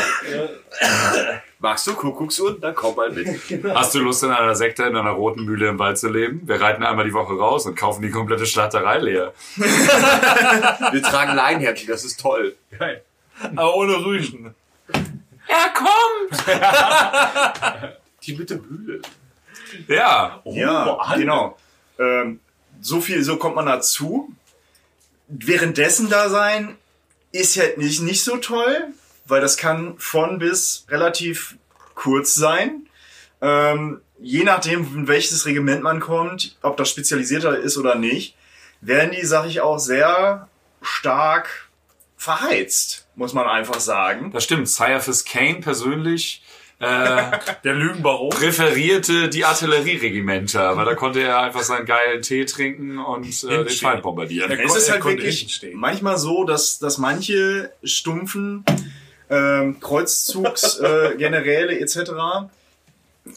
[1.60, 2.60] Magst du Kuckucksuhren?
[2.60, 3.28] Dann komm mal mit.
[3.74, 6.42] Hast du Lust, in einer Sekte in einer roten Mühle im Wald zu leben?
[6.48, 9.34] Wir reiten einmal die Woche raus und kaufen die komplette Schlatterei leer.
[9.56, 12.56] Wir tragen Leinhemden, das ist toll.
[12.78, 13.02] Geil.
[13.56, 14.54] Aber ohne Rüschen.
[15.48, 16.44] Er kommt!
[18.24, 19.02] Die mit der Mühle.
[19.88, 21.20] Ja, Ja, Hand.
[21.20, 21.58] genau.
[22.00, 22.40] Ähm,
[22.82, 24.32] so viel, so kommt man dazu.
[25.28, 26.78] Währenddessen da sein
[27.34, 28.94] ist halt nicht, nicht so toll,
[29.26, 31.58] weil das kann von bis relativ
[31.96, 32.88] kurz sein.
[33.42, 38.36] Ähm, je nachdem, in welches Regiment man kommt, ob das spezialisierter ist oder nicht,
[38.80, 40.48] werden die, sag ich auch, sehr
[40.82, 41.70] stark
[42.18, 44.32] verheizt, muss man einfach sagen.
[44.32, 44.74] das stimmt.
[44.74, 46.44] Caiaphas Kane persönlich
[46.84, 48.30] äh, Der Lügenbaron.
[48.30, 53.70] präferierte die Artillerieregimenter, weil da konnte er einfach seinen geilen Tee trinken und äh, den.
[53.70, 54.52] Feind bombardieren.
[54.52, 58.66] Er Es ist halt wirklich manchmal so, dass, dass manche stumpfen
[59.30, 62.12] ähm, Kreuzzugsgeneräle äh, Generäle etc.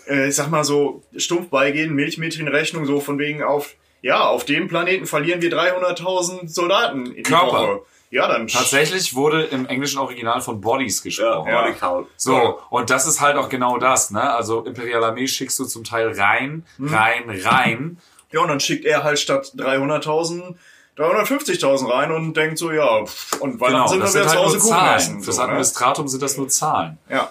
[0.08, 4.68] Äh, ich sag mal so, stumpf beigehen, Milchmädchenrechnung, so von wegen auf, ja, auf dem
[4.68, 7.46] Planeten verlieren wir 300.000 Soldaten in die Körper.
[7.46, 7.80] Woche.
[8.16, 11.50] Ja, dann Tatsächlich wurde im englischen Original von Bodies gesprochen.
[11.50, 11.60] Ja.
[11.62, 12.06] Body Count.
[12.16, 14.22] So, und das ist halt auch genau das, ne?
[14.34, 17.98] Also Imperiale Armee schickst du zum Teil rein, rein, rein.
[18.32, 20.56] Ja, und dann schickt er halt statt 300.000
[20.98, 24.38] 350.000 rein und denkt so, ja, pff, und Weihnachten Genau, sind wir sind zu halt
[24.38, 24.96] Hause nur Kuchen Zahlen.
[24.96, 25.22] essen.
[25.22, 25.48] Fürs So, ne?
[25.48, 26.98] Administratum sind das nur Zahlen.
[27.08, 27.30] Ja.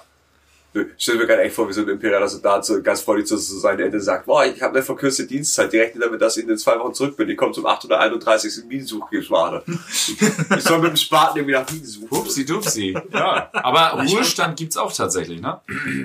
[0.97, 3.79] Stell mir gerade echt vor, wie so ein imperialer Soldat so ganz freundlich zu seinen
[3.79, 6.77] Eltern sagt, boah, ich habe eine verkürzte Dienstzeit, die rechnen damit, dass ich in zwei
[6.79, 7.29] Wochen zurück bin.
[7.29, 8.65] Ich komme zum 831.
[8.67, 9.63] Minensuchgeschwader.
[9.67, 12.07] ich soll mit dem Spaten irgendwie nach Minen suchen.
[12.09, 12.97] Upsi dupsi.
[13.13, 15.61] Ja, Aber Ruhestand gibt's auch tatsächlich, ne?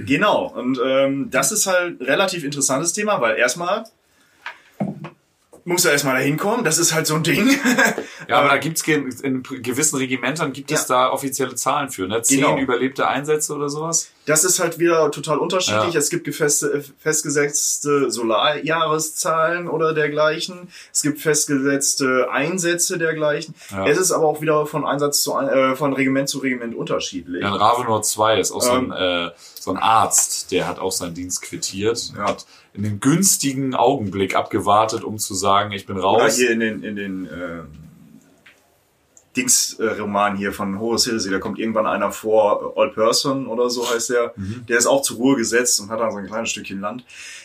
[0.07, 0.53] genau.
[0.55, 3.85] Und ähm, das ist halt ein relativ interessantes Thema, weil erstmal
[5.65, 6.65] muss er erstmal da hinkommen.
[6.65, 7.49] Das ist halt so ein Ding.
[8.29, 11.07] Ja, aber da gibt's ge in gewissen Regimentern gibt es Ja.
[11.07, 12.23] da offizielle Zahlen für, ne?
[12.23, 12.59] Zehn Genau.
[12.59, 14.11] überlebte Einsätze oder sowas.
[14.31, 15.95] Das ist halt wieder total unterschiedlich.
[15.95, 15.99] Ja.
[15.99, 20.69] Es gibt gefeste, festgesetzte Solarjahreszahlen oder dergleichen.
[20.93, 23.55] Es gibt festgesetzte Einsätze dergleichen.
[23.71, 23.87] Ja.
[23.87, 27.43] Es ist aber auch wieder von Einsatz zu äh, von Regiment zu Regiment unterschiedlich.
[27.43, 29.27] Ja, in Ravenor 2 ist auch so ein, Ähm.
[29.29, 32.13] äh, so ein Arzt, der hat auch seinen Dienst quittiert.
[32.17, 32.29] Ja.
[32.29, 36.37] Hat in den günstigen Augenblick abgewartet, um zu sagen, ich bin Oder raus.
[36.37, 37.63] hier in den, in den äh,
[39.37, 44.11] Dings-Roman hier von Horace Hilsey, da kommt irgendwann einer vor, All Person oder so heißt
[44.11, 44.65] der, Mhm.
[44.69, 47.05] der ist auch zur Ruhe gesetzt und hat dann so ein kleines Stückchen Land.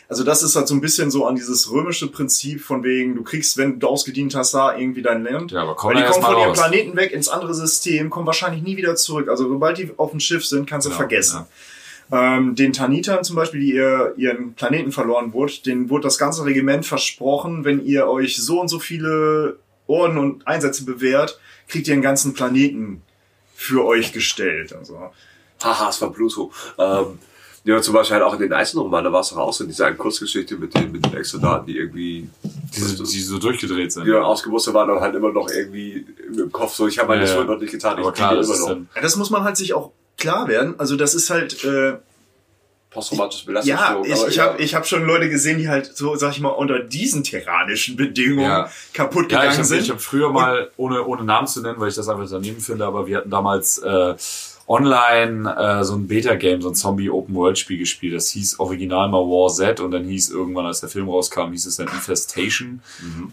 [0.09, 3.23] Also das ist halt so ein bisschen so an dieses römische Prinzip von wegen, du
[3.23, 5.51] kriegst, wenn du ausgedient hast, da irgendwie dein Land.
[5.51, 6.53] Ja, aber komm Weil die kommen von ihrem.
[6.53, 9.29] Planeten weg ins andere System, kommen wahrscheinlich nie wieder zurück.
[9.29, 11.45] Also sobald die auf dem Schiff sind, kannst du Genau, vergessen.
[12.11, 16.45] Ähm, den Tanitern zum Beispiel, die ihr ihren Planeten verloren wurde, denen wurde das ganze
[16.45, 19.57] Regiment versprochen, wenn ihr euch so und so viele
[19.87, 23.01] Orden und Einsätze bewährt, kriegt ihr einen ganzen Planeten
[23.55, 24.73] für euch gestellt.
[24.73, 24.99] Also
[25.63, 26.51] Haha, es war Pluto.
[26.77, 27.19] Ähm,
[27.63, 29.85] ja, zum Beispiel halt auch in den Eisenromanen, da war es doch auch so, diese
[29.87, 32.29] eine Kurzgeschichte mit den, mit den Ex-Soldaten, die irgendwie
[32.75, 34.05] Diese, die so durchgedreht sind.
[34.05, 36.05] die dann ausgemustert waren und halt immer noch irgendwie
[36.37, 37.35] im Kopf so, ich habe meine Ja, ja.
[37.35, 38.95] Schuld noch nicht getan, aber ich klar, kriege das immer noch.
[38.95, 40.75] ja, das muss man halt sich auch klar werden.
[40.79, 41.93] Also das ist halt äh,
[42.95, 44.05] Posttraumatische ja, Belastungsstörung.
[44.05, 44.43] ich, aber ich ja.
[44.45, 47.97] habe ich hab schon Leute gesehen, die halt so, sag ich mal, unter diesen tyrannischen
[47.97, 48.69] Bedingungen Ja.
[48.93, 49.81] kaputt Ja, gegangen ich habe sind.
[49.81, 52.85] ich hab früher mal, ohne, ohne Namen zu nennen, weil ich das einfach daneben finde,
[52.85, 54.15] aber wir hatten damals äh,
[54.67, 58.15] online äh, so ein Beta-Game, so ein Zombie-Open-World-Spiel gespielt.
[58.15, 61.67] Das hieß original mal War Z und dann hieß irgendwann, als der Film rauskam, hieß
[61.67, 62.81] es dann Infestation.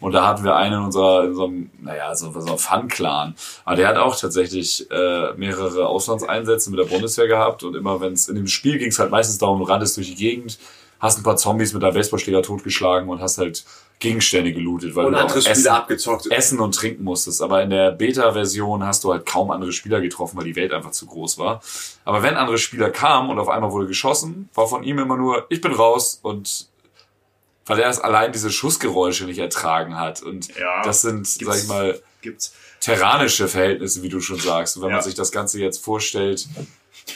[0.00, 3.34] Und da hatten wir einen in, unserer, in so einem, naja, so, so einem Fun-Clan.
[3.64, 8.12] Aber der hat auch tatsächlich äh, mehrere Auslandseinsätze mit der Bundeswehr gehabt und immer wenn
[8.12, 10.58] es in dem Spiel ging es halt meistens darum, du rannst durch die Gegend,
[11.00, 13.64] hast ein paar Zombies mit deinem Baseballschläger totgeschlagen und hast halt
[14.02, 16.26] Gegenstände gelootet, weil und du auch andere Essen, Spieler abgezockt.
[16.30, 17.40] essen und trinken musstest.
[17.40, 20.90] Aber in der Beta-Version hast du halt kaum andere Spieler getroffen, weil die Welt einfach
[20.90, 21.62] zu groß war.
[22.04, 25.46] Aber wenn andere Spieler kamen und auf einmal wurde geschossen, war von ihm immer nur,
[25.48, 26.66] ich bin raus und
[27.66, 30.20] weil er es allein diese Schussgeräusche nicht ertragen hat.
[30.20, 32.52] Und Ja, das sind, sag gibt's- ich mal, Gibt's.
[32.80, 34.76] terranische Verhältnisse, wie du schon sagst.
[34.76, 34.96] Und wenn Ja.
[34.96, 36.48] man sich das Ganze jetzt vorstellt,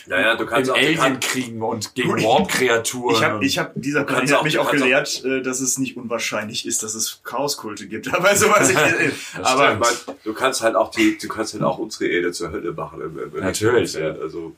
[0.06, 3.14] Naja, du kannst auch, Alien-Kriegen und gegen Warp-Kreaturen.
[3.16, 5.96] Ich habe, ich hab, dieser Planet hat auch- mich auch gelehrt, äh, dass es nicht
[5.96, 8.08] unwahrscheinlich ist, dass es Chaoskulte gibt.
[8.14, 8.76] Aber sowas ich,
[9.42, 9.88] aber mein,
[10.24, 13.00] du kannst halt auch die, du kannst halt auch unsere Erde zur Hölle machen.
[13.00, 14.16] Im, im, Natürlich, Film.
[14.16, 14.20] ja.
[14.22, 14.54] Also,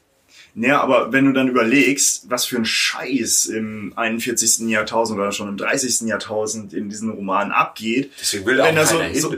[0.54, 4.68] Ja, aber wenn du dann überlegst, was für ein Scheiß im 41.
[4.68, 6.08] Jahrtausend oder schon im 30.
[6.08, 9.34] Jahrtausend in diesen Romanen abgeht, deswegen will auch wenn da so, so.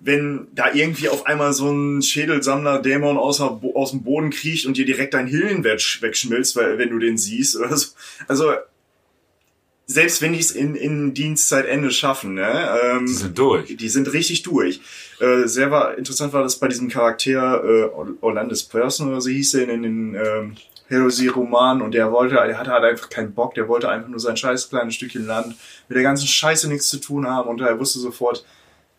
[0.00, 4.84] Wenn da irgendwie auf einmal so ein Schädelsammler-Dämon aus, aus dem Boden kriecht und dir
[4.84, 7.88] direkt dein Hillen weg- wegschmilzt, weil, wenn du den siehst oder so.
[8.28, 8.52] Also,
[9.86, 12.78] selbst wenn die es in, in Dienstzeitende schaffen, ne?
[12.84, 13.76] Ähm, die sind durch.
[13.76, 14.80] die sind richtig durch.
[15.18, 17.90] Äh, sehr war, interessant war das bei diesem Charakter äh,
[18.20, 20.56] Orlandis Person oder so hieß er in den ähm,
[20.88, 24.36] Heresy-Roman und der wollte, der hatte halt einfach keinen Bock, der wollte einfach nur sein
[24.36, 25.56] scheiß kleines Stückchen Land
[25.88, 28.44] mit der ganzen Scheiße nichts zu tun haben und er wusste sofort,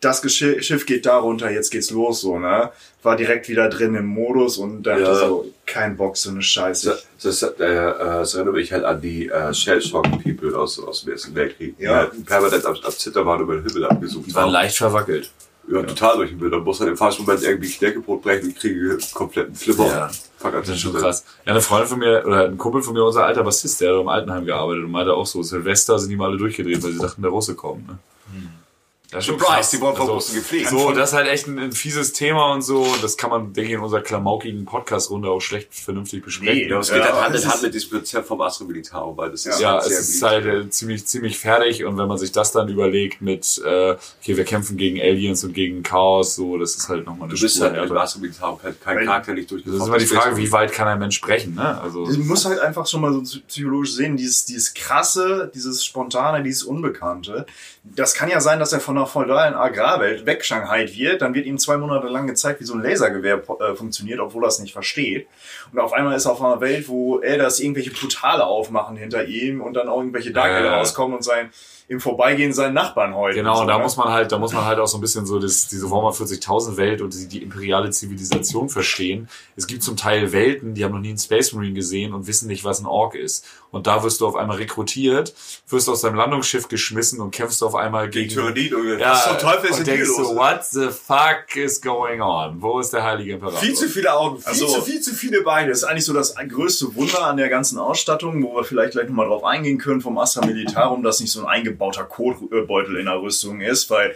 [0.00, 2.70] das Schiff geht da runter, jetzt geht's los, so, ne?
[3.02, 5.14] War direkt wieder drin im Modus und dachte Ja.
[5.14, 6.98] so, kein Bock, so eine Scheiße.
[7.22, 11.12] Das, das, äh, äh, das erinnert mich halt an die äh, Shell-Shock-People aus, aus dem
[11.12, 11.76] Ersten Weltkrieg.
[11.78, 11.96] Die Ja.
[11.96, 14.52] halt permanent am, am Zitter waren über den Himmel abgesucht Die waren haben.
[14.52, 15.30] leicht verwackelt.
[15.70, 16.52] Ja, total durch den Bild.
[16.52, 19.86] Dann muss halt im falschen Moment irgendwie Knäckebrot brechen und kriege kompletten Flipper.
[19.86, 20.10] Ja.
[20.38, 21.24] Fuck, Das ist schon krass.
[21.46, 24.00] Ja, eine Freundin von mir, oder ein Kumpel von mir, unser alter Bassist, der hat
[24.00, 26.98] im Altenheim gearbeitet und meinte auch so, Silvester sind die mal alle durchgedreht, weil sie
[26.98, 27.86] dachten, der Russe kommt.
[27.86, 27.98] Ne?
[29.12, 30.68] Das ist schon Surprise, die wurden vom Also, gepflegt.
[30.68, 32.86] So, das ist halt echt ein, ein fieses Thema und so.
[33.02, 36.54] Das kann man, denke ich, in unserer klamaukigen Podcast-Runde auch schlecht vernünftig besprechen.
[36.54, 38.40] Nee, Ja, es geht Ja, halt Hand das in Hand ist- mit diesem Konzept vom
[38.40, 41.84] Astro Militaro, weil das ist Ja, halt es sehr ist halt äh, ziemlich, ziemlich fertig
[41.84, 45.54] und wenn man sich das dann überlegt mit, äh, okay, wir kämpfen gegen Aliens und
[45.54, 48.00] gegen Chaos, so, das ist halt nochmal eine Du bist Spur halt im härter.
[48.00, 51.00] Astro Militaro kein, kein Charakter nicht Das ist immer die Frage, wie weit kann ein
[51.00, 51.80] Mensch sprechen, ne?
[51.80, 56.44] Also, Du musst halt einfach schon mal so psychologisch sehen, dieses, dieses krasse, dieses spontane,
[56.44, 57.44] dieses Unbekannte.
[57.82, 61.58] Das kann ja sein, dass er von einer feudalen Agrarwelt wegshanghait wird, dann wird ihm
[61.58, 65.26] zwei Monate lang gezeigt, wie so ein Lasergewehr äh, funktioniert, obwohl er es nicht versteht.
[65.72, 69.60] Und auf einmal ist er auf einer Welt, wo Elders irgendwelche Portale aufmachen hinter ihm
[69.60, 70.76] und dann auch irgendwelche Dark Ja.
[70.78, 71.50] rauskommen und sein
[71.90, 73.34] im Vorbeigehen seinen Nachbarn heute.
[73.34, 73.82] Genau, so, da ne?
[73.82, 76.10] muss man halt, da muss man halt auch so ein bisschen so das, diese Warhammer
[76.10, 79.28] 40.000 Welt und die, die imperiale Zivilisation verstehen.
[79.56, 82.46] Es gibt zum Teil Welten, die haben noch nie einen Space Marine gesehen und wissen
[82.46, 83.44] nicht, was ein Ork ist.
[83.72, 85.34] Und da wirst du auf einmal rekrutiert,
[85.68, 88.98] wirst aus deinem Landungsschiff geschmissen und kämpfst auf einmal gegen, Tyrannid, Junge.
[89.00, 92.62] ja, Was zum Teufel ist und denkst so, what the fuck is going on?
[92.62, 93.58] Wo ist der heilige Imperator?
[93.58, 95.70] Viel zu viele Augen, viel Also- zu viel zu viele Beine.
[95.70, 99.08] Das ist eigentlich so das größte Wunder an der ganzen Ausstattung, wo wir vielleicht gleich
[99.08, 101.46] nochmal drauf eingehen können vom Astra Militarum, dass nicht so ein
[101.80, 104.14] eingebauter Kotbeutel in der Rüstung ist, weil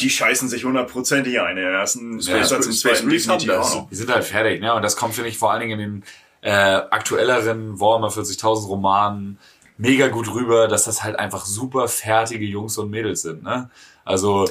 [0.00, 1.56] die scheißen sich hundertprozentig ein.
[1.56, 3.78] In der ersten Ja, Satz im Space zweiten Marines haben das.
[3.90, 4.74] Die sind halt fertig, ne?
[4.74, 6.04] Und das kommt, finde ich, vor allen Dingen in den
[6.42, 9.38] äh, aktuelleren Warhammer 40.000 Romanen
[9.78, 13.70] mega gut rüber, dass das halt einfach super fertige Jungs und Mädels sind, ne?
[14.04, 14.48] Also,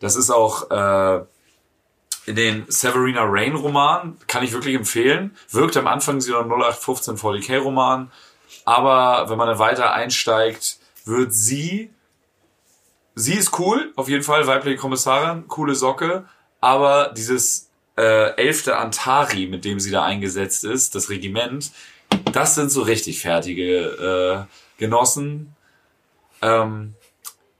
[0.00, 1.24] das ist auch äh,
[2.26, 5.36] in den Severina Rain Roman, kann ich wirklich empfehlen.
[5.50, 8.10] Wirkt am Anfang wie ein 0815 40k Roman,
[8.64, 11.90] aber wenn man dann weiter einsteigt, wird sie
[13.16, 16.28] sie ist cool, auf jeden Fall, weibliche Kommissarin, coole Socke,
[16.60, 21.72] aber dieses äh, elfte Antari, mit dem sie da eingesetzt ist, das Regiment,
[22.32, 25.56] das sind so richtig fertige äh, Genossen.
[26.42, 26.94] Ähm,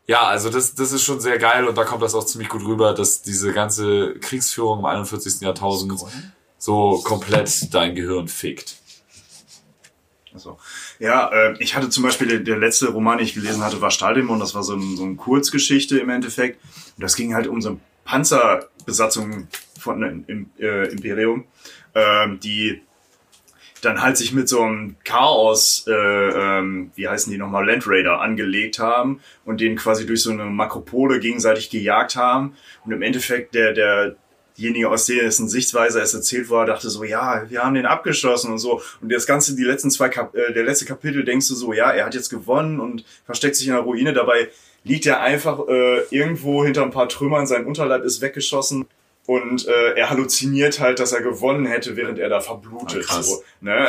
[0.07, 2.65] ja, also das, das ist schon sehr geil und da kommt das auch ziemlich gut
[2.65, 5.41] rüber, dass diese ganze Kriegsführung im 41.
[5.41, 6.01] Jahrtausend
[6.59, 8.77] so komplett dein Gehirn fickt.
[10.33, 10.59] Also,
[10.99, 13.91] ja, äh, ich hatte zum Beispiel, der, der letzte Roman, den ich gelesen hatte, war
[13.91, 14.41] Stahldämon.
[14.41, 16.63] Das war so, ein, so eine Kurzgeschichte im Endeffekt.
[16.97, 21.45] Und das ging halt um so eine Panzerbesatzung von äh, im, äh, Imperium,
[21.95, 22.83] ähm, die
[23.83, 28.21] dann halt sich mit so einem Chaos, äh, ähm, wie heißen die nochmal, Land Raider
[28.21, 32.57] angelegt haben und den quasi durch so eine Makropole gegenseitig gejagt haben.
[32.85, 34.17] Und im Endeffekt der, der,
[34.57, 38.59] derjenige, aus dessen Sichtweise es erzählt war, dachte so, ja, wir haben den abgeschossen und
[38.59, 38.81] so.
[39.01, 41.91] Und das Ganze, die letzten zwei Kap äh, der letzte Kapitel, denkst du so, ja,
[41.91, 44.13] er hat jetzt gewonnen und versteckt sich in der Ruine.
[44.13, 44.49] Dabei
[44.85, 48.87] liegt er einfach äh, irgendwo hinter ein paar Trümmern, sein Unterleib ist weggeschossen.
[49.27, 53.07] Und äh, er halluziniert halt, dass er gewonnen hätte, während er da verblutet.
[53.09, 53.89] Ah, so, ne?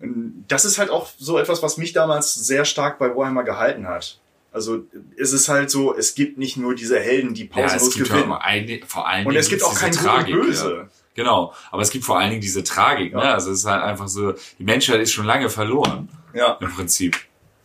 [0.48, 4.20] das ist halt auch so etwas, was mich damals sehr stark bei Warhammer gehalten hat.
[4.54, 4.84] Also
[5.18, 8.08] es ist halt so, es gibt nicht nur diese Helden, die Ja, es pausenlos gibt
[8.10, 8.30] gewinnen.
[8.30, 10.76] ja ein, vor allen Und Dingen es gibt auch kein diese Gut und Tragik, Böse.
[10.76, 10.88] Ja.
[11.16, 13.12] Genau, aber es gibt vor allen Dingen diese Tragik.
[13.14, 13.20] Ne?
[13.22, 16.56] Also es ist halt einfach so, die Menschheit ist schon lange verloren Ja.
[16.60, 17.16] im Prinzip.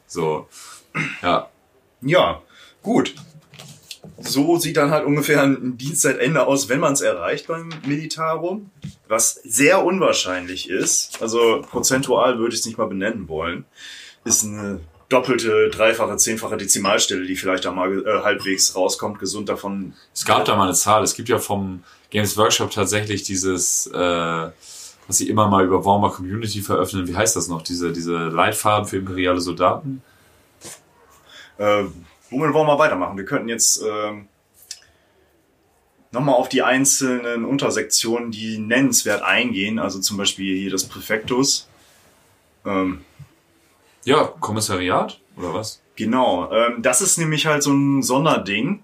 [0.08, 0.48] So,
[1.22, 1.50] ja.
[2.02, 2.42] Ja,
[2.82, 3.14] gut.
[4.18, 8.72] So sieht dann halt ungefähr ein Dienstzeitende aus, wenn man es erreicht beim Militarum.
[9.08, 13.66] Was sehr unwahrscheinlich ist, also prozentual würde ich es nicht mal benennen wollen,
[14.26, 14.80] ist eine
[15.10, 19.94] doppelte, dreifache, zehnfache Dezimalstelle, die vielleicht da mal äh, halbwegs rauskommt, gesund davon.
[20.14, 21.04] Es gab da mal eine Zahl.
[21.04, 26.12] Es gibt ja vom Games Workshop tatsächlich dieses, äh, was sie immer mal über Warhammer
[26.12, 27.12] Community veröffentlichen.
[27.14, 27.64] Wie heißt das noch?
[27.64, 30.04] Diese, diese Leitfarben für imperiale Soldaten?
[31.58, 31.86] Äh,
[32.30, 33.18] womit wollen wir weitermachen?
[33.18, 34.28] Wir könnten jetzt ähm,
[36.12, 41.68] nochmal auf die einzelnen Untersektionen, die nennenswert eingehen, also zum Beispiel hier das Präfektus.
[42.64, 43.04] Ähm,
[44.06, 45.82] Ja, Kommissariat oder was?
[45.96, 48.84] Genau, ähm, das ist nämlich halt so ein Sonderding.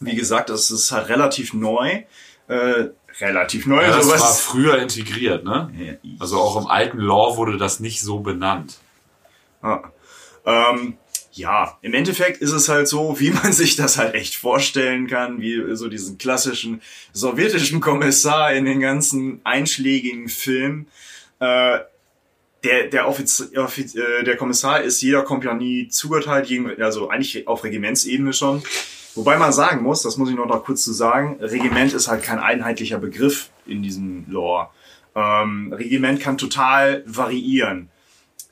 [0.00, 2.02] Wie gesagt, das ist halt relativ neu.
[2.48, 2.88] Äh,
[3.20, 3.82] relativ neu.
[3.82, 5.98] Ja, das sowas- war früher integriert, ne?
[6.18, 8.78] Also auch im alten Lore wurde das nicht so benannt.
[9.62, 9.82] Ja.
[10.44, 10.98] Ähm,
[11.32, 15.40] ja, im Endeffekt ist es halt so, wie man sich das halt echt vorstellen kann,
[15.40, 16.82] wie so diesen klassischen
[17.12, 20.86] sowjetischen Kommissar in den ganzen einschlägigen Filmen.
[21.40, 21.78] Äh,
[22.64, 23.40] der, der, Offiz
[23.94, 26.50] äh, der Kommissar ist jeder Kompanie zugeteilt,
[26.80, 28.62] also eigentlich auf Regimentsebene schon.
[29.14, 32.24] Wobei man sagen muss, das muss ich noch, noch kurz zu sagen, Regiment ist halt
[32.24, 34.70] kein einheitlicher Begriff in diesem Lore.
[35.14, 37.90] Ähm, Regiment kann total variieren.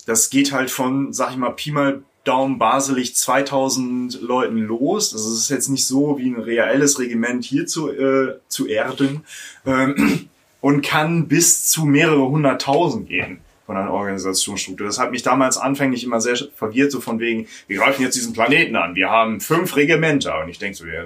[0.07, 5.11] Das geht halt von, sag ich mal, Pi mal Daumen baselig 2000 Leuten los.
[5.11, 9.25] Das ist jetzt nicht so wie ein reelles Regiment hier zu, äh, zu erden.
[9.67, 10.29] Ähm,
[10.61, 14.87] und kann bis zu mehrere hunderttausend gehen von einer Organisationsstruktur.
[14.87, 18.33] Das hat mich damals anfänglich immer sehr verwirrt, so von wegen, wir greifen jetzt diesen
[18.33, 20.41] Planeten an, wir haben fünf Regimenter.
[20.41, 21.05] Und ich denke so, ja,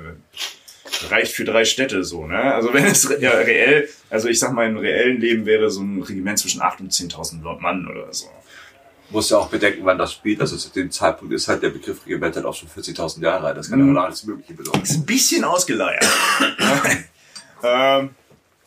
[1.11, 2.39] reicht für drei Städte so, ne?
[2.55, 5.83] Also wenn es re ja, reell, also ich sag mal, im reellen Leben wäre so
[5.83, 8.27] ein Regiment zwischen 8.000 und 10.000 Mann oder so.
[9.11, 10.41] Muss ja auch bedenken, wann das spielt.
[10.41, 13.57] Also zu dem Zeitpunkt ist halt der Begriff Regiment halt auch schon 40.000 Jahre alt.
[13.57, 13.97] Das kann ja Mhm.
[13.99, 14.81] alles Mögliche bedeuten.
[14.83, 16.05] Ist ein bisschen ausgeleiert.
[17.63, 18.11] ähm,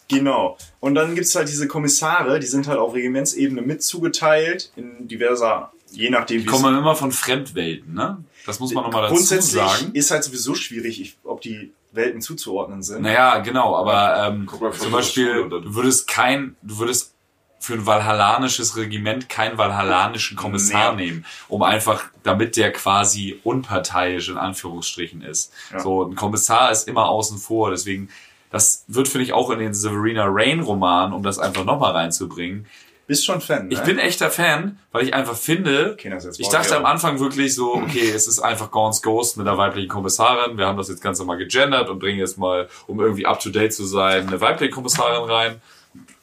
[0.09, 0.57] genau.
[0.81, 5.71] Und dann gibt's halt diese Kommissare, die sind halt auf Regimentsebene mit zugeteilt, in diverser,
[5.91, 8.17] je nachdem Die wie kommen immer von Fremdwelten, ne?
[8.45, 9.91] Das muss man nochmal dazu Grundsätzlich sagen.
[9.93, 13.01] ist halt sowieso schwierig, ob die Welten zuzuordnen sind.
[13.03, 14.47] Naja, genau, aber ähm,
[14.77, 17.13] zum Beispiel, du würdest kein, du würdest
[17.61, 21.05] für ein valhallanisches Regiment keinen valhallanischen Kommissar Nee.
[21.07, 25.51] nehmen, um einfach, damit der quasi unparteiisch in Anführungsstrichen ist.
[25.73, 25.79] Ja.
[25.79, 28.09] So, ein Kommissar ist immer außen vor, deswegen,
[28.51, 32.65] das wird, finde ich, auch in den Severina Rain Roman, um das einfach nochmal reinzubringen.
[33.09, 33.73] Bist schon Fan, ne?
[33.73, 37.73] Ich bin echter Fan, weil ich einfach finde, Okay, ich dachte am Anfang wirklich so,
[37.73, 40.59] okay, es ist einfach Gaunt's Ghost mit einer weiblichen Kommissarin.
[40.59, 43.49] Wir haben das jetzt ganz normal gegendert und bringen jetzt mal, um irgendwie up to
[43.49, 45.59] date zu sein, eine weibliche Kommissarin rein.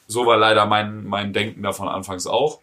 [0.07, 2.61] So war leider mein, mein Denken davon anfangs auch.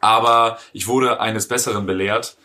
[0.00, 2.38] Aber ich wurde eines Besseren belehrt.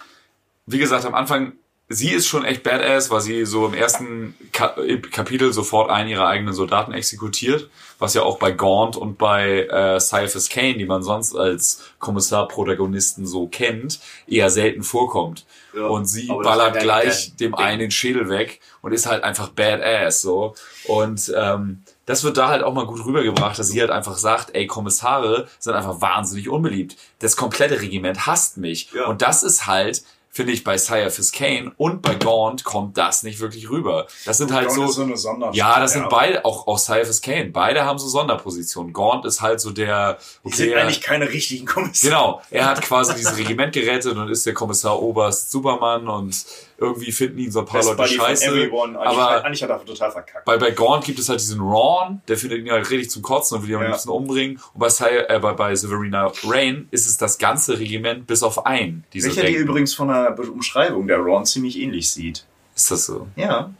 [0.66, 1.54] Wie gesagt, am Anfang,
[1.88, 4.76] sie ist schon echt badass, weil sie so im ersten Ka
[5.12, 10.00] Kapitel sofort einen ihrer eigenen Soldaten exekutiert, was ja auch bei Gaunt und bei äh,
[10.00, 15.46] Cyphus Kane, die man sonst als Kommissar-Protagonisten so kennt, eher selten vorkommt.
[15.76, 19.50] Ja, und sie ballert gleich der dem einen den Schädel weg und ist halt einfach
[19.50, 20.56] badass so.
[20.88, 24.56] Und ähm, das wird da halt auch mal gut rübergebracht, dass sie halt einfach sagt,
[24.56, 26.96] ey, Kommissare sind einfach wahnsinnig unbeliebt.
[27.20, 28.92] Das komplette Regiment hasst mich.
[28.94, 29.08] Ja.
[29.08, 30.04] Und das ist halt,
[30.36, 34.06] finde ich, bei Sire Fiskane und bei Gaunt kommt das nicht wirklich rüber.
[34.26, 37.52] Das sind halt Gaunt so, ist so ja, das sind beide, auch, auch Sire Fiskane,
[37.52, 38.92] beide haben so Sonderpositionen.
[38.92, 42.12] Gaunt ist halt so der, Die sind eigentlich keine richtigen Kommissare.
[42.12, 46.36] Genau, er hat quasi dieses Regiment gerettet und ist der Kommissar Oberst Superman und
[46.78, 48.46] irgendwie finden ihn so ein paar Best Leute Buddy scheiße.
[48.48, 49.00] everyone.
[49.00, 50.46] Eigentlich, Aber eigentlich hat er total verkackt.
[50.46, 53.58] bei, bei Gaunt gibt es halt diesen Ron, der findet ihn halt richtig zum Kotzen
[53.58, 53.90] und will ihn am Ja.
[53.90, 54.60] liebsten umbringen.
[54.74, 58.66] Und bei, Cy- äh, bei, bei Severina Rain ist es das ganze Regiment bis auf
[58.66, 59.04] einen.
[59.14, 62.46] Die so Welcher dir übrigens von der Umschreibung der Ron ziemlich ähnlich sieht.
[62.76, 63.28] Ist das so?
[63.38, 63.72] Ja.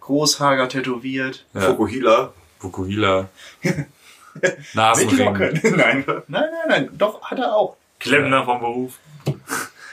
[0.00, 1.44] Großhager tätowiert.
[1.54, 1.62] Ja.
[1.62, 2.32] Fokuhila.
[2.60, 3.28] Bukuhila.
[3.62, 3.86] Mit
[4.74, 5.32] Nasenring.
[5.76, 6.04] Nein.
[6.06, 6.88] Nein, nein, nein.
[6.92, 7.76] Doch, hat er auch.
[7.98, 8.98] Klempner vom Beruf.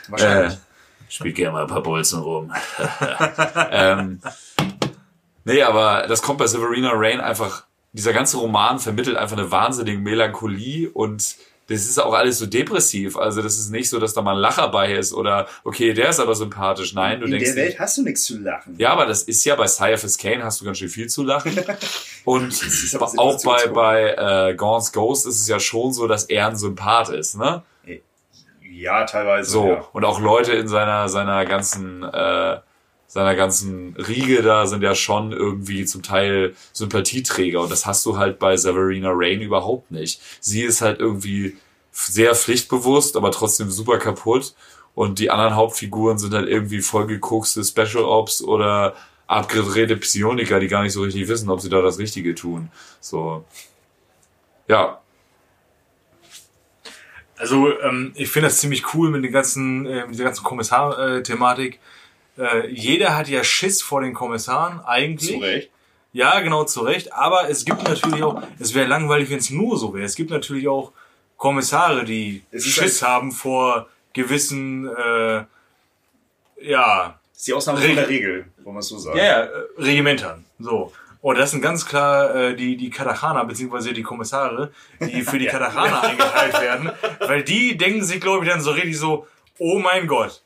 [0.09, 0.53] Wahrscheinlich.
[0.53, 0.57] Äh,
[1.13, 2.51] spielt gerne mal ein paar Bolzen rum.
[3.71, 4.19] ähm,
[5.45, 9.99] nee, aber das kommt bei Severina Rain einfach, dieser ganze Roman vermittelt einfach eine wahnsinnige
[9.99, 11.35] Melancholie und
[11.67, 13.15] das ist auch alles so depressiv.
[13.15, 16.09] Also das ist nicht so, dass da mal ein Lacher bei ist oder okay, der
[16.09, 16.93] ist aber sympathisch.
[16.93, 18.75] Nein, du In denkst der Welt nicht- hast du nichts zu lachen.
[18.77, 21.57] ja, aber das ist ja bei Sire Kane hast du ganz schön viel zu lachen.
[22.25, 22.53] Und
[23.17, 27.09] auch bei, bei äh, Gaunt's Ghost ist es ja schon so, dass er ein Sympath
[27.09, 27.63] ist, ne?
[28.75, 29.49] Ja, teilweise.
[29.51, 29.85] So, Ja.
[29.93, 32.59] und auch Leute in seiner, seiner ganzen, äh,
[33.07, 38.17] seiner ganzen Riege da sind ja schon irgendwie zum Teil Sympathieträger und das hast du
[38.17, 40.19] halt bei Severina Rain überhaupt nicht.
[40.39, 41.55] Sie ist halt irgendwie
[41.91, 44.55] sehr pflichtbewusst, aber trotzdem super kaputt
[44.95, 48.95] und die anderen Hauptfiguren sind halt irgendwie vollgekokste Special Ops oder
[49.27, 52.71] abgedrehte Psioniker, die gar nicht so richtig wissen, ob sie da das Richtige tun.
[52.99, 53.45] So.
[54.67, 55.02] Ja,
[57.37, 61.79] Also ähm, ich finde das ziemlich cool mit, den ganzen, äh, mit dieser ganzen Kommissar-Thematik.
[62.37, 65.31] Äh, jeder hat ja Schiss vor den Kommissaren eigentlich.
[65.31, 65.69] Zu Recht.
[66.13, 67.11] Ja, genau, zu Recht.
[67.13, 70.05] Aber es gibt natürlich auch, es wäre langweilig, wenn es nur so wäre.
[70.05, 70.91] Es gibt natürlich auch
[71.37, 75.43] Kommissare, die Schiss haben vor gewissen, äh,
[76.61, 79.17] ja, Das ist die Ausnahme von der Regel, wollen wir es so sagen.
[79.17, 80.45] ja, ja, äh, Regimentern.
[80.59, 80.93] So.
[81.23, 85.45] Und das sind ganz klar äh, die, die Katachana, beziehungsweise die Kommissare, die für die
[85.55, 86.91] Katachana eingeteilt werden.
[87.21, 89.25] Weil die denken sich, glaube ich, dann so richtig so,
[89.57, 90.43] oh mein Gott,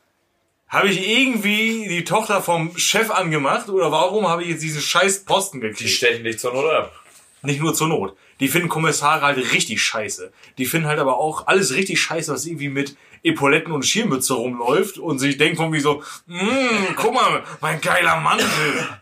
[0.68, 5.26] habe ich irgendwie die Tochter vom Chef angemacht oder warum habe ich jetzt diesen scheiß
[5.26, 5.90] Posten Die gekriegt?
[5.90, 6.94] stechen dich zur Not ab.
[7.42, 8.16] Nicht nur zur Not.
[8.40, 10.32] Die finden Kommissare halt richtig scheiße.
[10.60, 12.96] Die finden halt aber auch alles richtig scheiße, was irgendwie mit
[13.28, 18.20] Epauletten und Schirmmütze rumläuft und sich denkt von wie so, mmm, guck mal, mein geiler
[18.20, 18.46] Mantel,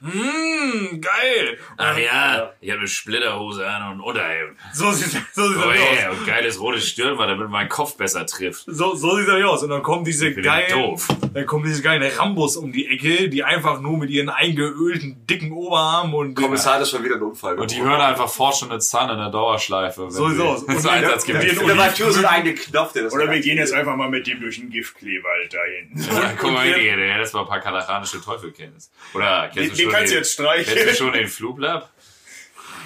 [0.01, 1.57] mmm, geil.
[1.77, 4.57] Ach ja, ich habe eine Splitterhose an und Unterhemd.
[4.73, 6.17] So sieht so sieht Oh das yeah, aus.
[6.17, 8.63] und geiles rotes Stirnband, damit mein Kopf besser trifft.
[8.67, 9.63] So, so sieht das aus.
[9.63, 11.07] Und dann kommen diese geilen, doof.
[11.33, 15.51] dann kommen diese geilen Rambos um die Ecke, die einfach nur mit ihren eingeölten, dicken
[15.51, 17.55] Oberarmen und Kommissar ist schon wieder ein Unfall.
[17.59, 20.09] und die hören einfach Fortunate Son in der Dauerschleife.
[20.09, 20.63] So sie sieht's aus.
[20.63, 21.67] Und Zur die- Einsatzgebiet und die- fliegen.
[21.67, 24.27] Der Matthias so einen eigenen Knopf, der das Oder wir gehen jetzt einfach mal mit
[24.27, 25.91] dem durch den Giftkleewald dahin.
[26.15, 28.91] Ja, guck mal, hier, der hättest mal ein paar katalanische Teufel kennst.
[29.13, 30.73] Oder kennst Den, du den schon kannst du den, jetzt streichen.
[30.73, 31.91] kennst du schon den Flublab?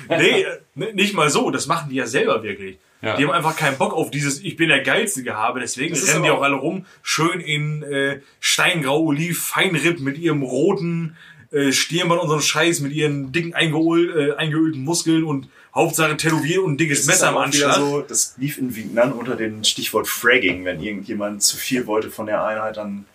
[0.08, 2.80] Nee, äh, nicht mal so, das machen die ja selber wirklich.
[3.02, 3.16] Ja.
[3.16, 6.30] Die haben einfach keinen Bock auf dieses Ich bin der geilste Gehabe, deswegen rennen die
[6.30, 11.16] auch alle rum, schön in äh, Steingrau, Oliv, Feinripp mit ihrem roten
[11.52, 15.50] äh, Stirnband und so einen Scheiß, mit ihren dicken eingeöl, äh, eingeölten Muskeln und
[15.80, 17.76] Hauptsache tätowiert und ein dickes Das Messer am Anschlag.
[17.76, 20.66] So, das lief in Vietnam unter dem Stichwort Fragging.
[20.66, 23.06] Wenn irgendjemand zu viel wollte von der Einheit, dann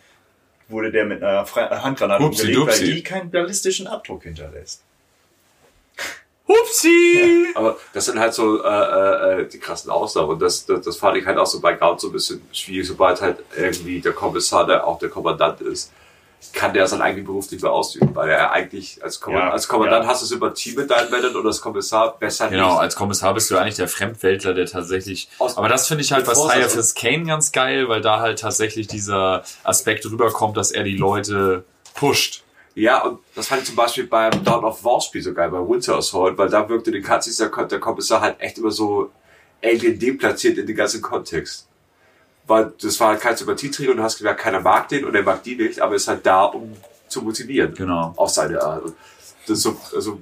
[0.68, 2.94] wurde der mit einer Fre- Handgranate Upsi umgelegt, weil dupsi.
[2.94, 4.82] die keinen ballistischen Abdruck hinterlässt.
[6.46, 7.46] Upsi!
[7.54, 10.30] Aber das sind halt so äh, äh, äh, die krassen Ausnahmen.
[10.30, 12.86] Und das, das, das fand ich halt auch so bei Gaut so ein bisschen schwierig,
[12.86, 15.90] sobald halt irgendwie der Kommissar, der auch der Kommandant ist,
[16.52, 19.66] kann der seinen eigenen Beruf nicht mehr ausüben, weil er eigentlich als, Kommand Ja, als
[19.68, 20.10] Kommandant ja.
[20.10, 22.80] hast du Sympathie mit deinen Männern und als Kommissar besser Genau, nicht.
[22.80, 25.28] als Kommissar bist du eigentlich der Fremdweltler, der tatsächlich.
[25.38, 28.20] Aus- aber das finde ich halt bei es Sire fürs Kane ganz geil, weil da
[28.20, 31.64] halt tatsächlich dieser Aspekt rüberkommt, dass er die Leute
[31.94, 32.42] pusht.
[32.76, 35.58] Ja, und das fand ich zum Beispiel beim Dawn of War Spiel so geil, bei
[35.58, 39.10] Winter Assault, weil da wirkte den der, der Kommissar halt echt immer so
[39.62, 41.68] alien deplatziert in den ganzen Kontext.
[42.46, 45.22] Weil das war halt kein Sympathieträger und du hast gemerkt, keiner mag den und er
[45.22, 46.74] mag die nicht, aber ist halt da, um
[47.08, 47.74] zu motivieren.
[47.74, 48.12] Genau.
[48.16, 48.92] Auf seine Art.
[49.46, 50.20] Das ist so, also,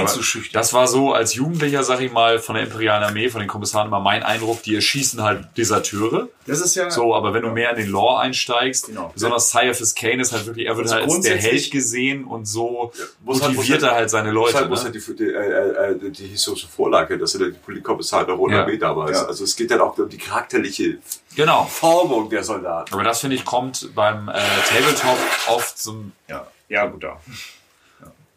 [0.00, 0.52] Einzuschüchtern.
[0.60, 3.88] Das war so als Jugendlicher, sag ich mal, von der Imperialen Armee, von den Kommissaren
[3.88, 6.28] immer mein Eindruck, die erschießen halt Deserteure.
[6.46, 6.90] Das ist ja.
[6.90, 9.10] So, aber wenn du mehr in den Lore einsteigst, Genau.
[9.14, 12.46] besonders Caiaphas Kane ist halt wirklich, er wird Also halt als der Held gesehen und
[12.46, 12.90] so
[13.22, 14.52] muss halt- muss motiviert er halt seine Leute.
[14.52, 14.92] Deshalb muss Ne?
[14.92, 18.54] halt die, die, äh, äh, die historische Vorlage, das sind ja die Politkommissare der Roten
[18.54, 18.62] Ja.
[18.62, 19.18] Armee damals.
[19.20, 19.26] Ja.
[19.26, 20.98] Also es geht dann auch um die charakterliche
[21.36, 21.64] Genau.
[21.64, 22.92] Formung der Soldaten.
[22.92, 24.32] Aber das finde ich kommt beim äh,
[24.68, 25.16] Tabletop
[25.48, 27.20] oft ein Ja, ja gut da.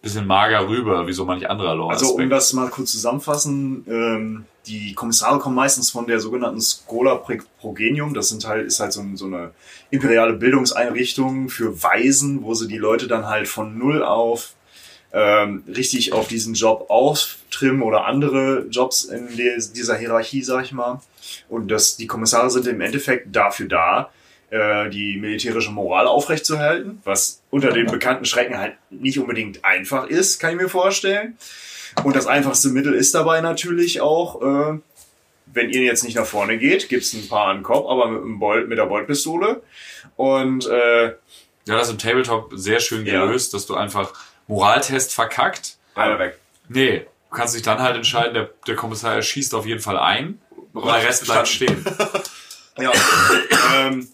[0.05, 1.91] Bisschen mager rüber, wie so manch anderer Lore.
[1.91, 7.15] Also um das mal kurz zusammenfassen, ähm, die Kommissare kommen meistens von der sogenannten Schola
[7.15, 8.13] Pre- Progenium.
[8.13, 9.51] Das sind halt, ist halt so, so eine
[9.89, 14.53] imperiale Bildungseinrichtung für Waisen, wo sie die Leute dann halt von null auf
[15.11, 20.71] ähm, richtig auf diesen Job auftrimmen oder andere Jobs in der, dieser Hierarchie, sag ich
[20.71, 21.01] mal.
[21.49, 24.09] Und das, die Kommissare sind im Endeffekt dafür da,
[24.49, 30.39] äh, die militärische Moral aufrechtzuerhalten, was unter den bekannten Schrecken halt nicht unbedingt einfach ist,
[30.39, 31.37] kann ich mir vorstellen.
[32.03, 34.79] Und das einfachste Mittel ist dabei natürlich auch, äh,
[35.47, 38.39] wenn ihr jetzt nicht nach vorne geht, gibt's ein paar an den Kopf, aber mit,
[38.39, 39.61] Bolt, mit der Boltpistole.
[40.17, 41.15] Und äh, Ja,
[41.65, 43.25] das ist im Tabletop sehr schön Ja.
[43.25, 44.13] gelöst, dass du einfach
[44.47, 45.77] Moraltest verkackt.
[45.95, 46.37] Einer weg.
[46.67, 46.99] Nee,
[47.29, 50.39] du kannst dich dann halt entscheiden, der, der Kommissar schießt auf jeden Fall ein
[50.73, 51.83] und der Rest bleibt stehen.
[52.77, 52.91] Ja.
[53.77, 54.05] ähm,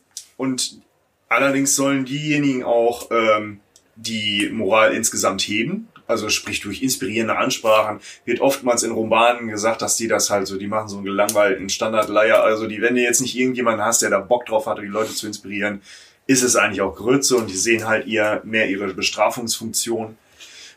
[0.41, 0.81] und
[1.29, 3.59] allerdings sollen diejenigen auch ähm,
[3.95, 5.87] die Moral insgesamt heben.
[6.07, 10.57] Also sprich durch inspirierende Ansprachen wird oftmals in Romanen gesagt, dass die das halt so,
[10.57, 12.41] die machen so einen gelangweilten Standardleier.
[12.41, 15.13] Also die, wenn du jetzt nicht irgendjemanden hast, der da Bock drauf hat, die Leute
[15.13, 15.83] zu inspirieren,
[16.25, 20.17] ist es eigentlich auch Grütze und die sehen halt eher mehr ihre Bestrafungsfunktion.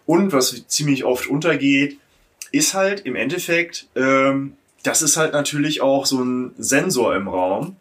[0.05, 1.99] Und was ziemlich oft untergeht,
[2.53, 7.77] ist halt im Endeffekt, ähm, das ist halt natürlich auch so ein Sensor im Raum.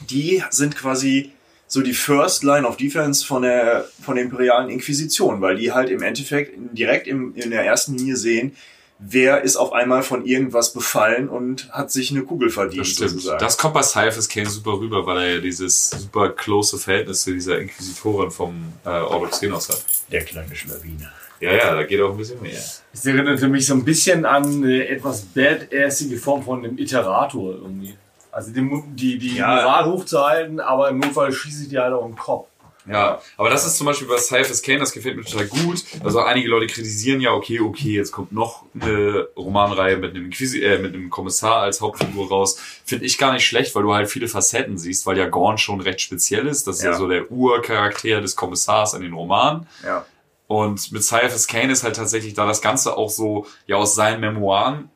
[0.00, 1.32] Die sind quasi
[1.66, 5.90] so die First Line of Defense von der, von der imperialen Inquisition, weil die halt
[5.90, 8.56] im Endeffekt direkt im, in der ersten Linie sehen,
[8.98, 13.10] wer ist auf einmal von irgendwas befallen und hat sich eine Kugel verdient, Das stimmt.
[13.10, 13.38] sozusagen.
[13.38, 17.32] Das kommt bei Cyphers Kane super rüber, weil er ja dieses super close Verhältnis zu
[17.32, 19.84] dieser Inquisitorin vom äh, Ordo Xenos hat.
[20.10, 21.12] Der kleine Schlawiner.
[21.40, 22.58] Ja, ja, da geht auch ein bisschen mehr.
[22.92, 27.54] Es erinnert für mich so ein bisschen an eine etwas badassige Form von einem Iterator
[27.54, 27.94] irgendwie.
[28.32, 29.54] Also die, die, die Ja.
[29.54, 32.48] Moral hochzuhalten, aber im Notfall schieße ich dir halt auch im Kopf.
[32.90, 35.84] Ja, aber das ist zum Beispiel bei Cyphers Kane, das gefällt mir total gut.
[36.02, 40.62] Also einige Leute kritisieren ja, okay, okay, jetzt kommt noch eine Romanreihe mit einem, Inquisi
[40.64, 42.58] äh, mit einem Kommissar als Hauptfigur raus.
[42.86, 45.82] Finde ich gar nicht schlecht, weil du halt viele Facetten siehst, weil ja Gorn schon
[45.82, 46.66] recht speziell ist.
[46.66, 46.96] Das ist ja, Ja.
[46.96, 49.66] so der Urcharakter des Kommissars in den Romanen.
[49.84, 50.06] Ja.
[50.46, 54.20] Und mit Cyphers Kane ist halt tatsächlich da das Ganze auch so ja aus seinen
[54.20, 54.88] Memoiren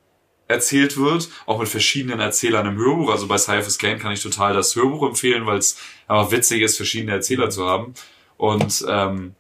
[0.49, 3.11] erzählt wird, auch mit verschiedenen Erzählern im Hörbuch.
[3.11, 5.79] Also bei Cyphers Kane kann ich total das Hörbuch empfehlen, weil es
[6.09, 7.95] einfach witzig ist, verschiedene Erzähler zu haben.
[8.37, 9.35] Und ähm,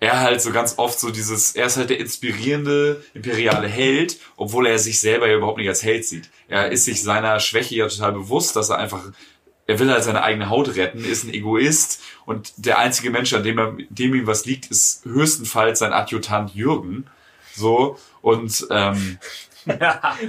[0.00, 4.66] er halt so ganz oft so dieses, er ist halt der inspirierende imperiale Held, obwohl
[4.66, 6.30] er sich selber ja überhaupt nicht als Held sieht.
[6.48, 9.02] Er ist sich seiner Schwäche ja total bewusst, dass er einfach,
[9.66, 13.42] er will halt seine eigene Haut retten, ist ein Egoist und der einzige Mensch, an
[13.42, 17.06] dem, er, dem ihm was liegt, ist höchstenfalls sein Adjutant Jürgen.
[17.54, 19.18] So, und ähm,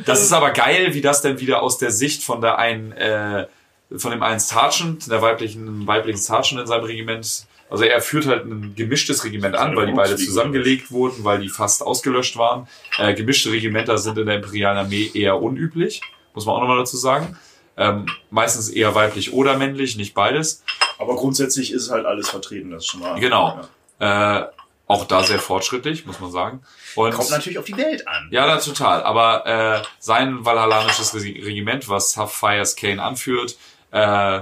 [0.05, 3.47] das ist aber geil, wie das denn wieder aus der Sicht von der einen, äh,
[3.95, 8.45] von dem einen Sergeant, der weiblichen, weiblichen Sergeant in seinem Regiment, also er führt halt
[8.45, 12.67] ein gemischtes Regiment an, weil die beide zusammengelegt wurden, weil die fast ausgelöscht waren.
[12.97, 16.01] Äh, gemischte Regimenter sind in der imperialen Armee eher unüblich,
[16.33, 17.37] muss man auch nochmal dazu sagen.
[17.77, 20.63] Ähm, meistens eher weiblich oder männlich, nicht beides.
[20.97, 23.19] Aber grundsätzlich ist halt alles vertreten, das ist schon mal.
[23.19, 23.61] Genau.
[23.99, 24.41] Ja.
[24.41, 24.47] Äh,
[24.89, 26.61] auch da sehr fortschrittlich, muss man sagen.
[26.95, 28.27] Und Kommt natürlich auf die Welt an.
[28.31, 29.03] ja, da total.
[29.03, 33.55] Aber äh, sein valhallanisches Regi- Regiment, was Sapphires Kane anführt,
[33.91, 34.41] äh,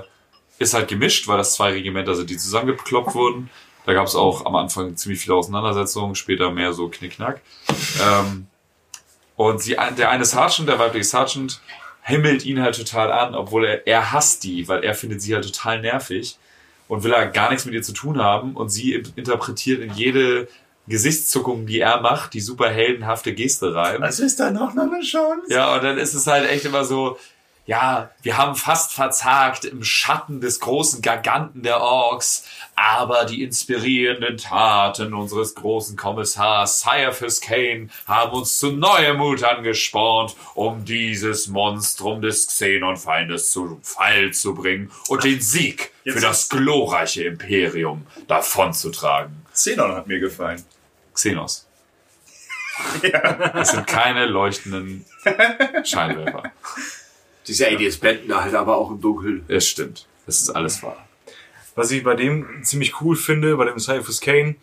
[0.58, 3.50] ist halt gemischt, weil das zwei Regimenter sind, die zusammengekloppt wurden.
[3.86, 7.42] Da gab es auch am Anfang ziemlich viele Auseinandersetzungen, später mehr so Knickknack.
[8.02, 8.48] Ähm,
[9.36, 11.62] und sie, der eine Sergeant, der weibliche Sergeant,
[12.02, 15.46] himmelt ihn halt total an, obwohl er, er hasst die, weil er findet sie halt
[15.46, 16.38] total nervig
[16.88, 20.48] und will er gar nichts mit ihr zu tun haben und sie interpretiert in jede
[20.88, 24.04] Gesichtszuckungen, die er macht, die super heldenhafte Geste reiben.
[24.04, 25.42] Also ist da noch eine Chance?
[25.50, 27.18] Ja, und dann ist es halt echt immer so,
[27.68, 32.46] ja, wir haben fast verzagt im Schatten des großen Giganten der Orks,
[32.76, 40.36] aber die inspirierenden Taten unseres großen Kommissars Caiaphas Kane haben uns zu neuem Mut angespornt,
[40.56, 46.50] um dieses Monstrum des Xenon-Feindes zu Fall zu bringen und den Sieg für Jetzt- das
[46.50, 49.46] glorreiche Imperium davonzutragen.
[49.54, 50.64] Xenon hat mir gefallen.
[51.14, 51.66] Xenos.
[53.56, 55.04] Es sind keine leuchtenden
[55.84, 56.44] Scheinwerfer.
[57.48, 59.44] Diese Aliens blenden halt aber auch im Dunkeln.
[59.48, 60.06] Es stimmt.
[60.26, 61.08] Das ist alles wahr.
[61.76, 64.56] Was ich bei dem ziemlich cool finde, bei dem Cyphus Kane,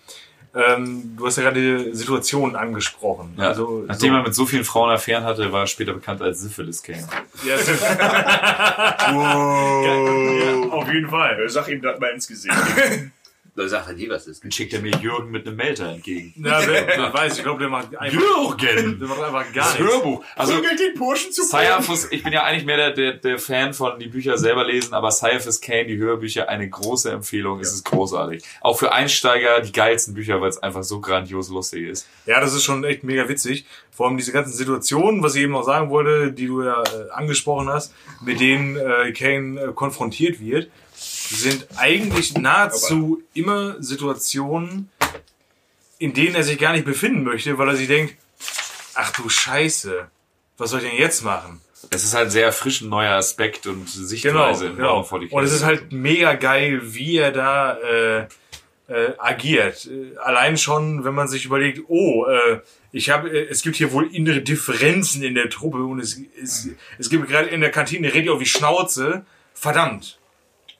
[0.55, 3.35] ähm, du hast ja gerade die Situation angesprochen.
[3.39, 3.48] Ja.
[3.48, 6.40] Also, Nachdem so, er mit so vielen Frauen Affären hatte, war er später bekannt als
[6.43, 7.06] Syphilis Kane.
[7.47, 7.69] ja, es-
[9.05, 11.48] ja, auf jeden Fall.
[11.48, 12.55] Sag ihm das mal ins Gesicht.
[13.56, 14.43] Da sagt er nie, was ist.
[14.43, 16.32] Dann schickt er mir Jürgen mit einem Melter entgegen.
[16.36, 18.98] Na, wer, wer weiß, ich glaube, der macht einfach, Jürgen!
[19.01, 19.94] der macht einfach gar Das nichts.
[19.94, 20.24] Hörbuch.
[20.35, 23.72] Also, Prügelt den Burschen zu Caiaphas, ich bin ja eigentlich mehr der, der, der Fan
[23.72, 27.60] von die Bücher selber lesen, aber Caiaphas Kane, die Hörbücher, eine große Empfehlung.
[27.60, 28.43] Es ist großartig.
[28.60, 32.09] Auch für Einsteiger die geilsten Bücher, weil es einfach so grandios lustig ist.
[32.26, 33.66] Ja, das ist schon echt mega witzig.
[33.93, 37.10] Vor allem diese ganzen Situationen, was ich eben noch sagen wollte, die du ja äh,
[37.12, 37.94] angesprochen hast,
[38.24, 40.68] mit denen äh, Kane äh, konfrontiert wird,
[41.30, 44.90] sind eigentlich nahezu immer Situationen,
[45.98, 48.14] in denen er sich gar nicht befinden möchte, weil er sich denkt,
[48.94, 50.09] ach du Scheiße,
[50.59, 51.60] was soll ich denn jetzt machen?
[51.90, 55.06] Es ist halt ein sehr frisch ein neuer Aspekt und Genau, Sichtweise genau.
[55.18, 58.26] Die Und es ist halt mega geil, wie er da äh,
[58.88, 59.88] äh, agiert.
[60.22, 62.60] Allein schon, wenn man sich überlegt, oh, äh,
[62.92, 66.68] ich habe, äh, es gibt hier wohl innere Differenzen in der Truppe und es, es,
[66.98, 69.24] es gibt gerade in der Kantine redet ihr auf die Schnauze.
[69.55, 70.18] Verdammt.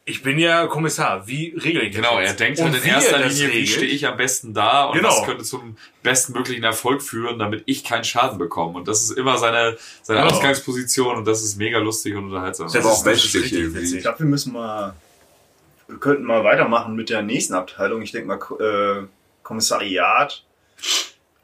[0.07, 1.27] Ich bin ja Kommissar.
[1.27, 2.29] Wie regel ich das Genau, jetzt?
[2.39, 4.85] er denkt halt in wie erster er Linie, wie regelt, stehe ich am besten da
[4.85, 5.09] und Genau.
[5.09, 8.75] was könnte zum bestmöglichen Erfolg führen, damit ich keinen Schaden bekomme.
[8.77, 10.33] Und das ist immer seine, seine Genau.
[10.33, 12.67] Ausgangsposition und das ist mega lustig und unterhaltsam.
[12.71, 13.81] Das auch ist- das ist menschlich richtig irgendwie.
[13.81, 13.97] witzig.
[13.97, 14.95] Ich glaube, wir müssen mal,
[15.89, 18.03] wir könnten mal weitermachen mit der nächsten Abteilung.
[18.03, 19.07] Ich denke mal, äh,
[19.43, 20.43] Kommissariat.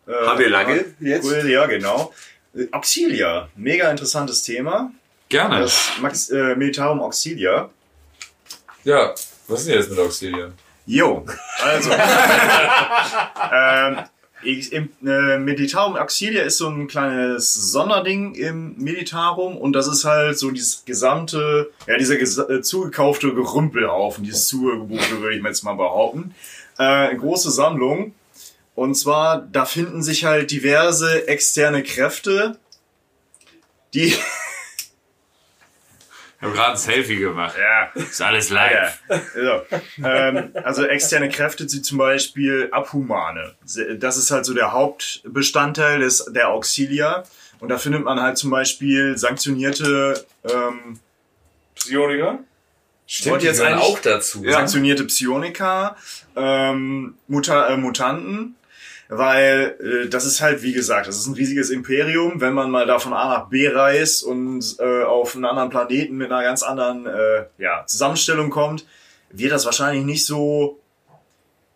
[0.06, 1.24] Äh, Haben wir lange jetzt?
[1.24, 2.12] Cool, ja, genau.
[2.54, 4.90] Äh, Auxilia, mega interessantes Thema.
[5.30, 5.60] Gerne.
[5.60, 7.70] Das Max, äh, Militarum Auxilia.
[8.84, 9.14] Ja,
[9.48, 10.50] was ist denn jetzt mit Auxilia?
[10.86, 11.24] Jo,
[11.62, 11.90] also.
[13.52, 13.98] ähm,
[14.42, 20.04] ich, im, äh, Militarum Auxilia ist so ein kleines Sonderding im Militarum und das ist
[20.04, 25.50] halt so dieses gesamte, ja, dieser gesa- äh, zugekaufte Gerümpelhaufen, dieses zugebuchte, würde ich mal
[25.50, 26.34] jetzt mal behaupten.
[26.78, 28.14] Äh, große Sammlung.
[28.74, 32.56] Und zwar, da finden sich halt diverse externe Kräfte,
[33.92, 34.14] die,
[36.40, 37.54] Ich habe gerade ein Selfie gemacht.
[37.60, 38.98] ja, Ist alles Ja, live.
[39.36, 39.62] ja.
[40.28, 43.54] ähm, also externe Kräfte sind zum Beispiel Abhumane.
[43.98, 47.24] Das ist halt so der Hauptbestandteil des, der Auxilia.
[47.58, 50.98] Und da findet man halt zum Beispiel sanktionierte, ähm,
[51.74, 52.38] Psioniker?
[53.26, 54.42] wollte jetzt auch dazu.
[54.48, 55.96] sanktionierte Psionika,
[56.36, 58.56] ähm, Muta äh, Mutanten.
[59.12, 62.40] Weil äh, das ist halt, wie gesagt, das ist ein riesiges Imperium.
[62.40, 66.16] Wenn man mal da von A nach B reist und äh, auf einen anderen Planeten
[66.16, 68.86] mit einer ganz anderen äh, ja, Zusammenstellung kommt,
[69.30, 70.78] wird das wahrscheinlich nicht so,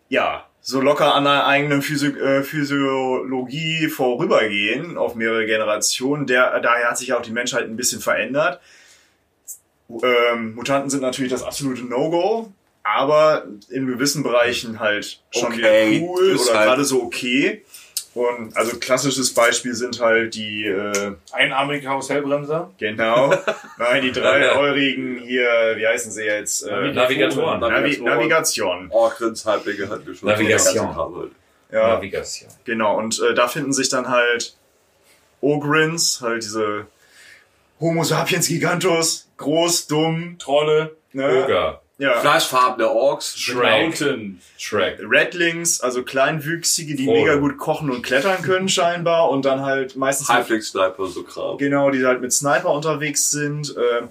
[0.07, 6.27] ja, so locker an der eigenen Physi äh, Physiologie vorübergehen auf mehrere Generationen.
[6.27, 8.61] Der, daher hat sich auch die Menschheit ein bisschen verändert.
[9.89, 12.53] Ähm, Mutanten sind natürlich das absolute No-Go,
[12.85, 17.65] aber in gewissen Bereichen halt schon Okay, wieder cool ist oder halt- gerade so okay.
[18.13, 22.71] Und also klassisches Beispiel sind halt die, äh, Einarmige Karussellbremser?
[22.77, 23.33] genau,
[23.77, 26.61] nein, die dreieurigen hier, wie heißen sie jetzt?
[26.65, 27.59] Äh, Navigatoren.
[27.59, 28.89] Navi Navigation.
[28.93, 30.29] Halblinge hatten wir schon.
[30.29, 31.31] Navigation.
[31.73, 32.49] Ja, Navigation.
[32.63, 34.55] Genau, und äh, da finden sich dann halt
[35.41, 36.85] Ogrins, halt diese
[37.81, 40.95] Homo sapiens gigantus, groß, dumm, Trolle?
[41.11, 41.43] ne?
[41.43, 41.81] Oger.
[41.97, 42.19] Ja.
[42.19, 43.37] Fleischfarbene Orks.
[43.37, 43.97] Shrek.
[44.57, 44.99] Shrek.
[44.99, 47.19] Redlings, also kleinwüchsige, die Voll.
[47.19, 51.57] mega gut kochen und klettern können scheinbar und dann halt meistens mit, Halbling-Sniper, so Kram.
[51.57, 54.01] genau, die halt mit Sniper unterwegs sind, äh,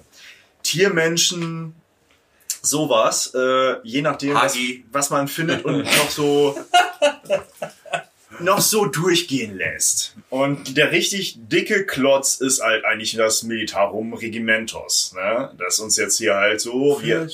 [0.63, 1.75] Tiermenschen,
[2.63, 4.57] sowas, äh, je nachdem, was,
[4.91, 6.57] was man findet und noch so
[8.39, 10.15] noch so durchgehen lässt.
[10.29, 15.51] Und der richtig dicke Klotz ist halt eigentlich das Militarum Regimentos, ne?
[15.57, 17.27] Das uns jetzt hier halt so hier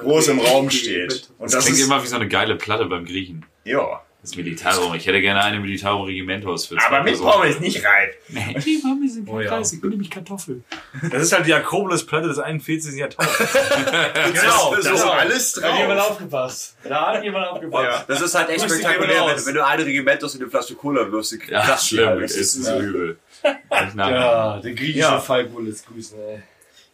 [0.00, 1.28] groß im Raum steht.
[1.38, 3.44] Und Das, das klingt ist, immer wie so eine geile Platte beim Griechen.
[3.64, 4.94] ja, Das Militarum.
[4.94, 7.18] Ich hätte gerne eine Militarum Regimentos für zwei Aber mit.
[7.18, 8.08] Pommes, nicht rein.
[8.28, 9.48] Nee, die Pommes sind Oh ja.
[9.48, 9.72] kreis.
[9.72, 10.62] Ich will nämlich Kartoffel.
[11.10, 12.96] Das ist halt die Akropolis-Platte des 41.
[12.98, 13.38] Jahrtausends.
[14.32, 15.10] Genau, das das ist so.
[15.10, 16.10] alles Da hat jemand drauf.
[16.10, 16.76] aufgepasst.
[16.84, 18.04] Da hat jemand aufgepasst.
[18.08, 20.74] Das ist halt echt Grüß dich spektakulär, wenn, wenn du eine Regimentos in eine Flasche
[20.74, 21.38] Cola wirfst.
[21.48, 22.06] Ja, krass schlimm.
[22.06, 22.20] halt.
[22.22, 23.18] Es Das ist so übel.
[23.96, 25.18] Ja, der griechische Ja.
[25.20, 26.42] Falk wohl jetzt grüßen, ey.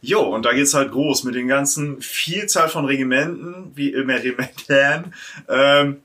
[0.01, 5.13] Jo, und da geht's halt groß mit den ganzen Vielzahl von Regimenten, wie immer Regimentern.
[5.49, 6.03] Ähm,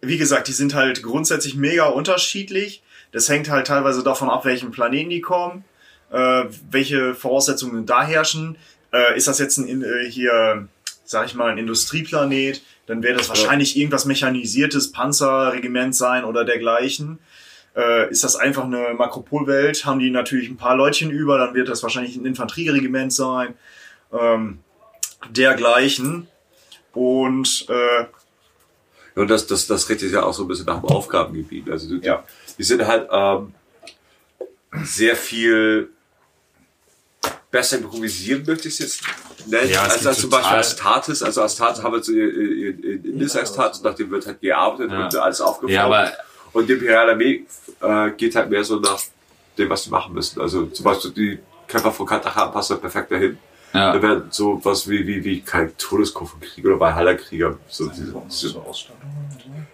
[0.00, 2.82] wie gesagt, die sind halt grundsätzlich mega unterschiedlich.
[3.12, 5.64] Das hängt halt teilweise davon ab, welchen Planeten die kommen,
[6.10, 8.56] äh, welche Voraussetzungen da herrschen.
[8.92, 10.68] Äh, ist das jetzt ein, in- äh, hier,
[11.04, 17.18] sag ich mal, ein Industrieplanet, dann wäre das wahrscheinlich irgendwas mechanisiertes Panzerregiment sein oder dergleichen.
[17.76, 21.68] Äh, ist das einfach eine Makropolwelt, haben die natürlich ein paar Leutchen über, dann wird
[21.68, 23.54] das wahrscheinlich ein Infanterieregiment sein,
[24.12, 24.60] ähm,
[25.30, 26.28] dergleichen.
[26.92, 28.06] Und äh,
[29.18, 31.68] Und das, das, das richtet ja auch so ein bisschen nach dem Aufgabengebiet.
[31.70, 32.24] Also du, Ja.
[32.58, 33.52] die sind halt ähm,
[34.84, 35.88] sehr viel
[37.50, 39.02] besser improvisieren, möchte ich es jetzt
[39.46, 41.22] nennen, Ja, als, als zum Beispiel Astartes.
[41.22, 45.04] Also Astartes haben wir so in, in, in das Astartes, nachdem wird halt gearbeitet Ja.
[45.06, 45.72] und alles aufgebaut.
[45.74, 46.12] Ja, aber
[46.52, 47.44] Und die Imperiale Armee
[47.80, 49.00] äh, geht halt mehr so nach
[49.56, 50.40] dem, was sie machen müssen.
[50.40, 53.38] Also zum Beispiel die Kämpfer von Kandahar passen halt perfekt dahin.
[53.72, 57.58] Da ja, werden so was wie, wie, wie kein Todeskurvenkrieg oder Valhalla-Krieger.
[57.68, 58.54] So diese, diese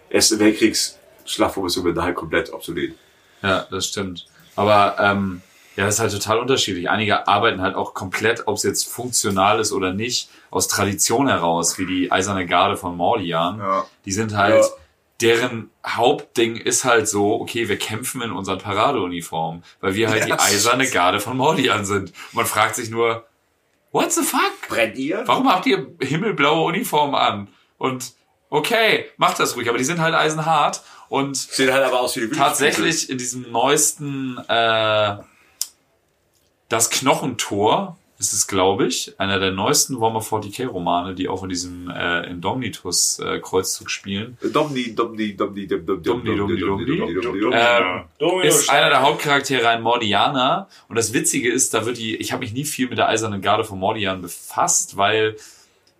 [0.09, 2.93] Erste Weltkriegs-Schlachtformation werden da halt komplett obsolet.
[3.41, 4.25] ja, das stimmt.
[4.55, 5.41] Aber ähm,
[5.75, 6.89] ja, das ist halt total unterschiedlich.
[6.89, 11.77] Einige arbeiten halt auch komplett, ob es jetzt funktional ist oder nicht, aus Tradition heraus,
[11.77, 13.59] wie die Eiserne Garde von Mordian.
[13.59, 14.69] ja, Die sind halt, Ja.
[15.21, 20.37] deren Hauptding ist halt so, okay, wir kämpfen in unseren Paradeuniformen, weil wir halt Ja,
[20.37, 22.09] die Eiserne Garde von Mordian sind.
[22.11, 23.25] Und man fragt sich nur,
[23.95, 24.67] what the fuck?
[24.67, 25.23] Brennt ihr?
[25.25, 27.47] Warum habt ihr himmelblaue Uniformen an?
[27.77, 28.13] Und
[28.49, 32.27] okay, macht das ruhig, aber die sind halt eisenhart und Sehen halt aber aus wie
[32.27, 35.17] die tatsächlich in diesem neuesten äh,
[36.67, 41.49] das Knochentor ist es, glaube ich, einer der neuesten Warhammer 40k Romane, die auch in
[41.49, 44.37] diesem äh, Indomitus äh, Kreuzzug spielen.
[44.53, 48.05] Domni, Domni, Domni, Domni, Domni, Domni, Domni, Domni.
[48.17, 48.47] Domni.
[48.47, 50.69] Ist einer der Hauptcharaktere ein Mordianer.
[50.87, 53.41] Und das Witzige ist, da wird die, ich habe mich nie viel mit der Eisernen
[53.41, 55.35] Garde von Mordian befasst, weil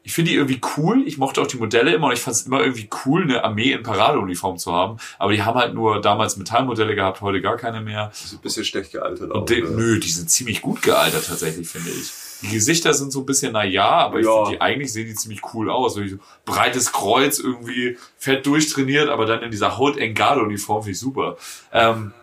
[0.06, 1.04] ich finde die irgendwie cool.
[1.08, 3.72] Ich mochte auch die Modelle immer und ich fand es immer irgendwie cool, eine Armee
[3.72, 4.98] in Paradeuniform zu haben.
[5.18, 8.10] Aber die haben halt nur damals Metallmodelle gehabt, heute gar keine mehr.
[8.10, 9.46] Das ist ein bisschen schlecht gealtert auch.
[9.46, 9.70] Die, ne?
[9.72, 12.12] nö, die sind ziemlich gut gealtert tatsächlich, finde ich.
[12.42, 14.36] Die Gesichter sind so ein bisschen na ja, aber ich Ja.
[14.44, 15.96] finde die eigentlich sehen die ziemlich cool aus.
[15.96, 16.02] So
[16.46, 21.38] breites Kreuz irgendwie fett durchtrainiert, aber dann in dieser hautengen Garde-Uniform finde ich super.
[21.74, 22.14] Ähm,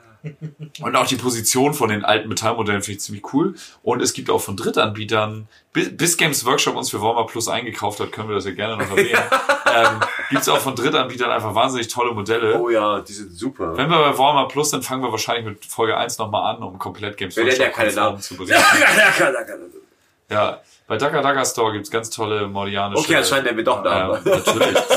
[0.83, 3.55] und auch die Position von den alten Metallmodellen finde ich ziemlich cool.
[3.83, 8.13] Und es gibt auch von Drittanbietern, bis, Games Workshop uns für Warhammer Plus eingekauft hat,
[8.13, 9.19] können wir das ja gerne noch erwähnen.
[9.75, 10.01] ähm,
[10.31, 12.61] gibt es auch von Drittanbietern einfach wahnsinnig tolle Modelle.
[12.61, 13.77] Oh ja, die sind super.
[13.77, 16.79] Wenn wir bei Warhammer Plus, dann fangen wir wahrscheinlich mit Folge 1 nochmal an, um
[16.79, 18.21] komplett Games Wir nennen ja keine Namen.
[18.21, 18.63] zu berichten.
[20.31, 23.03] Ja, bei Daka Daka Store gibt's ganz tolle mordianische...
[23.03, 24.23] Okay, anscheinend nennen wir doch äh, Namen.
[24.25, 24.79] natürlich.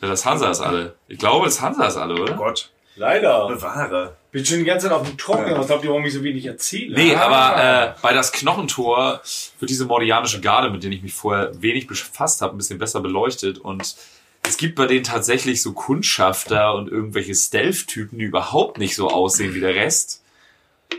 [0.00, 0.96] Ja, das Hansa ist alle.
[1.08, 2.34] Ich glaube, das Hansa ist alle, oder?
[2.34, 3.48] Gott, Leider.
[3.48, 4.16] bewahre.
[4.30, 5.56] Bin schon die ganze Zeit auf dem Trockenen.
[5.58, 6.96] Was glaubt ihr, warum ich so wenig erzähle?
[6.96, 7.26] Nee, Ah.
[7.26, 9.20] aber äh, bei das Knochentor
[9.58, 13.00] wird diese mordianische Garde, mit denen ich mich vorher wenig befasst habe, ein bisschen besser
[13.00, 13.96] beleuchtet und
[14.46, 19.54] es gibt bei denen tatsächlich so Kundschafter und irgendwelche Stealth-Typen, die überhaupt nicht so aussehen
[19.54, 20.22] wie der Rest.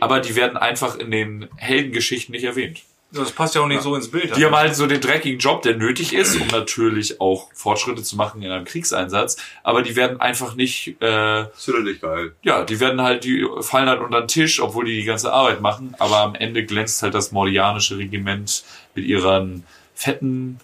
[0.00, 2.80] Aber die werden einfach in den Heldengeschichten nicht erwähnt.
[3.12, 4.36] Das passt ja auch nicht so ins Bild.
[4.36, 8.16] Die haben halt so den dreckigen Job, der nötig ist, um natürlich auch Fortschritte zu
[8.16, 9.36] machen in einem Kriegseinsatz.
[9.62, 11.42] Aber die werden einfach nicht, äh,
[11.82, 12.34] nicht geil.
[12.42, 15.60] ja, die werden halt, die fallen halt unter den Tisch, obwohl die die ganze Arbeit
[15.60, 15.94] machen.
[15.98, 18.64] Aber am Ende glänzt halt das mordianische Regiment
[18.94, 19.64] mit ihren
[19.94, 20.58] fetten,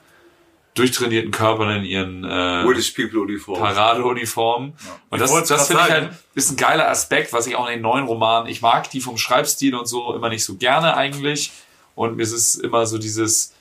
[0.75, 3.59] durchtrainierten Körpern in ihren äh, British People Uniform.
[3.61, 4.73] Paradeuniformen.
[5.11, 7.83] Und das, das finde ich halt, ist ein geiler Aspekt, was ich auch in den
[7.83, 11.53] neuen Romanen, ich mag die vom Schreibstil und so immer nicht so gerne eigentlich.
[11.95, 13.53] Und mir ist es immer so dieses,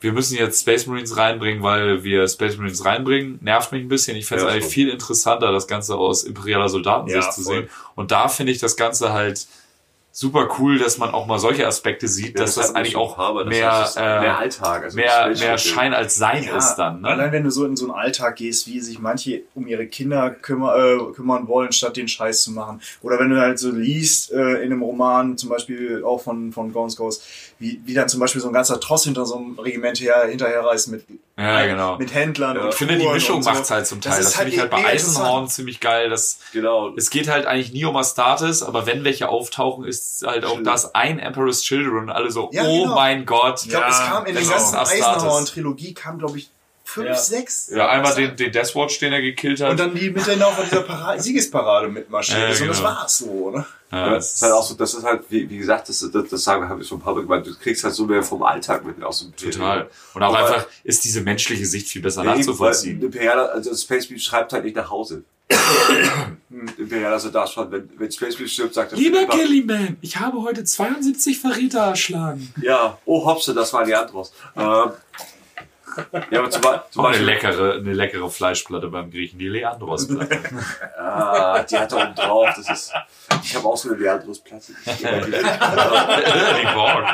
[0.00, 4.16] wir müssen jetzt Space Marines reinbringen, weil wir Space Marines reinbringen, nervt mich ein bisschen.
[4.16, 4.72] Ich fände es Ja, eigentlich schon.
[4.72, 7.54] viel interessanter, das Ganze aus imperialer Soldatensicht Ja, zu voll.
[7.62, 7.68] sehen.
[7.96, 9.46] Und da finde ich das Ganze halt
[10.12, 13.16] super cool, dass man auch mal solche Aspekte sieht, Ja, dass das, hat eigentlich auch
[13.16, 14.84] das mehr, ist äh, mehr Alltag.
[14.84, 15.58] Also mehr, mehr.
[15.58, 17.02] Schein als Sein Ja, ist dann.
[17.02, 17.08] Ne?
[17.08, 20.30] Allein wenn du so in so einen Alltag gehst, wie sich manche um ihre Kinder
[20.30, 22.80] kümmer, äh, kümmern wollen, statt den Scheiß zu machen.
[23.02, 26.72] Oder wenn du halt so liest äh, in einem Roman, zum Beispiel auch von, von
[26.72, 27.22] Gons Ghost,
[27.60, 30.88] wie, wie dann zum Beispiel so ein ganzer Tross hinter so einem Regiment her, hinterherreist
[30.88, 31.04] mit,
[31.38, 31.98] Ja, genau.
[31.98, 32.62] mit Händlern Ja.
[32.62, 33.50] und Ich finde, die Mischung so.
[33.50, 34.20] macht's halt zum Das Teil.
[34.20, 36.08] ist Das, halt finde ich halt bei Eisenhorn ziemlich geil.
[36.10, 36.92] Das, Genau.
[36.96, 40.94] es geht halt eigentlich nie um Astartes, aber wenn welche auftauchen, ist halt auch das
[40.94, 42.94] ein Emperor's Children alle so, Ja, oh genau.
[42.96, 43.60] mein Gott.
[43.62, 44.76] Ich glaube, es kam in das der ganzen.
[44.76, 46.50] Eisenhorn-Trilogie kam, glaube ich,
[46.90, 47.14] fünf, Ja.
[47.14, 47.68] sechs.
[47.72, 49.70] Ja, einmal den, den Deathwatch, den er gekillt hat.
[49.70, 52.60] Und dann die mit denen auch auf dieser Para Siegesparade mitmarschiert Ja, ist.
[52.60, 52.88] Und das genau.
[52.90, 53.64] war's so, ne?
[53.92, 56.28] ja, Ja, das ist halt auch so, das ist halt, wie, wie gesagt, das, das,
[56.28, 58.42] das sagen, habe ich schon ein paar Mal gemeint, du kriegst halt so mehr vom
[58.42, 59.88] Alltag mit aus dem total.
[60.14, 62.98] Und auch Aber- einfach ist diese menschliche Sicht viel besser Ja, nachzuvollziehen.
[62.98, 65.22] ein Imperialer, also Space Beam schreibt halt nicht nach Hause.
[66.50, 70.42] Ein Imperialer Soldat schon, wenn, wenn Space Beam stirbt, sagt er Lieber Kellyman, ich habe
[70.42, 72.52] heute 72 Verräter erschlagen.
[72.62, 74.32] Ja, oh Hopse, das war Leandros.
[74.56, 74.90] Ähm,
[76.30, 76.70] ja, aber zum, zum
[77.04, 80.38] Auch eine Beispiel, leckere, eine leckere Fleischplatte beim Griechen, die Leandros-Platte.
[80.98, 82.92] ah, die hat da oben drauf, das ist,
[83.42, 84.72] ich habe auch so eine Leandros-Platte.
[84.86, 87.06] die Borg.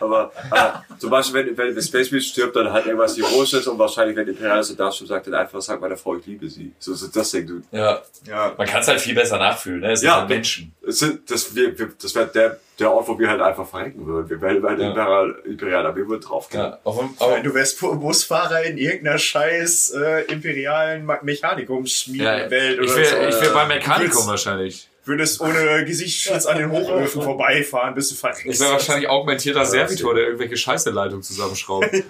[0.00, 4.16] Aber äh, zum Beispiel, wenn, wenn Space Beam stirbt, dann halt irgendwas Heroisches und wahrscheinlich,
[4.16, 6.72] wenn Imperialer Soldat stirbt, sagt dann einfach, sag meiner Frau, ich liebe sie.
[6.78, 7.62] So, so das Ding, du.
[7.76, 8.52] Ja, Ja.
[8.56, 9.92] man kann es halt viel besser nachfühlen, ne?
[9.92, 10.20] Es sind Ja.
[10.20, 10.72] halt Menschen.
[10.84, 14.06] Das, sind, das, wir, wir, das wäre der, der Ort, wo wir halt einfach verrecken
[14.06, 14.28] würden.
[14.30, 15.24] Wir wären bei den Ja.
[15.44, 16.62] Imperialer, wir würden draufgehen.
[16.62, 21.20] Ja, auf, dem- auf, Du wärst Bu- Busfahrer in irgendeiner scheiß äh, imperialen Ma- ja,
[21.22, 23.36] Mechanikumsschmiedewelt ich oder wäre so.
[23.36, 24.86] ich wär beim Mechanikum Willst- wahrscheinlich.
[25.04, 28.44] Würdest ohne Gesichtsschutz an den Hochöfen vorbeifahren, bis du verreckst.
[28.46, 31.88] Ich wäre wahrscheinlich augmentierter Servitor, der irgendwelche Scheiße-Leitungen zusammenschraubt.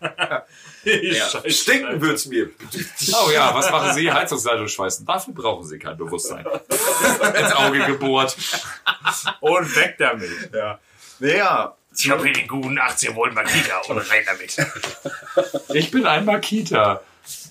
[1.02, 1.28] Ja.
[1.50, 2.50] Stinken wird's mir.
[3.12, 4.10] Oh ja, was machen Sie?
[4.12, 5.06] Heizungsleitung schweißen.
[5.06, 6.44] Dafür brauchen Sie kein Bewusstsein.
[7.40, 8.36] Ins Auge gebohrt.
[9.40, 10.50] Und weg damit.
[10.52, 10.78] Ja.
[11.20, 14.56] Naja, Ich habe hier den guten 18 Volt Makita und rein damit.
[15.74, 17.00] Ich bin ein Makita.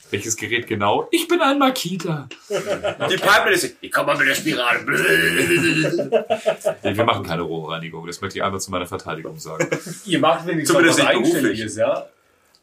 [0.09, 1.07] Welches Gerät genau?
[1.11, 2.27] Ich bin ein Makita.
[2.49, 4.81] Die Pipe ist, ich komm mal mit der Spirale.
[6.83, 8.05] Nee, wir machen keine Rohrreinigung.
[8.07, 9.69] Das möchte ich einmal zu meiner Verteidigung sagen.
[10.05, 11.07] Ihr macht wenigstens Zumindest was.
[11.07, 12.07] Eigenständiges, ja?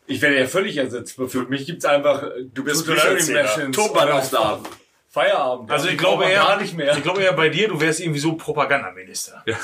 [0.08, 1.28] Ich werde ja völlig ersetzbar.
[1.28, 2.24] Für mich gibt's einfach,
[2.54, 3.30] du bist Machines.
[3.72, 4.64] Turmbanaufnahmen.
[5.10, 5.70] Feierabend.
[5.70, 6.94] Also ich glaube eher, gar nicht mehr.
[6.94, 9.42] ich glaube eher bei dir, du wärst irgendwie so Propagandaminister.
[9.46, 9.56] Ja,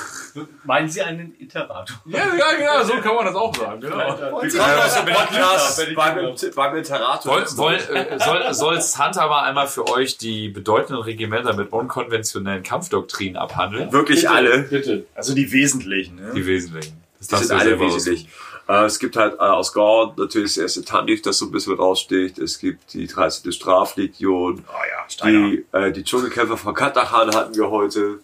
[0.64, 2.00] Meinen Sie einen Iterator?
[2.06, 2.24] ja,
[2.58, 3.80] genau, so kann man das auch sagen.
[3.82, 4.12] Genau.
[4.30, 7.32] Podcast beim, beim Iterator.
[7.32, 12.62] Woll, woll, äh, soll, soll Santa mal einmal für euch die bedeutenden Regimenter mit unkonventionellen
[12.62, 13.92] Kampfdoktrinen abhandeln?
[13.92, 14.60] Wirklich alle.
[14.60, 15.06] Bitte.
[15.14, 16.16] also die wesentlichen.
[16.16, 16.32] Ne?
[16.34, 17.02] Die wesentlichen.
[17.18, 18.28] Das Die darfst sind alle wesentlich.
[18.69, 21.74] Äh, es gibt halt äh, aus Gorn natürlich das erste Tanif, das so ein bisschen
[21.74, 22.39] raussticht.
[22.39, 23.53] Es gibt die 13.
[23.53, 24.65] Straflegion.
[24.69, 25.28] Ah ja.
[25.28, 28.20] Die, äh, die Dschungelkämpfer von Katachan hatten wir heute,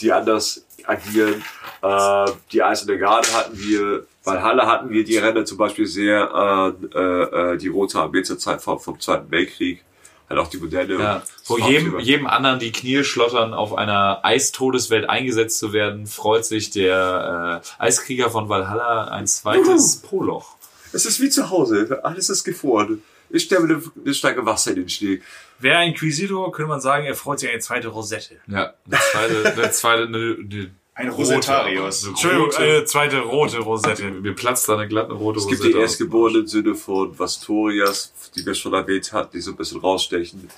[0.00, 1.44] die anders agieren.
[1.82, 4.06] Äh, die Eiserne Garde hatten wir.
[4.24, 8.38] Valhalla hatten wir, die erinnern zum Beispiel sehr an äh, äh, die Rote Armee zur
[8.38, 9.82] Zeit vom, vom Zweiten Weltkrieg.
[10.28, 10.98] Halt auch die Modelle.
[10.98, 16.06] Ja, wo Das jedem, jedem anderen die Knie schlottern, auf einer Eistodeswelt eingesetzt zu werden,
[16.06, 20.56] freut sich der äh, Eiskrieger von Valhalla ein zweites Poloch.
[20.92, 22.00] Es ist wie zu Hause.
[22.02, 23.02] Alles ist gefroren.
[23.30, 25.20] Ich stelle mir eine, Stange Wasser in den Schnee.
[25.58, 28.36] Wäre ein Inquisitor, könnte man sagen, er freut sich an eine zweite Rosette.
[28.46, 32.06] Ja, eine zweite, eine zweite, eine, eine Ein Rosetarius.
[32.06, 34.10] Entschuldigung, rote- eine zweite rote Rosette.
[34.10, 38.44] Mir platzt da eine glatte rote Es gibt Rosette die erstgeborenen Sinne von Vastorias, die
[38.44, 40.48] wir schon erwähnt hatten, die so ein bisschen rausstechen.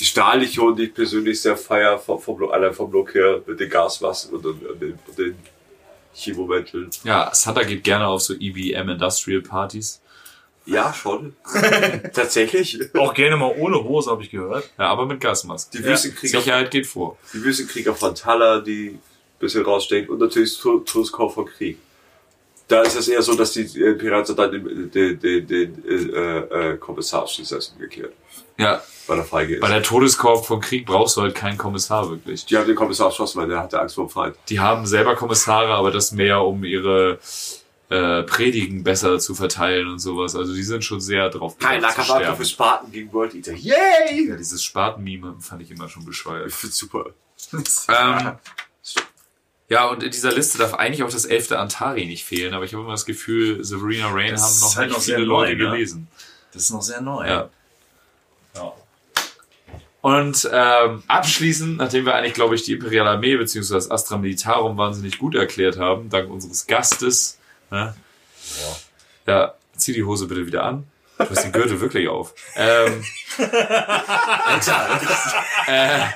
[0.00, 3.60] Die Stahllegion, die ich persönlich sehr feier, vom, vom, Look- allein vom Look her, mit
[3.60, 5.36] den Gasmasken und, den- und den, und den
[6.14, 6.88] Chemomänteln.
[7.04, 10.00] Ja, Santa geht gerne auf so EBM Industrial Partys.
[10.66, 11.34] Ja, schon.
[12.14, 12.78] Tatsächlich.
[12.94, 14.70] Auch gerne mal ohne Hose, habe ich gehört.
[14.78, 15.76] Ja, aber mit Gasmaske.
[15.78, 17.18] Die Wüstenkrieger, Sicherheit geht vor.
[17.34, 18.98] die Wüstenkrieger von Tala, die
[19.40, 21.78] bisschen rausstechen und natürlich Tuskov von Krieg.
[22.68, 25.84] Da ist es eher so, dass die äh, Piraten dann den, den, den, den
[26.14, 26.38] äh,
[26.72, 28.12] äh, Kommissar schießen umgekehrt,
[28.58, 29.60] Ja, weil er feige ist.
[29.60, 32.46] bei der Todeskorb von Krieg brauchst du halt keinen Kommissar wirklich.
[32.46, 34.36] Die haben den Kommissar erschossen, weil der hatte Angst vor dem Feind.
[34.48, 37.18] Die haben selber Kommissare, aber das mehr, um ihre
[37.88, 40.36] äh, Predigen besser zu verteilen und sowas.
[40.36, 42.36] Also die sind schon sehr drauf Kein sterben.
[42.36, 43.52] für Spartan gegen World Eater.
[43.54, 44.28] Yay!
[44.28, 46.46] Ja, dieses Spaten-Meme fand ich immer schon bescheuert.
[46.46, 47.06] Ich find's super.
[47.88, 48.32] Ähm,
[49.70, 52.74] ja, und in dieser Liste darf eigentlich auch das elfte Antari nicht fehlen, aber ich
[52.74, 55.70] habe immer das Gefühl, Severina Rain Das haben noch halt nicht viele Leute neu, ne?
[55.70, 56.08] gelesen.
[56.52, 57.26] Das ist noch sehr neu.
[57.26, 57.48] Ja.
[60.02, 63.74] Und ähm, abschließend, nachdem wir eigentlich, glaube ich, die Imperiale Armee bzw.
[63.74, 67.38] das Astra Militarum wahnsinnig gut erklärt haben, dank unseres Gastes,
[67.70, 67.94] ne?
[69.26, 70.84] ja, zieh die Hose bitte wieder an.
[71.18, 72.34] Du hast den Gürtel wirklich auf.
[72.56, 73.04] Ähm,
[75.66, 76.06] äh,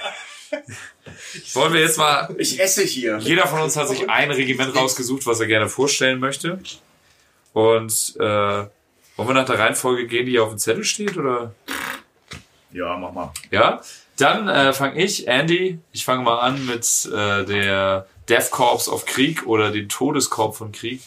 [1.55, 3.18] wollen wir jetzt mal Ich esse hier.
[3.18, 6.59] jeder von uns hat sich ein Regiment rausgesucht, was er gerne vorstellen möchte.
[7.52, 8.22] Und äh,
[9.16, 11.55] wollen wir nach der Reihenfolge gehen, die hier auf dem Zettel steht, oder?
[12.72, 13.32] Ja, mach mal.
[13.51, 13.81] Ja.
[14.16, 19.06] Dann äh, fange ich, Andy, ich fange mal an mit äh, der Death Corps of
[19.06, 21.01] Krieg oder den Todeskorb von Krieg.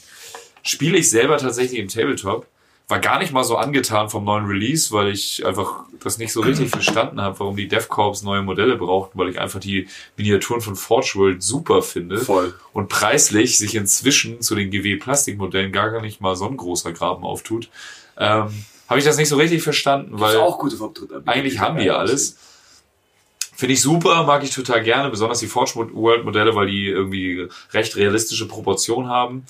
[0.64, 2.45] Spiele ich selber tatsächlich im Tabletop.
[2.89, 6.39] War gar nicht mal so angetan vom neuen Release, weil ich einfach das nicht so
[6.41, 10.61] richtig verstanden habe, warum die Death Corps neue Modelle brauchten, weil ich einfach die Miniaturen
[10.61, 12.19] von Forge World super finde.
[12.19, 12.53] Voll.
[12.72, 17.69] Und preislich sich inzwischen zu den GW-Plastikmodellen gar nicht mal so ein großer Graben auftut.
[18.18, 20.77] Ähm, habe ich das nicht so richtig verstanden, Das ist weil auch gute
[21.26, 22.38] eigentlich haben die ja alles.
[23.53, 27.49] Finde ich super, mag ich total gerne, besonders die Forge World Modelle, weil die irgendwie
[27.73, 29.45] recht realistische Proportionen haben.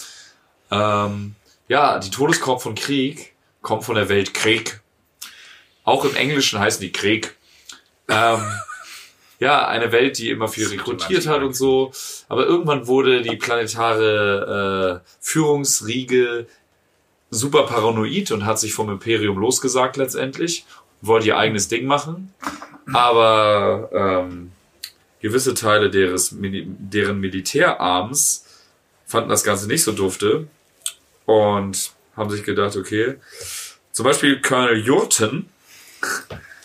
[0.72, 1.36] Ähm,
[1.68, 4.82] ja, die Todeskorb von Krieg kommt von der Welt Krieg.
[5.84, 7.36] Auch im Englischen heißen die Krieg.
[8.08, 8.42] Ähm,
[9.40, 11.92] ja, eine Welt, die immer viel rekrutiert hat und so.
[12.30, 16.48] Aber irgendwann wurde die planetare äh, Führungsriege
[17.30, 20.66] super paranoid und hat sich vom Imperium losgesagt letztendlich.
[21.02, 22.34] Wollte ihr eigenes Ding machen.
[22.94, 24.52] Aber ähm,
[25.20, 28.46] gewisse Teile deres, deren Militärarms
[29.06, 30.48] fanden das Ganze nicht so dufte
[31.28, 33.16] und haben sich gedacht, okay,
[33.92, 35.50] zum Beispiel Colonel Jurten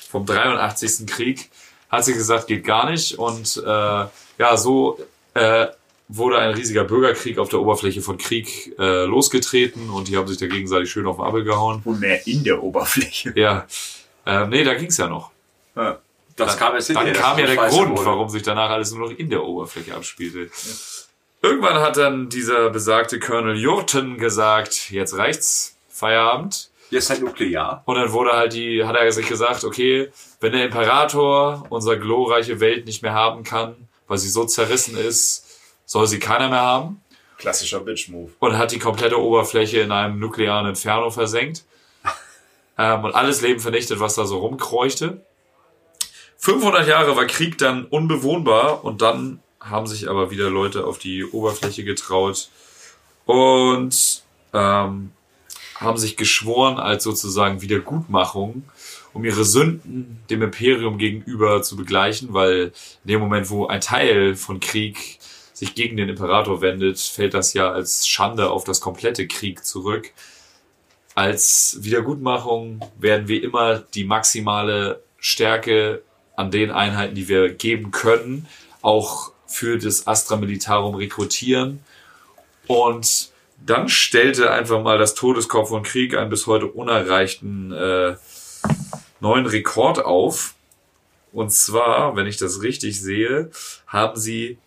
[0.09, 1.07] vom 83.
[1.07, 1.51] Krieg
[1.91, 4.99] hat sich gesagt, geht gar nicht und äh, ja, so
[5.35, 5.67] äh,
[6.09, 10.39] wurde ein riesiger Bürgerkrieg auf der Oberfläche von Krieg äh, losgetreten und die haben sich
[10.39, 11.83] da gegenseitig schön auf den Abel gehauen.
[11.85, 13.33] Und mehr in der Oberfläche.
[13.37, 13.67] Ja,
[14.25, 15.31] ähm, nee, da ging's ja noch.
[15.75, 15.99] Ja.
[16.37, 18.07] Das kam jetzt Dann kam ja der Grund, wurde.
[18.07, 20.51] warum sich danach alles nur noch in der Oberfläche abspielte.
[21.45, 26.71] Irgendwann hat dann dieser besagte Colonel Jurten gesagt, jetzt reicht's, Feierabend.
[26.91, 27.83] Jetzt halt nuklear.
[27.85, 32.61] Und dann wurde halt die, hat er sich gesagt, okay, wenn der Imperator unsere glorreiche
[32.61, 37.03] Welt nicht mehr haben kann, weil sie so zerrissen ist, soll sie keiner mehr haben.
[37.39, 38.31] Klassischer Bitch-Move.
[38.39, 41.65] Und hat die komplette Oberfläche in einem nuklearen Inferno versenkt.
[42.79, 45.25] ähm, und alles Leben vernichtet, was da so rumkreuchte.
[46.37, 51.25] 500 Jahre war Krieg dann unbewohnbar und dann haben sich aber wieder Leute auf die
[51.25, 52.49] Oberfläche getraut
[53.27, 54.23] und
[54.53, 55.13] ähm,
[55.77, 58.65] haben sich geschworen als sozusagen Wiedergutmachung,
[59.13, 62.73] um ihre Sünden dem Imperium gegenüber zu begleichen, weil
[63.05, 65.19] in dem Moment, wo ein Teil von Krieg
[65.53, 70.11] sich gegen den Imperator wendet, fällt das ja als Schande auf das komplette Krieg zurück.
[71.15, 76.03] Als Wiedergutmachung werden wir immer die maximale Stärke
[76.37, 78.49] an den Einheiten, die wir geben können,
[78.81, 81.81] auch für das Astra Militarum rekrutieren.
[82.67, 83.31] Und
[83.65, 88.17] dann stellte einfach mal das Todeskorps von Krieg einen bis heute unerreichten äh,
[89.21, 90.55] neuen Rekord auf.
[91.33, 93.51] Und zwar, wenn ich das richtig sehe,
[93.87, 94.59] haben sie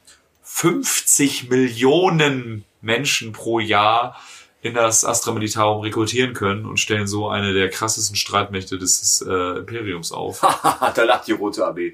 [0.44, 4.20] 50 Millionen Menschen pro Jahr
[4.66, 9.60] in das Astra Militarum rekrutieren können und stellen so eine der krassesten Streitmächte des äh,
[9.60, 10.42] Imperiums auf.
[10.96, 11.94] da lacht die Rote Armee.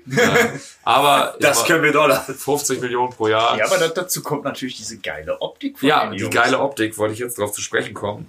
[0.81, 2.21] Aber Das können wir doller.
[2.21, 3.57] 50 Millionen pro Jahr.
[3.57, 6.33] Ja, aber da, dazu kommt natürlich diese geile Optik von Ja, den die Jungs.
[6.33, 8.25] geile Optik, wollte ich jetzt drauf zu sprechen kommen,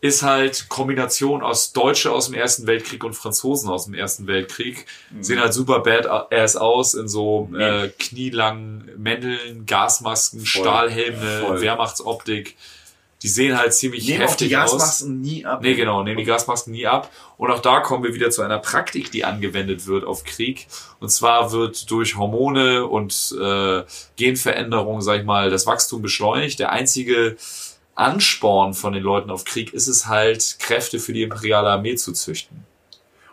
[0.00, 4.86] ist halt Kombination aus Deutsche aus dem Ersten Weltkrieg und Franzosen aus dem Ersten Weltkrieg.
[5.20, 11.60] Sehen halt super badass aus in so äh, knielangen Mänteln, Gasmasken, Stahlhelme, Voll.
[11.60, 12.56] Wehrmachtsoptik.
[13.22, 14.72] Die sehen halt ziemlich Nehmen heftig die aus.
[14.72, 15.62] Gasmasken nie ab.
[15.62, 17.10] Nee, genau, nehmen die Gasmasken nie ab.
[17.38, 20.66] Und auch da kommen wir wieder zu einer Praktik, die angewendet wird auf Krieg.
[21.00, 23.82] Und zwar wird durch Hormone und äh,
[24.16, 26.58] Genveränderungen, sag ich mal, das Wachstum beschleunigt.
[26.58, 27.36] Der einzige
[27.94, 32.12] Ansporn von den Leuten auf Krieg ist es halt, Kräfte für die imperiale Armee zu
[32.12, 32.64] züchten.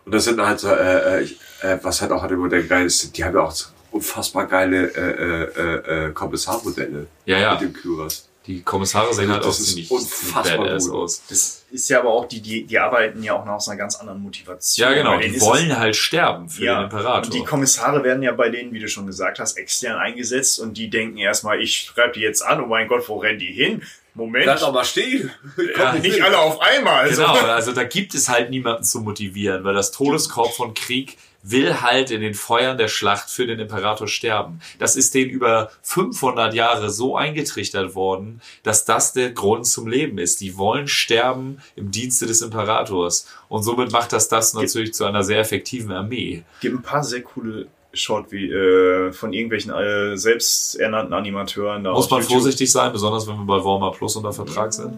[0.05, 2.64] Und das sind halt so, äh, äh, ich- äh, was halt auch halt immer der
[2.64, 3.53] geil ist, die haben ja auch
[3.91, 7.51] unfassbar geile äh, äh, äh, Kommissarmodelle Ja, ja.
[7.53, 8.27] mit dem Kyras.
[8.45, 9.89] Die Kommissare sehen halt das auch ist ziemlich,
[10.33, 10.95] badass gut.
[10.95, 11.21] aus.
[11.29, 13.95] Das ist ja aber auch, die, die, die arbeiten ja auch noch aus einer ganz
[13.95, 14.85] anderen Motivation.
[14.89, 17.23] Ja, genau, die wollen es- halt sterben für ja, den Imperator.
[17.23, 20.77] Und die Kommissare werden ja bei denen, wie du schon gesagt hast, extern eingesetzt und
[20.77, 23.81] die denken erstmal, ich schreibe die jetzt an, oh mein Gott, wo rennen die hin?
[24.13, 24.43] Moment.
[24.43, 25.31] Bleib doch mal stehen.
[25.77, 25.93] Ja.
[26.01, 27.05] nicht alle auf einmal.
[27.05, 31.17] Also, Genau, also da gibt es halt niemanden zu motivieren, weil das Todeskorps von Krieg
[31.43, 34.59] will halt in den Feuern der Schlacht für den Imperator sterben.
[34.79, 40.17] Das ist denen über 500 Jahre so eingetrichtert worden, dass das der Grund zum Leben
[40.17, 40.41] ist.
[40.41, 43.27] Die wollen sterben im Dienste des Imperators.
[43.49, 46.43] Und somit macht das das natürlich zu einer sehr effektiven Armee.
[46.61, 51.83] gibt ein paar sehr coole Short wie äh, von irgendwelchen äh, selbsternannten Animateuren.
[51.83, 52.39] Da Muss man YouTube.
[52.39, 54.97] vorsichtig sein, besonders wenn wir bei Warmer Plus unter Vertrag sind.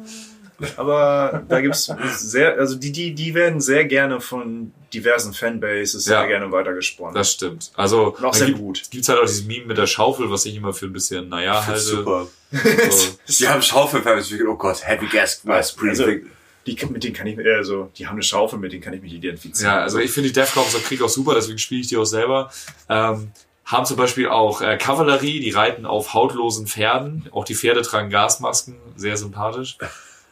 [0.78, 6.20] Aber da gibt's sehr, also die, die, die werden sehr gerne von diversen Fanbases Ja.
[6.20, 7.14] sehr gerne weitergesponnen.
[7.14, 7.72] Das stimmt.
[7.76, 8.82] Also dann sehr gibt, gut.
[8.90, 11.66] Gibt's halt auch dieses Meme mit der Schaufel, was ich immer für ein bisschen, naja,
[11.68, 11.80] halte.
[11.80, 12.28] Super.
[12.52, 13.18] So.
[13.40, 16.30] Die haben Schaufelfans, oh Gott, Heavy Gas Mask Also, Breathing.
[16.66, 19.02] die, mit denen kann ich, äh, also, die haben eine Schaufel, mit denen kann ich
[19.02, 19.74] mich identifizieren.
[19.74, 22.06] Ja, also ich finde die Defcoms auf Krieg auch super, deswegen spiele ich die auch
[22.06, 22.50] selber.
[22.88, 23.32] Ähm,
[23.66, 27.28] haben zum Beispiel auch äh, Kavallerie, die reiten auf hautlosen Pferden.
[27.32, 29.78] Auch die Pferde tragen Gasmasken, sehr sympathisch.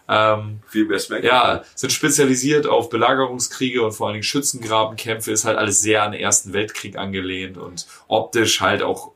[0.08, 1.24] Ähm, Viel mehr Smack.
[1.24, 5.32] ja, sind spezialisiert auf Belagerungskriege und vor allen Dingen Schützengrabenkämpfe.
[5.32, 9.14] Ist halt alles sehr an den Ersten Weltkrieg angelehnt und optisch halt auch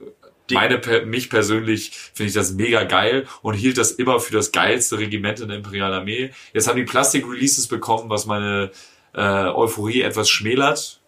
[0.54, 4.98] meine, mich persönlich finde ich das mega geil und hielt das immer für das geilste
[4.98, 6.32] Regiment in der Imperialen Armee.
[6.54, 8.72] Jetzt haben die Plastik-Releases bekommen, was meine
[9.14, 11.02] äh, Euphorie etwas schmälert.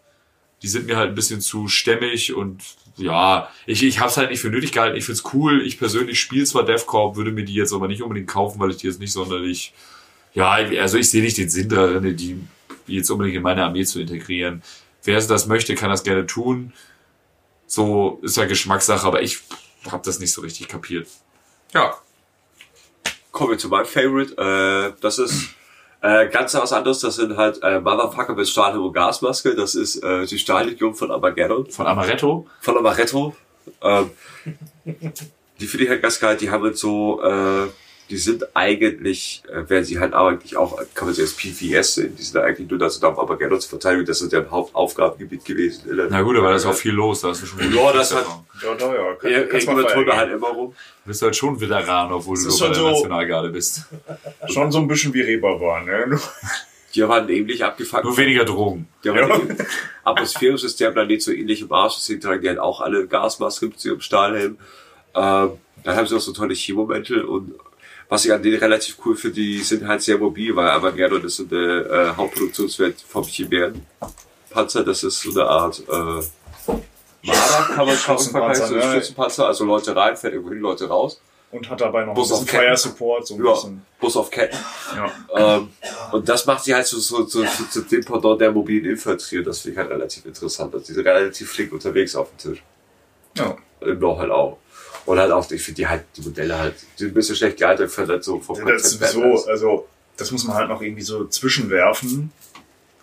[0.62, 2.62] Die sind mir halt ein bisschen zu stämmig und
[2.96, 4.96] ja, ich, ich habe es halt nicht für nötig gehalten.
[4.96, 5.62] Ich find's cool.
[5.66, 8.78] Ich persönlich spiele zwar DevCorp, würde mir die jetzt aber nicht unbedingt kaufen, weil ich
[8.78, 9.72] die jetzt nicht sonderlich
[10.32, 12.40] ja, also ich sehe nicht den Sinn darin, die
[12.86, 14.62] jetzt unbedingt in meine Armee zu integrieren.
[15.02, 16.72] Wer das möchte, kann das gerne tun.
[17.66, 19.40] So ist ja Geschmackssache, aber ich
[19.90, 21.08] habe das nicht so richtig kapiert.
[21.74, 21.94] Ja,
[23.32, 24.36] Kommen wir zu meinem Favorite.
[24.36, 25.50] Äh, das ist
[26.02, 27.00] äh, ganz was anderes.
[27.00, 29.54] Das sind halt äh, Motherfucker mit Stahlhelm und Gasmaske.
[29.54, 31.70] Das ist äh, die Stahllegion von Armageddon.
[31.70, 32.46] von Amaretto.
[32.60, 33.36] Von Amaretto.
[33.82, 34.10] Ähm,
[35.60, 36.36] die finde ich halt ganz geil.
[36.36, 37.68] Die haben halt so, äh,
[38.10, 42.16] die sind eigentlich, äh, werden sie halt eigentlich auch, kann man sie als PVS sehen.
[42.16, 44.04] Die sind eigentlich nur dazu da, um Armageddon zu verteidigen.
[44.04, 45.96] Das ist deren Hauptaufgabengebiet gewesen.
[45.96, 47.20] der- Na gut, aber da ist auch viel los.
[47.20, 48.26] Da hast du schon Ja, das hat,
[48.62, 49.14] Ja, da, ja.
[49.14, 50.74] Kann, Ir- kannst mal irgendwann tun wir halt immer rum.
[51.04, 53.84] Du bist halt schon Veteran, obwohl du Das ist nur bei der so- Nationalgarde bist.
[54.52, 56.20] Schon so ein bisschen wie Reeperbahn, ne?
[56.94, 58.04] Die haben halt ähnlich abgefangen.
[58.06, 58.88] Nur weniger Drogen.
[59.04, 59.32] Die haben Ja.
[59.34, 59.56] ein
[60.04, 61.96] Atmosphärensystem dann nicht so ähnlich im Arsch.
[61.96, 64.58] Deswegen tragen die halt auch alle Gasmasken mit ihrem Stahlhelm.
[65.14, 65.50] Ähm,
[65.84, 67.54] dann haben sie auch so tolle Chemomäntel und
[68.10, 71.36] was ich an denen relativ cool finde, die sind halt sehr mobil, weil Avangardon ist
[71.36, 74.84] so eine äh, Hauptproduktionswert vom Chimären-Panzer.
[74.84, 75.92] Das ist so eine Art äh,
[77.22, 78.92] Marder, kann man schon Schützenpanzer, vergleichen, so ein ne?
[78.92, 79.46] Stützenpanzer.
[79.46, 81.20] Also Leute rein, fährt irgendwo hin, Leute raus.
[81.52, 82.64] Und hat dabei noch ein Bus bisschen auf Ketten.
[82.64, 83.82] Fire Support, so ein Ja, bisschen.
[84.00, 84.58] Bus auf Ketten.
[84.96, 85.56] Ja.
[85.56, 85.68] Ähm,
[86.12, 89.42] und das macht sie halt so, so, so, so zu dem Pendant der mobilen Infanterie.
[89.42, 90.74] Das finde ich halt relativ interessant.
[90.74, 92.62] Also die sind relativ flink unterwegs auf dem Tisch.
[93.36, 93.56] Ja.
[93.80, 94.58] Im Noch halt auch.
[95.06, 97.56] Und halt auch, ich finde die halt, die Modelle halt, die sind ein bisschen schlecht
[97.56, 100.82] gealtert, für halt so vom Das Konzept ist sowieso, also, das muss man halt noch
[100.82, 102.32] irgendwie so zwischenwerfen.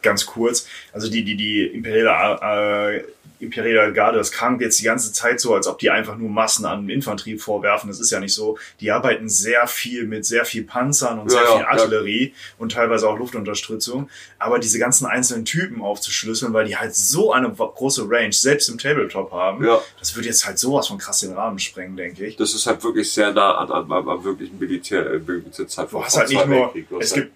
[0.01, 0.67] Ganz kurz.
[0.93, 3.03] Also, die, die, die Imperiale, äh,
[3.39, 6.65] Imperiale Garde, das krankt jetzt die ganze Zeit so, als ob die einfach nur Massen
[6.65, 7.87] an Infanterie vorwerfen.
[7.89, 8.57] Das ist ja nicht so.
[8.79, 11.67] Die arbeiten sehr viel mit sehr viel Panzern und Ja, sehr ja, viel ja.
[11.69, 14.09] Artillerie und teilweise auch Luftunterstützung.
[14.39, 18.77] Aber diese ganzen einzelnen Typen aufzuschlüsseln, weil die halt so eine große Range, selbst im
[18.77, 19.79] Tabletop haben, Ja.
[19.99, 22.35] das würde jetzt halt sowas von krass den Rahmen sprengen, denke ich.
[22.37, 26.03] Das ist halt wirklich sehr nah an, an, am, am wirklichen Militär, äh, Militärzeit Du
[26.03, 27.31] hast halt nicht nur, es gibt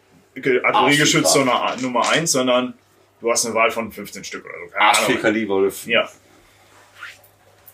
[0.63, 1.45] Artilleriegeschütze
[1.81, 2.73] Nummer, 1, sondern
[3.22, 4.99] du hast eine Wahl von 15 Stück oder so.
[5.02, 5.22] Viel Ahnung.
[5.22, 6.10] Kaliber oder Ja,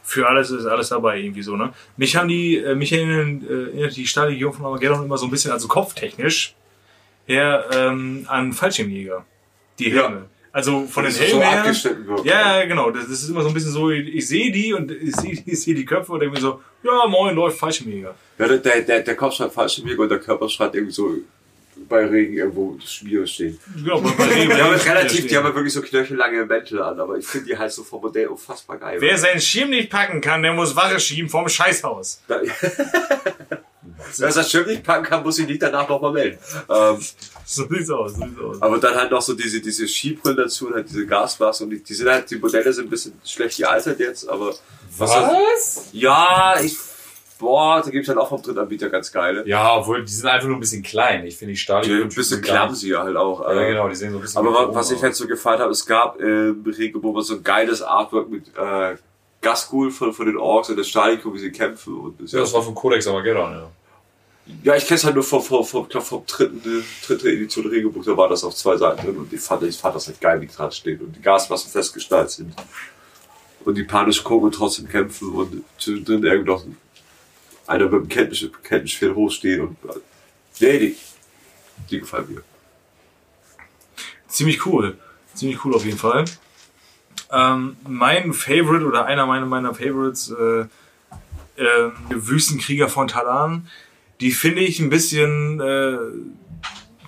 [0.03, 1.73] Für alles ist alles dabei irgendwie so, ne?
[1.97, 3.45] Mich haben die, äh, mich erinnern,
[3.75, 6.55] äh, die Stahllegion von Armageddon immer so ein bisschen, also kopftechnisch,
[7.25, 9.25] her ähm, an Fallschirmjäger.
[9.79, 10.03] Die Ja.
[10.03, 10.25] Helme.
[10.53, 12.07] Also von den Das ist so Helmen her.
[12.07, 12.25] wird.
[12.25, 12.89] Ja, ja, genau.
[12.89, 15.33] Das, das ist immer so ein bisschen so, ich, ich sehe die und ich sehe
[15.45, 18.15] ich sehe die Köpfe und denke mir so, ja, moin, läuft Fallschirmjäger.
[18.39, 21.15] Ja, der, der, der, der Kopf schreibt falsch im und der Körper schreibt irgendwie so
[21.89, 23.59] bei Regen irgendwo Schmiere stehen.
[23.75, 25.27] Genau, bei, Regen- Die haben Regen- relativ, stehen.
[25.27, 28.01] die haben halt wirklich so knöchellange Mäntel an, aber ich finde die halt so vom
[28.01, 28.97] Modell unfassbar geil.
[28.99, 32.21] Wer seinen Schirm nicht packen kann, der muss Wache schieben vom Scheißhaus.
[32.27, 32.41] Da-
[34.17, 36.37] Wer das Schirm nicht packen kann, muss sich nicht danach nochmal melden.
[36.69, 36.97] Ähm,
[37.45, 38.61] So sieht's aus, so sieht's aus.
[38.61, 41.81] aber dann halt noch so diese, diese Skibrillen dazu und halt diese Gasmasken und die,
[41.83, 44.53] die sind halt, die Modelle sind ein bisschen schlecht gealtert jetzt, aber
[44.97, 45.09] was?
[45.09, 45.85] Was?
[45.93, 46.75] Ja, ich,
[47.39, 49.47] boah, da gibt's halt auch vom Drittanbieter ganz geile.
[49.47, 51.25] Ja, obwohl die sind einfach nur ein bisschen klein.
[51.25, 53.41] Ich finde die Stahllegion ein bisschen clumsy halt auch.
[53.41, 55.71] Ja, äh, genau, die sehen so ein bisschen Aber was ich halt so gefallen habe,
[55.71, 58.95] es gab im Regenbogen so ein geiles Artwork mit äh,
[59.41, 61.97] Gasgul von, von den Orks und der Stahliko, wie sie kämpfen.
[61.97, 63.69] Und das Ja, das war von Codex Armageddon, ja.
[64.63, 68.03] ja, ich kenne es halt nur vom, vom, vom, glaub, vom dritten, dritte Edition Regenbuch,
[68.03, 70.41] da war das auf zwei Seiten drin und ich fand, ich fand das halt geil,
[70.41, 72.53] wie dran steht und die Gasmassen festgestaltet sind.
[73.63, 76.63] Und die panisch gucken und trotzdem kämpfen und zwischendrin irgendwie noch
[77.67, 79.77] einer mit dem Kenntnis, Kenntnisschwert hochstehen und
[80.59, 80.95] nee, die,
[81.89, 82.43] die gefallen mir.
[84.27, 84.97] Ziemlich cool.
[85.33, 86.25] Ziemlich cool auf jeden Fall.
[87.31, 90.61] Ähm, mein Favorite oder einer meiner, meiner Favorites, äh,
[91.61, 93.67] äh, Wüstenkrieger von Talan,
[94.21, 95.97] die finde ich ein bisschen äh,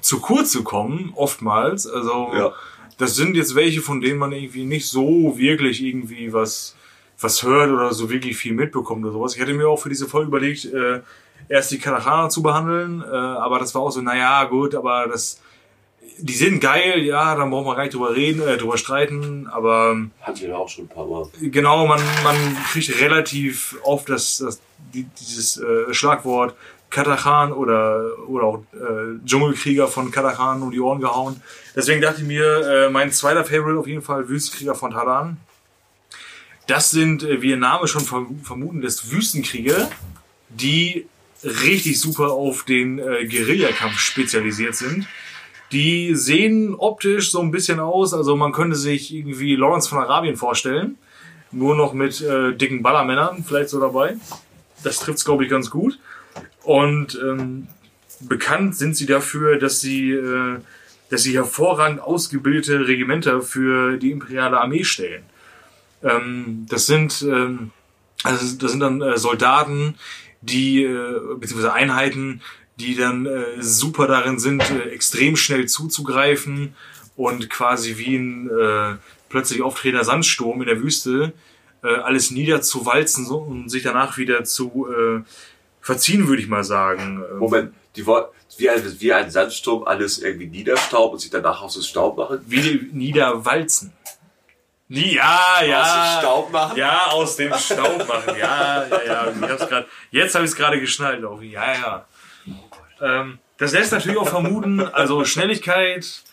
[0.02, 1.88] zu kurz zu kommen, oftmals.
[1.88, 2.53] Also Ja.
[2.98, 6.76] das sind jetzt welche, von denen man irgendwie nicht so wirklich irgendwie was,
[7.19, 9.35] was hört oder so wirklich viel mitbekommt oder sowas.
[9.35, 11.01] Ich hatte mir auch für diese Folge überlegt, äh,
[11.47, 15.41] erst die Katachana zu behandeln, äh, aber das war auch so, naja, gut, aber das,
[16.17, 19.97] die sind geil, ja, dann brauchen wir gar nicht drüber reden, äh, drüber streiten, aber
[20.21, 21.27] Hatten wir auch schon ein paar Mal.
[21.41, 22.35] genau, man, man
[22.71, 24.61] kriegt relativ oft das, das
[24.93, 26.55] die, dieses äh, Schlagwort
[26.89, 31.41] Katachan oder, oder auch äh, Dschungelkrieger von Katachan um die Ohren gehauen.
[31.75, 35.37] Deswegen dachte ich mir, äh, mein zweiter Favorite auf jeden Fall Wüstenkrieger von Talan.
[36.69, 39.89] Das sind, äh, wie ihr Name schon verm vermuten lässt, Wüstenkrieger,
[40.49, 41.07] die
[41.43, 45.07] richtig super auf den äh, Guerillakampf spezialisiert sind.
[45.71, 50.35] Die sehen optisch so ein bisschen aus, also man könnte sich irgendwie Lawrence von Arabien
[50.35, 50.97] vorstellen.
[51.51, 54.17] nur noch mit äh, dicken Ballermännern vielleicht so dabei.
[54.83, 55.97] Das trifft's glaube ich ganz gut.
[56.63, 57.67] Und ähm,
[58.19, 60.59] bekannt sind sie dafür, dass sie, äh,
[61.09, 65.23] dass sie hervorragend ausgebildete Regimenter für die imperiale Armee stellen.
[66.03, 67.71] Ähm, das sind ähm,
[68.23, 69.95] also das sind dann äh, Soldaten,
[70.41, 72.41] die äh, beziehungsweise Einheiten,
[72.77, 76.76] die dann äh, super darin sind, äh, extrem schnell zuzugreifen
[77.15, 78.95] und quasi wie ein äh,
[79.30, 81.34] plötzlich auftretender Sandsturm in der Wüste
[81.84, 85.21] äh, alles niederzuwalzen so, und sich danach wieder zu äh,
[85.81, 87.23] verziehen, würde ich mal sagen.
[87.31, 88.26] Ähm, Moment, die wollen
[88.57, 92.39] wie ein, wie ein Sandsturm alles irgendwie niederstauben und sich danach aus dem Staub machen?
[92.45, 93.93] Wie niederwalzen.
[94.90, 95.82] Ja, ja.
[95.82, 96.78] Aus dem Staub machen?
[96.78, 98.36] Ja, aus dem Staub machen.
[98.40, 99.34] Ja, ja, ja.
[99.40, 101.24] Ich hab's grad, jetzt habe ich es gerade geschnallt.
[101.24, 101.41] Auch.
[101.41, 102.06] Ja, ja.
[103.02, 106.24] Ähm, das lässt natürlich auch vermuten, also Schnelligkeit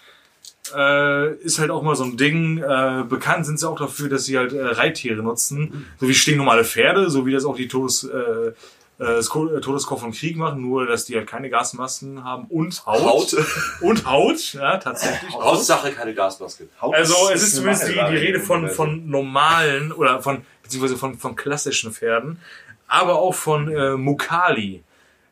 [0.75, 2.59] äh, ist halt auch mal so ein Ding.
[2.59, 6.65] Äh, bekannt sind sie auch dafür, dass sie halt äh, Reittiere nutzen, so wie stinknormale
[6.65, 8.53] Pferde, so wie das auch die Todes, äh,
[8.99, 12.85] das Ko- äh, Todeskopf von Krieg machen, nur dass die halt keine Gasmasken haben und
[12.87, 13.03] Haut.
[13.03, 13.37] Haut.
[13.83, 15.33] Und Haut, ja, tatsächlich.
[15.35, 16.69] Hauptsache keine Gasmaske.
[16.81, 21.19] Also es ist eine zumindest die, die Rede von, von normalen oder von beziehungsweise von,
[21.19, 22.41] von klassischen Pferden,
[22.89, 24.83] aber auch von äh, Mukali.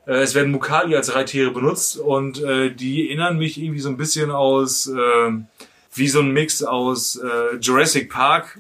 [0.06, 3.96] Äh, es werden Mukali als Reittiere benutzt und äh, die erinnern mich irgendwie so ein
[3.96, 5.30] bisschen aus äh,
[5.94, 8.58] wie so ein Mix aus äh, Jurassic Park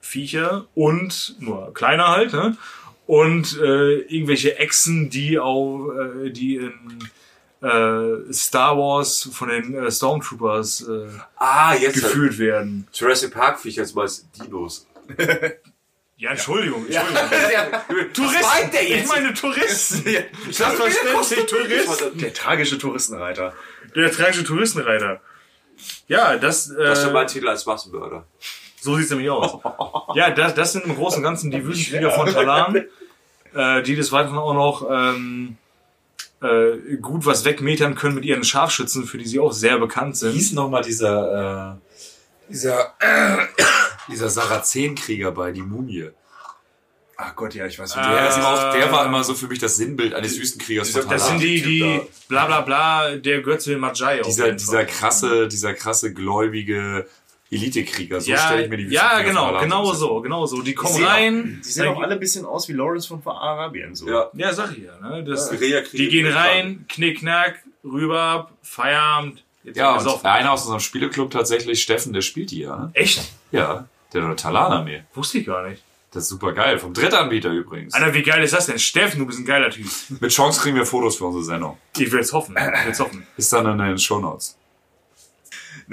[0.00, 2.56] Viecher und nur kleiner halt, ne?
[3.10, 6.72] Und äh, irgendwelche Echsen, die auch äh, die in
[7.60, 11.94] äh, Star Wars von den äh, Stormtroopers äh, Ah, jetzt.
[11.94, 12.86] gefühlt werden.
[12.92, 14.86] Jurassic Park Viecher jetzt mal als Dinos.
[16.18, 18.12] Ja, Entschuldigung, Entschuldigung.
[18.12, 20.04] Touristen, meint der ich meine Touristen.
[20.50, 22.02] Selbstverständlich Tourist.
[22.14, 23.54] Der tragische Touristenreiter.
[23.96, 25.20] Der tragische Touristenreiter.
[26.06, 28.24] Ja, das, äh, Das ist mein Titel als Massenmörder.
[28.80, 29.60] so sieht's nämlich aus.
[30.14, 32.84] Ja, das, das sind im Großen und Ganzen die Wüstenflieger von Talan,
[33.54, 35.56] äh, die des Weiteren auch noch ähm,
[36.42, 40.30] äh, gut was wegmetern können mit ihren Scharfschützen, für die sie auch sehr bekannt Wie
[40.30, 40.56] hieß sind.
[40.56, 42.94] nochmal dieser, äh, dieser,
[44.08, 46.10] dieser Sarazenkrieger bei, die Mumie.
[47.22, 48.08] Ach Gott, ja, ich weiß nicht.
[48.08, 51.26] Der, ist auch, der war immer so für mich das Sinnbild eines Wüstenkriegers von Das
[51.28, 54.20] sind die, die, bla bla bla, der Magi.
[54.20, 57.06] auf Dieser, dieser krasse, dieser krasse gläubige
[57.50, 58.20] Elitekrieger.
[58.20, 59.94] So ja, stelle ich mir die ja, Wüstenkriger von genau, genau vor.
[59.94, 60.62] so, genau so.
[60.62, 61.60] Die kommen auch- rein.
[61.64, 63.94] Die sehen auch alle ein bisschen aus wie Lawrence von Arabien.
[63.94, 64.08] So.
[64.08, 64.30] Ja.
[64.34, 64.98] Ja, sag ich ja.
[65.00, 65.24] Ne?
[65.24, 69.44] Das, Guerillakrieg die gehen rein, knickknack, rüber, Feierabend.
[69.64, 70.26] Jetzt Ja, und gesoffen.
[70.26, 72.76] einer aus unserem Spieleclub tatsächlich, Steffen, der spielt die ja.
[72.76, 72.90] ne?
[72.94, 73.30] Echt?
[73.52, 75.02] Ja, der hat eine Talan-Armee.
[75.14, 75.82] Wusste ich gar nicht.
[76.12, 76.78] Das ist super geil.
[76.78, 77.94] Vom Drittanbieter übrigens.
[77.94, 78.78] Alter, wie geil ist das denn?
[78.78, 79.86] Steffen, du bist ein geiler Typ.
[80.20, 81.78] Mit Chance kriegen wir Fotos für unsere Sendung.
[81.96, 82.56] Ich will's hoffen.
[82.58, 83.26] Ich will's hoffen.
[83.36, 84.56] Ist dann in den Shownotes.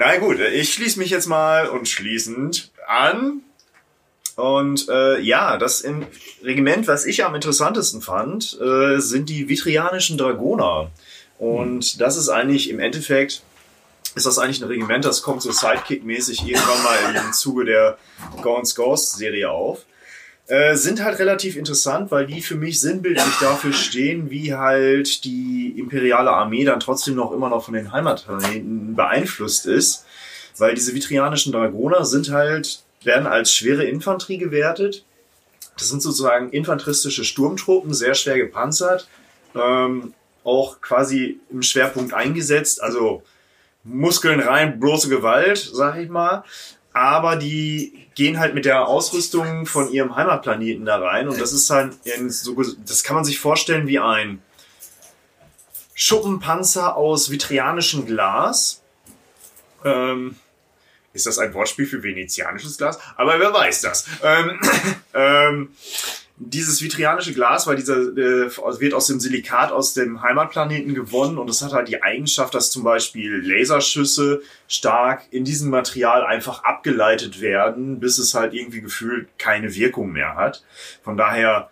[0.00, 3.42] Na gut, ich schließe mich jetzt mal und schließend an.
[4.36, 6.06] Und äh, ja, das im
[6.40, 10.92] Regiment, was ich am interessantesten fand, äh, sind die vitrianischen Dragoner.
[11.40, 13.42] Und das ist eigentlich im Endeffekt,
[14.14, 17.98] ist das eigentlich ein Regiment, das kommt so Sidekick-mäßig irgendwann mal im Zuge der
[18.40, 19.84] Gaunt's Ghost-Serie auf.
[20.48, 25.74] Äh, sind halt relativ interessant, weil die für mich sinnbildlich dafür stehen, wie halt die
[25.76, 30.06] imperiale Armee dann trotzdem noch immer noch von den Heimatplaneten beeinflusst ist.
[30.56, 35.04] Weil diese vitrianischen Dragoner sind halt, werden als schwere Infanterie gewertet.
[35.76, 39.06] Das sind sozusagen infanteristische Sturmtruppen, sehr schwer gepanzert,
[39.54, 40.14] ähm,
[40.44, 43.22] auch quasi im Schwerpunkt eingesetzt, also
[43.84, 46.42] Muskeln rein, bloße Gewalt, sag ich mal.
[46.94, 51.70] Aber die gehen halt mit der Ausrüstung von ihrem Heimatplaneten da rein und das ist
[51.70, 51.96] halt,
[52.84, 54.42] das kann man sich vorstellen wie ein
[55.94, 58.82] Schuppenpanzer aus vitrianischem Glas.
[59.84, 60.34] Ähm,
[61.12, 62.98] ist das ein Wortspiel für venezianisches Glas?
[63.16, 64.04] Aber wer weiß das?
[64.24, 64.60] Ähm,
[65.14, 65.76] ähm,
[66.40, 68.50] dieses vitrianische Glas, weil dieser äh,
[68.80, 72.70] wird aus dem Silikat aus dem Heimatplaneten gewonnen und es hat halt die Eigenschaft, dass
[72.70, 79.28] zum Beispiel Laserschüsse stark in diesem Material einfach abgeleitet werden, bis es halt irgendwie gefühlt
[79.38, 80.64] keine Wirkung mehr hat.
[81.02, 81.70] Von daher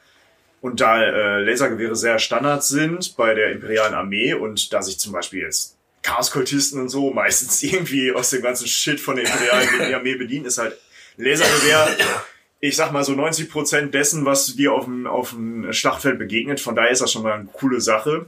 [0.60, 5.12] und da äh, Lasergewehre sehr Standard sind bei der imperialen Armee und da sich zum
[5.12, 10.16] Beispiel jetzt Chaoskultisten und so meistens irgendwie aus dem ganzen Shit von der imperialen Armee
[10.16, 10.76] bedienen, ist halt
[11.18, 11.97] Lasergewehr,
[12.61, 16.61] ich sag mal so 90 Prozent dessen, was dir auf dem, auf dem Schlachtfeld begegnet.
[16.61, 18.27] Von daher ist das schon mal eine coole Sache.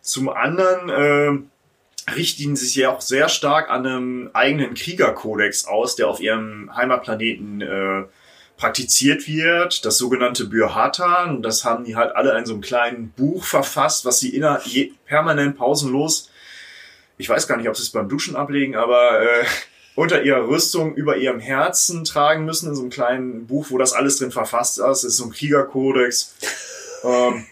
[0.00, 5.96] Zum anderen äh, richten sie sich ja auch sehr stark an einem eigenen Kriegerkodex aus,
[5.96, 8.04] der auf ihrem Heimatplaneten äh,
[8.56, 11.42] praktiziert wird, das sogenannte Bürhatan.
[11.42, 14.60] Das haben die halt alle in so einem kleinen Buch verfasst, was sie inner,
[15.06, 16.30] permanent pausenlos,
[17.16, 19.44] ich weiß gar nicht, ob sie es beim Duschen ablegen, aber äh,
[19.94, 23.92] unter ihrer Rüstung über ihrem Herzen tragen müssen, in so einem kleinen Buch, wo das
[23.92, 24.84] alles drin verfasst ist.
[24.84, 26.34] Das ist so ein Kriegerkodex.
[27.04, 27.46] ähm,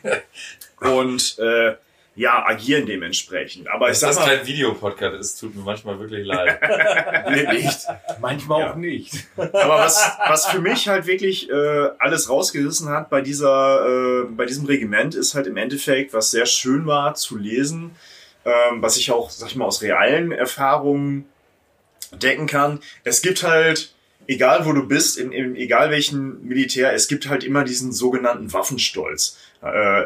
[0.81, 1.75] und äh,
[2.15, 3.69] ja, agieren dementsprechend.
[3.69, 6.61] Aber ich sag das mal, kein Videopodcast ist, tut mir manchmal wirklich leid.
[7.31, 7.79] Nee, nicht.
[8.21, 9.15] Manchmal auch nicht.
[9.37, 14.45] Aber was, was für mich halt wirklich äh, alles rausgerissen hat bei dieser, äh, bei
[14.45, 17.93] diesem Regiment, ist halt im Endeffekt, was sehr schön war zu lesen,
[18.45, 21.32] ähm, was ich auch, sag ich mal, aus realen Erfahrungen
[22.13, 22.81] decken kann.
[23.05, 23.95] Es gibt halt,
[24.27, 28.53] egal wo du bist, in, in egal welchen Militär, es gibt halt immer diesen sogenannten
[28.53, 30.05] Waffenstolz, äh,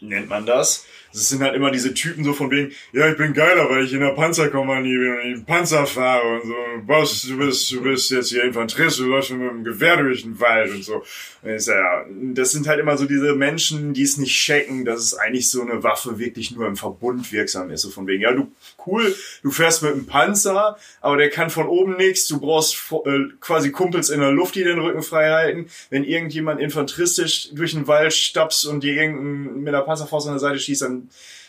[0.00, 0.84] nennt man das.
[1.12, 3.92] Das sind halt immer diese Typen so von wegen, ja, ich bin geiler, weil ich
[3.92, 6.54] in der Panzerkompanie bin und ich Panzer fahre und so.
[6.86, 10.38] Boss, du bist, du bist jetzt hier Infanterist, du läufst mit dem Gewehr durch den
[10.38, 11.02] Wald und so.
[11.42, 15.00] Und sag, ja, das sind halt immer so diese Menschen, die es nicht checken, dass
[15.00, 17.82] es eigentlich so eine Waffe wirklich nur im Verbund wirksam ist.
[17.82, 18.52] So von wegen, ja, du,
[18.86, 22.28] cool, du fährst mit einem Panzer, aber der kann von oben nichts.
[22.28, 22.76] Du brauchst
[23.06, 25.66] äh, quasi Kumpels in der Luft, die den Rücken frei halten.
[25.88, 30.40] Wenn irgendjemand infanteristisch durch den Wald stapst und dir irgendein mit der Panzerfaust an der
[30.40, 30.99] Seite schießt, dann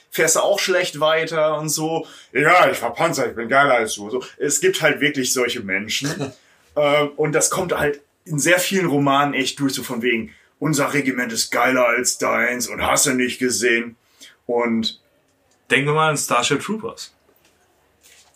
[0.09, 2.05] fährst du auch schlecht weiter und so.
[2.33, 4.09] Ja, ich fahr Panzer, ich bin geiler als du.
[4.09, 6.33] So, es gibt halt wirklich solche Menschen.
[6.75, 10.93] ähm, und das kommt halt in sehr vielen Romanen echt durch, so von wegen, unser
[10.93, 13.95] Regiment ist geiler als deins und hast du nicht gesehen.
[14.45, 15.01] Und
[15.71, 17.13] Denken wir mal an Starship Troopers.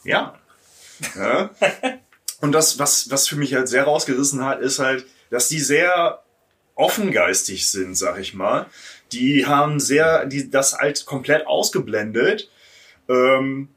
[0.03, 0.39] ja.
[1.15, 1.49] ja.
[2.41, 6.23] Und das, was, was für mich halt sehr rausgerissen hat, ist halt, dass die sehr
[6.75, 8.67] offengeistig sind, sag ich mal.
[9.11, 12.49] Die haben sehr, die, das halt komplett ausgeblendet.
[13.07, 13.69] Ähm,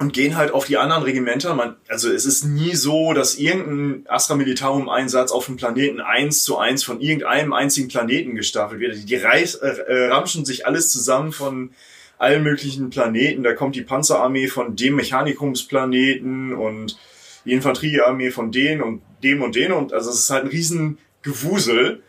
[0.00, 1.54] und gehen halt auf die anderen Regimenter.
[1.54, 6.56] Man, also es ist nie so, dass irgendein Astra Militarum-Einsatz auf dem Planeten eins zu
[6.56, 9.08] eins von irgendeinem einzigen Planeten gestaffelt wird.
[9.08, 11.72] Die reiß, äh, äh, ramschen sich alles zusammen von
[12.16, 13.42] allen möglichen Planeten.
[13.42, 16.98] Da kommt die Panzerarmee von dem Mechanikumsplaneten und
[17.44, 19.72] die Infanteriearmee von denen und dem und denen.
[19.72, 22.02] Und also es ist halt ein riesen Gewusel.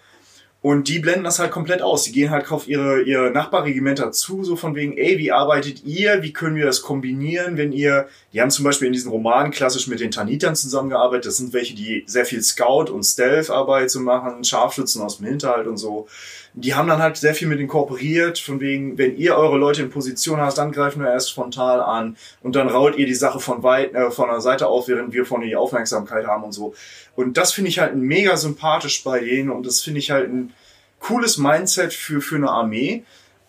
[0.63, 2.03] Und die blenden das halt komplett aus.
[2.03, 6.21] Die gehen halt auf ihre, ihre Nachbarregimenter zu, so von wegen, ey, wie arbeitet ihr?
[6.21, 9.87] Wie können wir das kombinieren, wenn ihr, die haben zum Beispiel in diesen Romanen klassisch
[9.87, 11.25] mit den Tanitern zusammengearbeitet.
[11.25, 15.65] Das sind welche, die sehr viel Scout- und Stealth-Arbeit zu machen, Scharfschützen aus dem Hinterhalt
[15.65, 16.07] und so.
[16.53, 19.81] Die haben dann halt sehr viel mit denen kooperiert, von wegen, wenn ihr eure Leute
[19.81, 23.39] in Position habt, dann greifen wir erst frontal an und dann raut ihr die Sache
[23.39, 26.51] von weit, äh, von der Seite auf, während wir von ihr die Aufmerksamkeit haben und
[26.51, 26.73] so.
[27.15, 30.53] Und das finde ich halt mega sympathisch bei denen und das finde ich halt ein
[30.99, 33.03] cooles Mindset für, für eine Armee,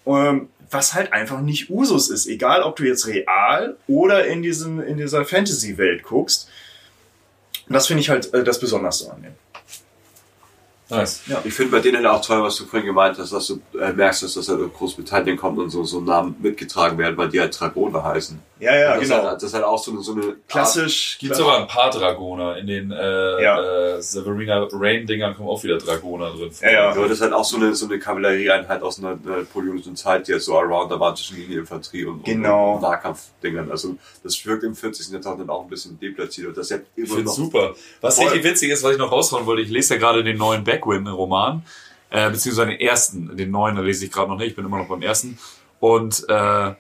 [0.07, 2.27] ähm, was halt einfach nicht Usus ist.
[2.27, 6.49] Egal, ob du jetzt real oder in, diesen, in dieser Fantasy-Welt guckst.
[7.69, 9.35] Das finde ich halt äh, das Besonderste an denen.
[10.97, 11.23] Nice.
[11.45, 14.23] Ich finde bei denen auch toll, was du vorhin gemeint hast, dass du äh, merkst,
[14.23, 17.59] dass das halt aus Großbritannien kommt und so, so Namen mitgetragen werden, weil die halt
[17.59, 18.39] Dragoner heißen.
[18.61, 19.17] Ja, ja, das genau.
[19.17, 21.19] Ist halt, das ist halt auch so eine, so eine Klassisch.
[21.19, 22.57] Gibt sogar ein paar Dragoner.
[22.59, 23.97] In den äh, Ja.
[23.97, 26.51] äh, Severina Rain-Dingern kommen auch wieder Dragoner drin.
[26.61, 26.91] Ja, ja.
[26.91, 30.33] Aber das ist halt auch so eine, so eine Kavallerieeinheit aus einer napoleonischen Zeit, die
[30.33, 32.75] halt so around da war zwischen Linieninfanterie und, Genau.
[32.77, 33.69] und Nahkampfdingern.
[33.71, 35.13] Also das wirkt im 40.
[35.13, 36.47] Jahrhundert auch ein bisschen deplatziert.
[36.49, 37.75] Und das ist ja Ich immer finde noch super.
[38.01, 40.63] Was richtig witzig ist, was ich noch raushauen wollte, ich lese ja gerade den neuen
[40.83, 41.63] Backwin-Roman,
[42.11, 44.79] äh, beziehungsweise den ersten, den neuen, da lese ich gerade noch nicht, ich bin immer
[44.79, 45.39] noch beim ersten.
[45.81, 46.75] Und äh,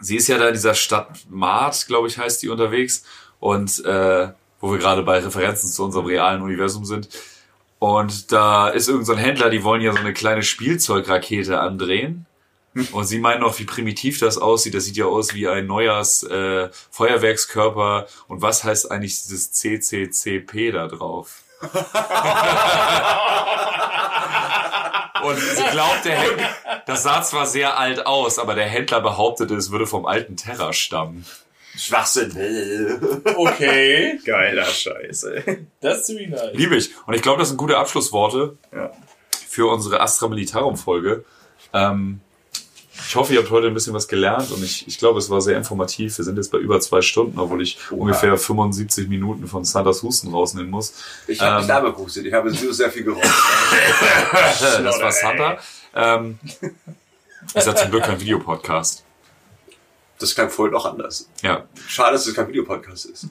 [0.00, 3.04] sie ist ja da in dieser Stadt Mart, glaube ich, heißt die unterwegs.
[3.40, 4.28] Und äh,
[4.60, 7.08] wo wir gerade bei Referenzen zu unserem realen Universum sind.
[7.78, 12.24] Und da ist irgendein so ein Händler, die wollen ja so eine kleine Spielzeugrakete andrehen.
[12.92, 14.74] Und sie meinen auch, wie primitiv das aussieht.
[14.74, 18.06] Das sieht ja aus wie ein Neujahrs äh, Feuerwerkskörper.
[18.26, 21.43] Und was heißt eigentlich dieses CCCP da drauf?
[25.22, 26.48] Und sie glaubt, der Händler,
[26.86, 30.72] das sah zwar sehr alt aus, aber der Händler behauptete, es würde vom alten Terra
[30.74, 31.24] stammen.
[31.76, 32.30] Schwachsinn.
[33.36, 35.42] Okay, Geiler Scheiße.
[35.80, 36.50] das ist ziemlich nice.
[36.52, 36.90] Liebe ich.
[37.06, 38.90] Und ich glaube, das sind gute Abschlussworte Ja.
[39.48, 41.24] für unsere Astra Militarum Folge.
[41.72, 42.20] Ähm,
[43.06, 45.40] ich hoffe, ihr habt heute ein bisschen was gelernt und ich, ich glaube, es war
[45.40, 46.16] sehr informativ.
[46.18, 50.30] Wir sind jetzt bei über zwei Stunden, obwohl ich ungefähr 75 Minuten von Santas Husten
[50.32, 50.94] rausnehmen muss.
[51.26, 51.60] Ich habe Ähm.
[51.62, 53.22] nicht einmal gehustet, ich habe sehr viel geraucht.
[54.82, 55.58] das war Santa.
[55.94, 56.38] Ähm,
[57.54, 59.04] ist ja zum Glück kein Videopodcast.
[60.18, 61.28] Das klang vorhin noch anders.
[61.42, 61.64] Ja.
[61.88, 63.26] Schade, dass es kein Videopodcast ist.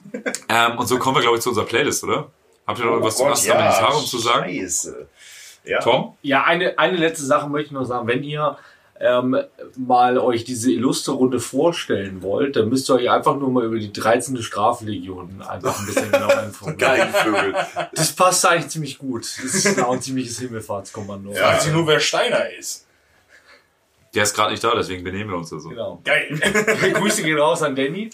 [0.48, 2.30] Ähm, und so kommen wir, glaube ich, zu unserer Playlist, oder?
[2.66, 4.44] Habt ihr noch irgendwas zum Gott, Astra Militarum zu sagen?
[4.54, 5.06] Scheiße.
[5.64, 5.80] Ja.
[5.80, 6.16] Tom?
[6.22, 8.06] Ja, eine, eine letzte Sache möchte ich noch sagen.
[8.06, 8.56] Wenn ihr
[9.04, 9.36] ähm,
[9.76, 13.78] mal euch diese illustre Runde vorstellen wollt, dann müsst ihr euch einfach nur mal über
[13.78, 14.42] die 13.
[14.42, 16.78] Straflegion einfach ein bisschen genau informieren.
[16.78, 17.54] Geigenvögel.
[17.92, 19.22] Das passt eigentlich ziemlich gut.
[19.22, 21.34] Das ist auch ein ziemliches Himmelfahrtskommando.
[21.34, 22.86] Fragt sich nur, wer Steiner ist.
[24.14, 25.68] Der ist gerade nicht da, deswegen benehmen wir uns da so.
[25.68, 26.00] Genau.
[26.04, 26.40] Geil.
[26.94, 28.08] Grüße gehen raus an Danny.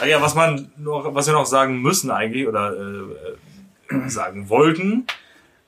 [0.00, 4.48] Ah ja, was man noch, was wir noch sagen müssen eigentlich oder äh, äh, sagen
[4.48, 5.06] wollten,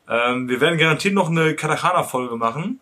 [0.08, 2.80] ähm, wir werden garantiert noch eine Katakana-Folge machen.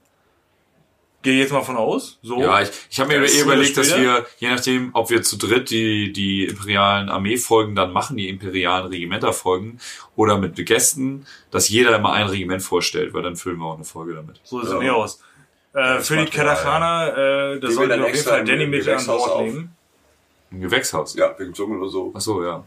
[1.23, 2.19] Gehe jetzt mal von aus.
[2.23, 2.41] So.
[2.41, 5.37] Ja, ich, ich habe mir Das eh überlegt, dass wir, je nachdem, ob wir zu
[5.37, 9.81] dritt die, die imperialen Armeefolgen dann machen, die imperialen Regimenterfolgen,
[10.17, 13.85] oder mit Gästen, dass jeder immer ein Regiment vorstellt, weil dann füllen wir auch eine
[13.85, 14.41] Folge damit.
[14.45, 14.77] So sieht Ja.
[14.77, 15.21] es mir aus.
[15.75, 19.43] Äh, für die ja, Katakana, äh, da wir auf jeden Fall Danny mit an Bord
[19.43, 19.77] nehmen.
[20.51, 21.15] Ein Gewächshaus.
[21.15, 22.13] Ja, wegen Dschungel und so.
[22.17, 22.65] Ach so, ja.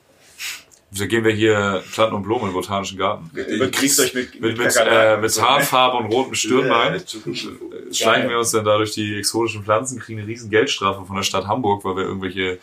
[0.97, 3.29] Da gehen wir hier Platten und Blumen im Botanischen Garten.
[3.35, 6.93] Überkriegst euch mit, Mit, mit, äh, mit Haarfarbe und rotem Stirnbein.
[6.95, 7.59] Ja, Zukunftsflug.
[7.91, 11.23] schleichen wir uns dann da durch die exotischen Pflanzen, kriegen eine riesen Geldstrafe von der
[11.23, 12.59] Stadt Hamburg, weil wir irgendwelche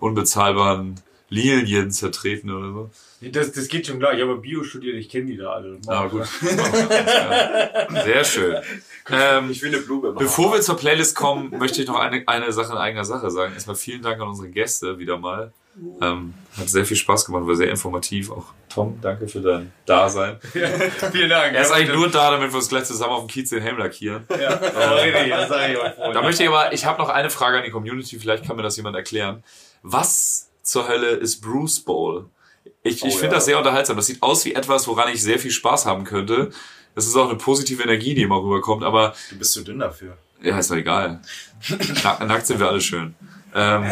[0.00, 1.00] unbezahlbaren
[1.30, 2.90] Lilien zertreten oder so.
[3.20, 4.14] Das, das geht schon klar.
[4.14, 5.78] Ich habe Bio studiert, ich kenne die da alle.
[5.86, 6.22] Na gut.
[6.40, 7.88] Gerne.
[8.04, 8.56] Sehr schön.
[9.10, 10.18] Ähm, Ich will eine Blume machen.
[10.24, 13.54] bevor wir zur Playlist kommen, möchte ich noch eine, eine Sache in eigener Sache sagen.
[13.54, 15.52] Erstmal vielen Dank an unsere Gäste wieder mal.
[16.00, 18.30] Ähm, hat sehr viel Spaß gemacht, war sehr informativ.
[18.30, 20.38] Auch Tom, danke für dein Dasein.
[21.12, 21.54] Vielen Dank.
[21.54, 23.78] Er ist eigentlich nur da, damit wir uns gleich zusammen auf dem Kiez den Helm
[23.78, 24.24] lackieren.
[24.30, 27.30] Ja, aber richtig, das sage ich euch Da möchte ich aber, ich habe noch eine
[27.30, 29.42] Frage an die Community, vielleicht kann mir das jemand erklären.
[29.82, 32.26] Was zur Hölle ist Bruce Bowl?
[32.82, 33.32] Ich, ich Oh, finde ja.
[33.34, 33.96] das sehr unterhaltsam.
[33.96, 36.50] Das sieht aus wie etwas, woran ich sehr viel Spaß haben könnte.
[36.94, 40.16] Das ist auch eine positive Energie, die immer rüberkommt, aber Du bist zu dünn dafür.
[40.42, 41.20] ja, ist doch egal.
[42.02, 43.14] Nack, nackt sind wir alle schön.
[43.58, 43.84] Ähm,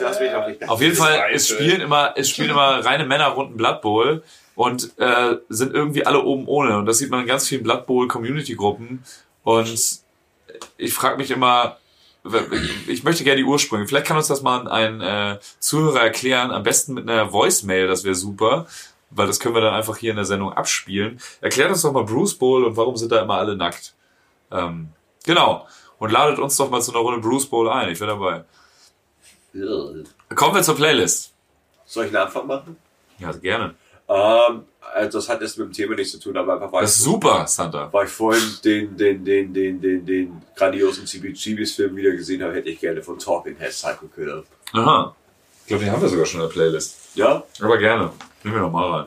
[0.00, 3.28] Lass mich auch nicht auf jeden Fall, es spielen immer, es spielen immer reine Männer
[3.28, 4.22] runden Blood Bowl
[4.54, 6.78] und äh, sind irgendwie alle oben ohne.
[6.78, 9.04] Und das sieht man in ganz vielen Blood Bowl Community Gruppen.
[9.42, 10.00] Und
[10.78, 11.76] ich frage mich immer,
[12.86, 13.86] ich möchte gerne die Ursprünge.
[13.86, 16.50] Vielleicht kann uns das mal ein äh, Zuhörer erklären.
[16.50, 18.66] Am besten mit einer Voicemail, das wäre super.
[19.10, 21.20] Weil das können wir dann einfach hier in der Sendung abspielen.
[21.40, 23.94] Erklärt uns doch mal Bruce Bowl und warum sind da immer alle nackt.
[24.52, 24.90] Ähm,
[25.24, 25.66] genau.
[26.00, 27.90] Und ladet uns doch mal zu einer Runde Bruce Bowl ein.
[27.90, 28.44] Ich wäre dabei.
[30.34, 31.32] Kommen wir zur Playlist.
[31.84, 32.76] Soll ich eine Antwort machen?
[33.18, 33.74] Ja, gerne.
[34.08, 34.64] Ähm,
[34.94, 37.02] also das hat jetzt mit dem Thema nichts zu tun, aber einfach weil Das ist
[37.04, 37.92] super, Santa.
[37.92, 42.70] weil ich vorhin den, den, den, den, den, den grandiosen CBGBs-Film wieder gesehen habe, hätte
[42.70, 44.42] ich gerne von Talking Heads Psycho Killer.
[44.72, 45.14] Aha.
[45.62, 46.96] Ich glaube, den haben wir sogar schon in der Playlist.
[47.14, 47.42] Ja?
[47.60, 48.10] Aber gerne.
[48.42, 49.06] Nehmen wir noch mal rein.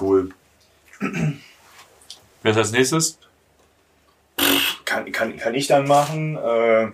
[0.00, 0.28] Cool.
[2.42, 3.18] Wer ist als nächstes?
[4.86, 6.38] Kann, kann, kann ich dann machen.
[6.38, 6.84] Äh,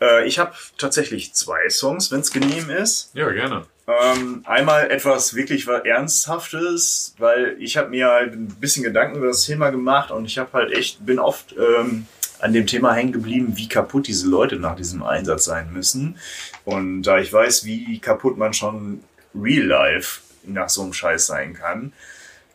[0.00, 3.10] äh, ich habe tatsächlich zwei Songs, wenn es genehm ist.
[3.12, 3.66] Ja, gerne.
[3.86, 9.44] Ähm, einmal etwas wirklich Ernsthaftes, weil ich habe mir halt ein bisschen Gedanken über das
[9.44, 12.06] Thema gemacht und ich habe halt echt, bin oft ähm,
[12.38, 16.18] an dem Thema hängen geblieben, wie kaputt diese Leute nach diesem Einsatz sein müssen.
[16.64, 19.02] Und da ich weiß, wie kaputt man schon
[19.34, 21.92] real life nach so einem Scheiß sein kann,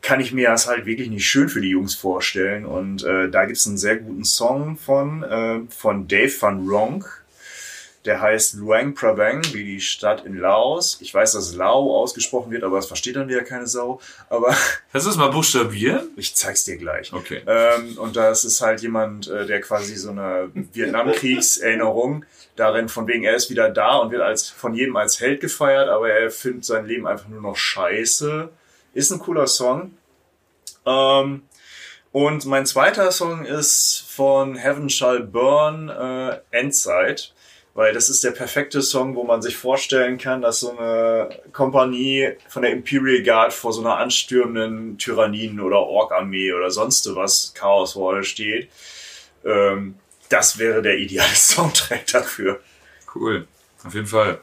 [0.04, 2.66] kann ich mir das halt wirklich nicht schön für die Jungs vorstellen.
[2.66, 7.24] Und äh, da gibt's einen sehr guten Song von, äh, von Dave van Ronk.
[8.04, 10.98] Der heißt Luang Prabang, wie die Stadt in Laos.
[11.00, 14.02] Ich weiß, dass Lao ausgesprochen wird, aber das versteht dann wieder keine Sau.
[14.30, 14.50] Aber
[14.92, 16.10] Kannst du das mal buchstabieren?
[16.18, 17.14] ich zeig's dir gleich.
[17.14, 17.42] Okay.
[17.48, 22.26] Ähm, und das ist halt jemand, äh, der quasi so eine Vietnamkriegserinnerung
[22.58, 25.88] darin, von wegen er ist wieder da und wird als von jedem als Held gefeiert,
[25.88, 28.50] aber er findet sein Leben einfach nur noch scheiße.
[28.94, 29.98] Ist ein cooler Song.
[30.86, 31.44] Ähm,
[32.12, 37.34] und mein zweiter Song ist von Heaven Shall Burn, äh, Endzeit.
[37.76, 42.34] Weil das ist der perfekte Song, wo man sich vorstellen kann, dass so eine Kompanie
[42.48, 48.24] von der Imperial Guard vor so einer anstürmenden Tyrannien- oder Ork-Armee oder sonst was Chaoswall
[48.24, 48.70] steht.
[49.44, 49.96] Ähm,
[50.30, 52.60] das wäre der ideale Soundtrack dafür.
[53.16, 53.48] Cool.
[53.84, 54.40] Auf jeden Fall.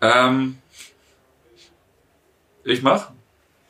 [0.00, 0.58] Ähm,
[2.64, 3.10] ich mach?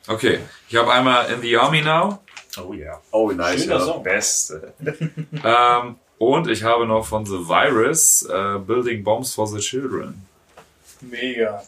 [0.07, 0.39] Okay.
[0.69, 2.19] Ich habe einmal In the Army Now.
[2.63, 3.01] Oh ja.
[3.11, 3.61] Oh, nice.
[3.63, 3.85] Schöner Ja.
[3.85, 4.03] Song.
[4.03, 4.73] Beste.
[5.43, 10.25] Ähm, und ich habe noch von The Virus äh, Building Bombs for the Children.
[11.01, 11.61] Mega.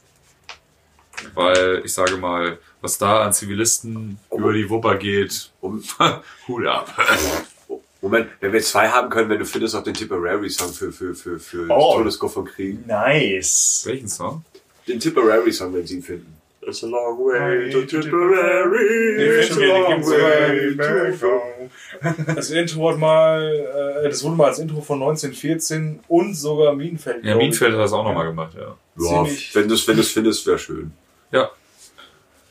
[1.34, 5.84] Weil ich sage mal, was da an Zivilisten über die Wupper geht, Um,
[6.48, 6.96] Hut ab.
[8.02, 11.40] Moment, wenn wir zwei haben können, wenn du findest auch den Tipperary-Song für, für, für,
[11.40, 11.96] für Oh.
[11.98, 12.86] Todesgruppe von Kriegen.
[12.88, 13.82] Nice.
[13.86, 14.46] Welchen Song?
[14.88, 16.37] Den Tipperary-Song, wenn sie ihn finden.
[16.68, 19.44] It's a long way to Tipperary.
[19.44, 24.82] finden wir, den gibt's sogar Das Intro hat mal, äh, das wurde mal als Intro
[24.82, 27.24] von 1914 und sogar Minenfeld.
[27.24, 27.36] Ja.
[27.36, 28.76] Minfeld hat das auch nochmal gemacht, ja.
[29.00, 30.92] Ja, wenn du es wenn du's findest, wäre schön.
[31.32, 31.52] Ja,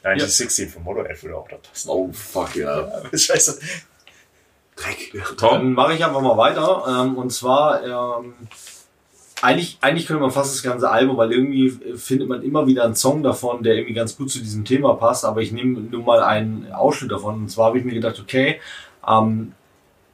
[0.06, 1.88] 1916 von Motorhead würde auch da passen.
[1.90, 3.02] Oh, fuck ja.
[3.12, 3.60] Scheiße.
[4.76, 5.12] Dreck.
[5.40, 6.84] Dann mache ich einfach mal weiter.
[6.88, 8.34] Ähm, und zwar ähm,
[9.42, 12.94] eigentlich, eigentlich könnte man fast das ganze Album, weil irgendwie findet man immer wieder einen
[12.94, 15.24] Song davon, der irgendwie ganz gut zu diesem Thema passt.
[15.24, 17.34] Aber ich nehme nur mal einen Ausschnitt davon.
[17.42, 18.60] Und zwar habe ich mir gedacht, okay,
[19.06, 19.52] ähm,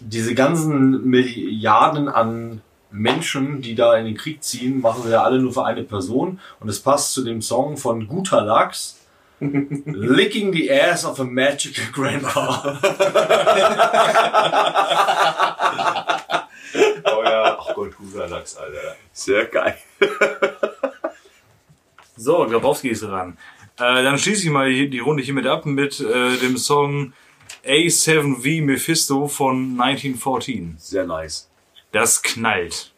[0.01, 5.40] diese ganzen Milliarden an Menschen, die da in den Krieg ziehen, machen sie ja alle
[5.40, 6.40] nur für eine Person.
[6.61, 8.99] Und es passt zu dem Song von Guter Lachs.
[9.86, 12.78] Licking the ass of a magical grandpa.
[17.05, 18.97] Oh ja, ach Gott, guter Lachs, Alter.
[19.12, 19.77] Sehr geil.
[22.14, 23.36] So, Grabowski ist dran.
[23.78, 27.14] Äh, dann schließe ich mal die Runde hiermit ab mit äh, dem Song
[27.66, 30.77] A7V Mephisto von 1914.
[30.78, 31.51] Sehr nice.
[31.90, 32.91] Das knallt.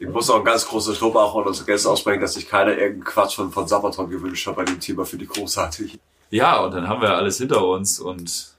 [0.00, 2.70] Ich muss auch ein ganz großes Lob auch an unsere Gäste aussprechen, dass sich keiner
[2.70, 5.04] irgendeinen Quatsch von, von Sabaton gewünscht hat bei dem Thema.
[5.04, 5.98] Finde ich großartig.
[6.30, 8.54] Ja, und dann haben wir alles hinter uns und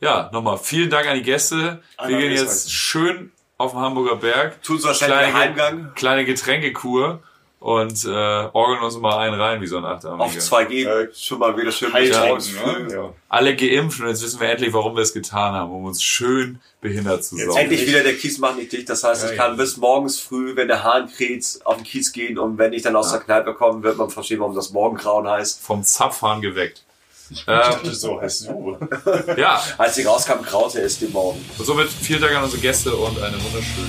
[0.00, 1.56] ja, nochmal vielen Dank an die Gäste.
[1.56, 4.60] Wir Einmal gehen jetzt schön auf den Hamburger Berg.
[4.62, 5.92] Tun so schnell den Heimgang.
[5.94, 7.22] Kleine Getränkekur
[7.66, 8.08] und äh,
[8.52, 10.24] orgeln uns mal einen rein wie so ein Achtarmiger.
[10.24, 12.84] Auf 2G schon mal wieder schön früh.
[12.84, 12.94] ne?
[12.94, 13.12] Ja.
[13.28, 16.60] Alle geimpft und jetzt wissen wir endlich, warum wir es getan haben, um uns schön
[16.80, 17.56] behindert zu saugen.
[17.58, 18.88] Endlich wieder der Kies macht nicht dicht.
[18.88, 22.38] Das heißt, ich kann bis morgens früh, wenn der Hahn kräht, auf den Kies gehen
[22.38, 25.60] und wenn ich dann aus der Kneipe komme, wird man verstehen, warum das Morgengrauen heißt.
[25.60, 26.84] Vom Zapfhahn geweckt.
[27.30, 28.78] Ich Ähm, dachte, so heißt du.
[29.36, 31.44] ja, Als ich rauskam, graute es den Morgen.
[31.58, 33.88] und somit vielen Dank an unsere Gäste und eine wunderschöne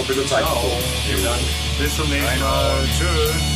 [0.00, 0.56] Und benutze einfach.
[1.78, 2.88] Bis zum nächsten Mal.
[2.98, 3.49] Tschüss.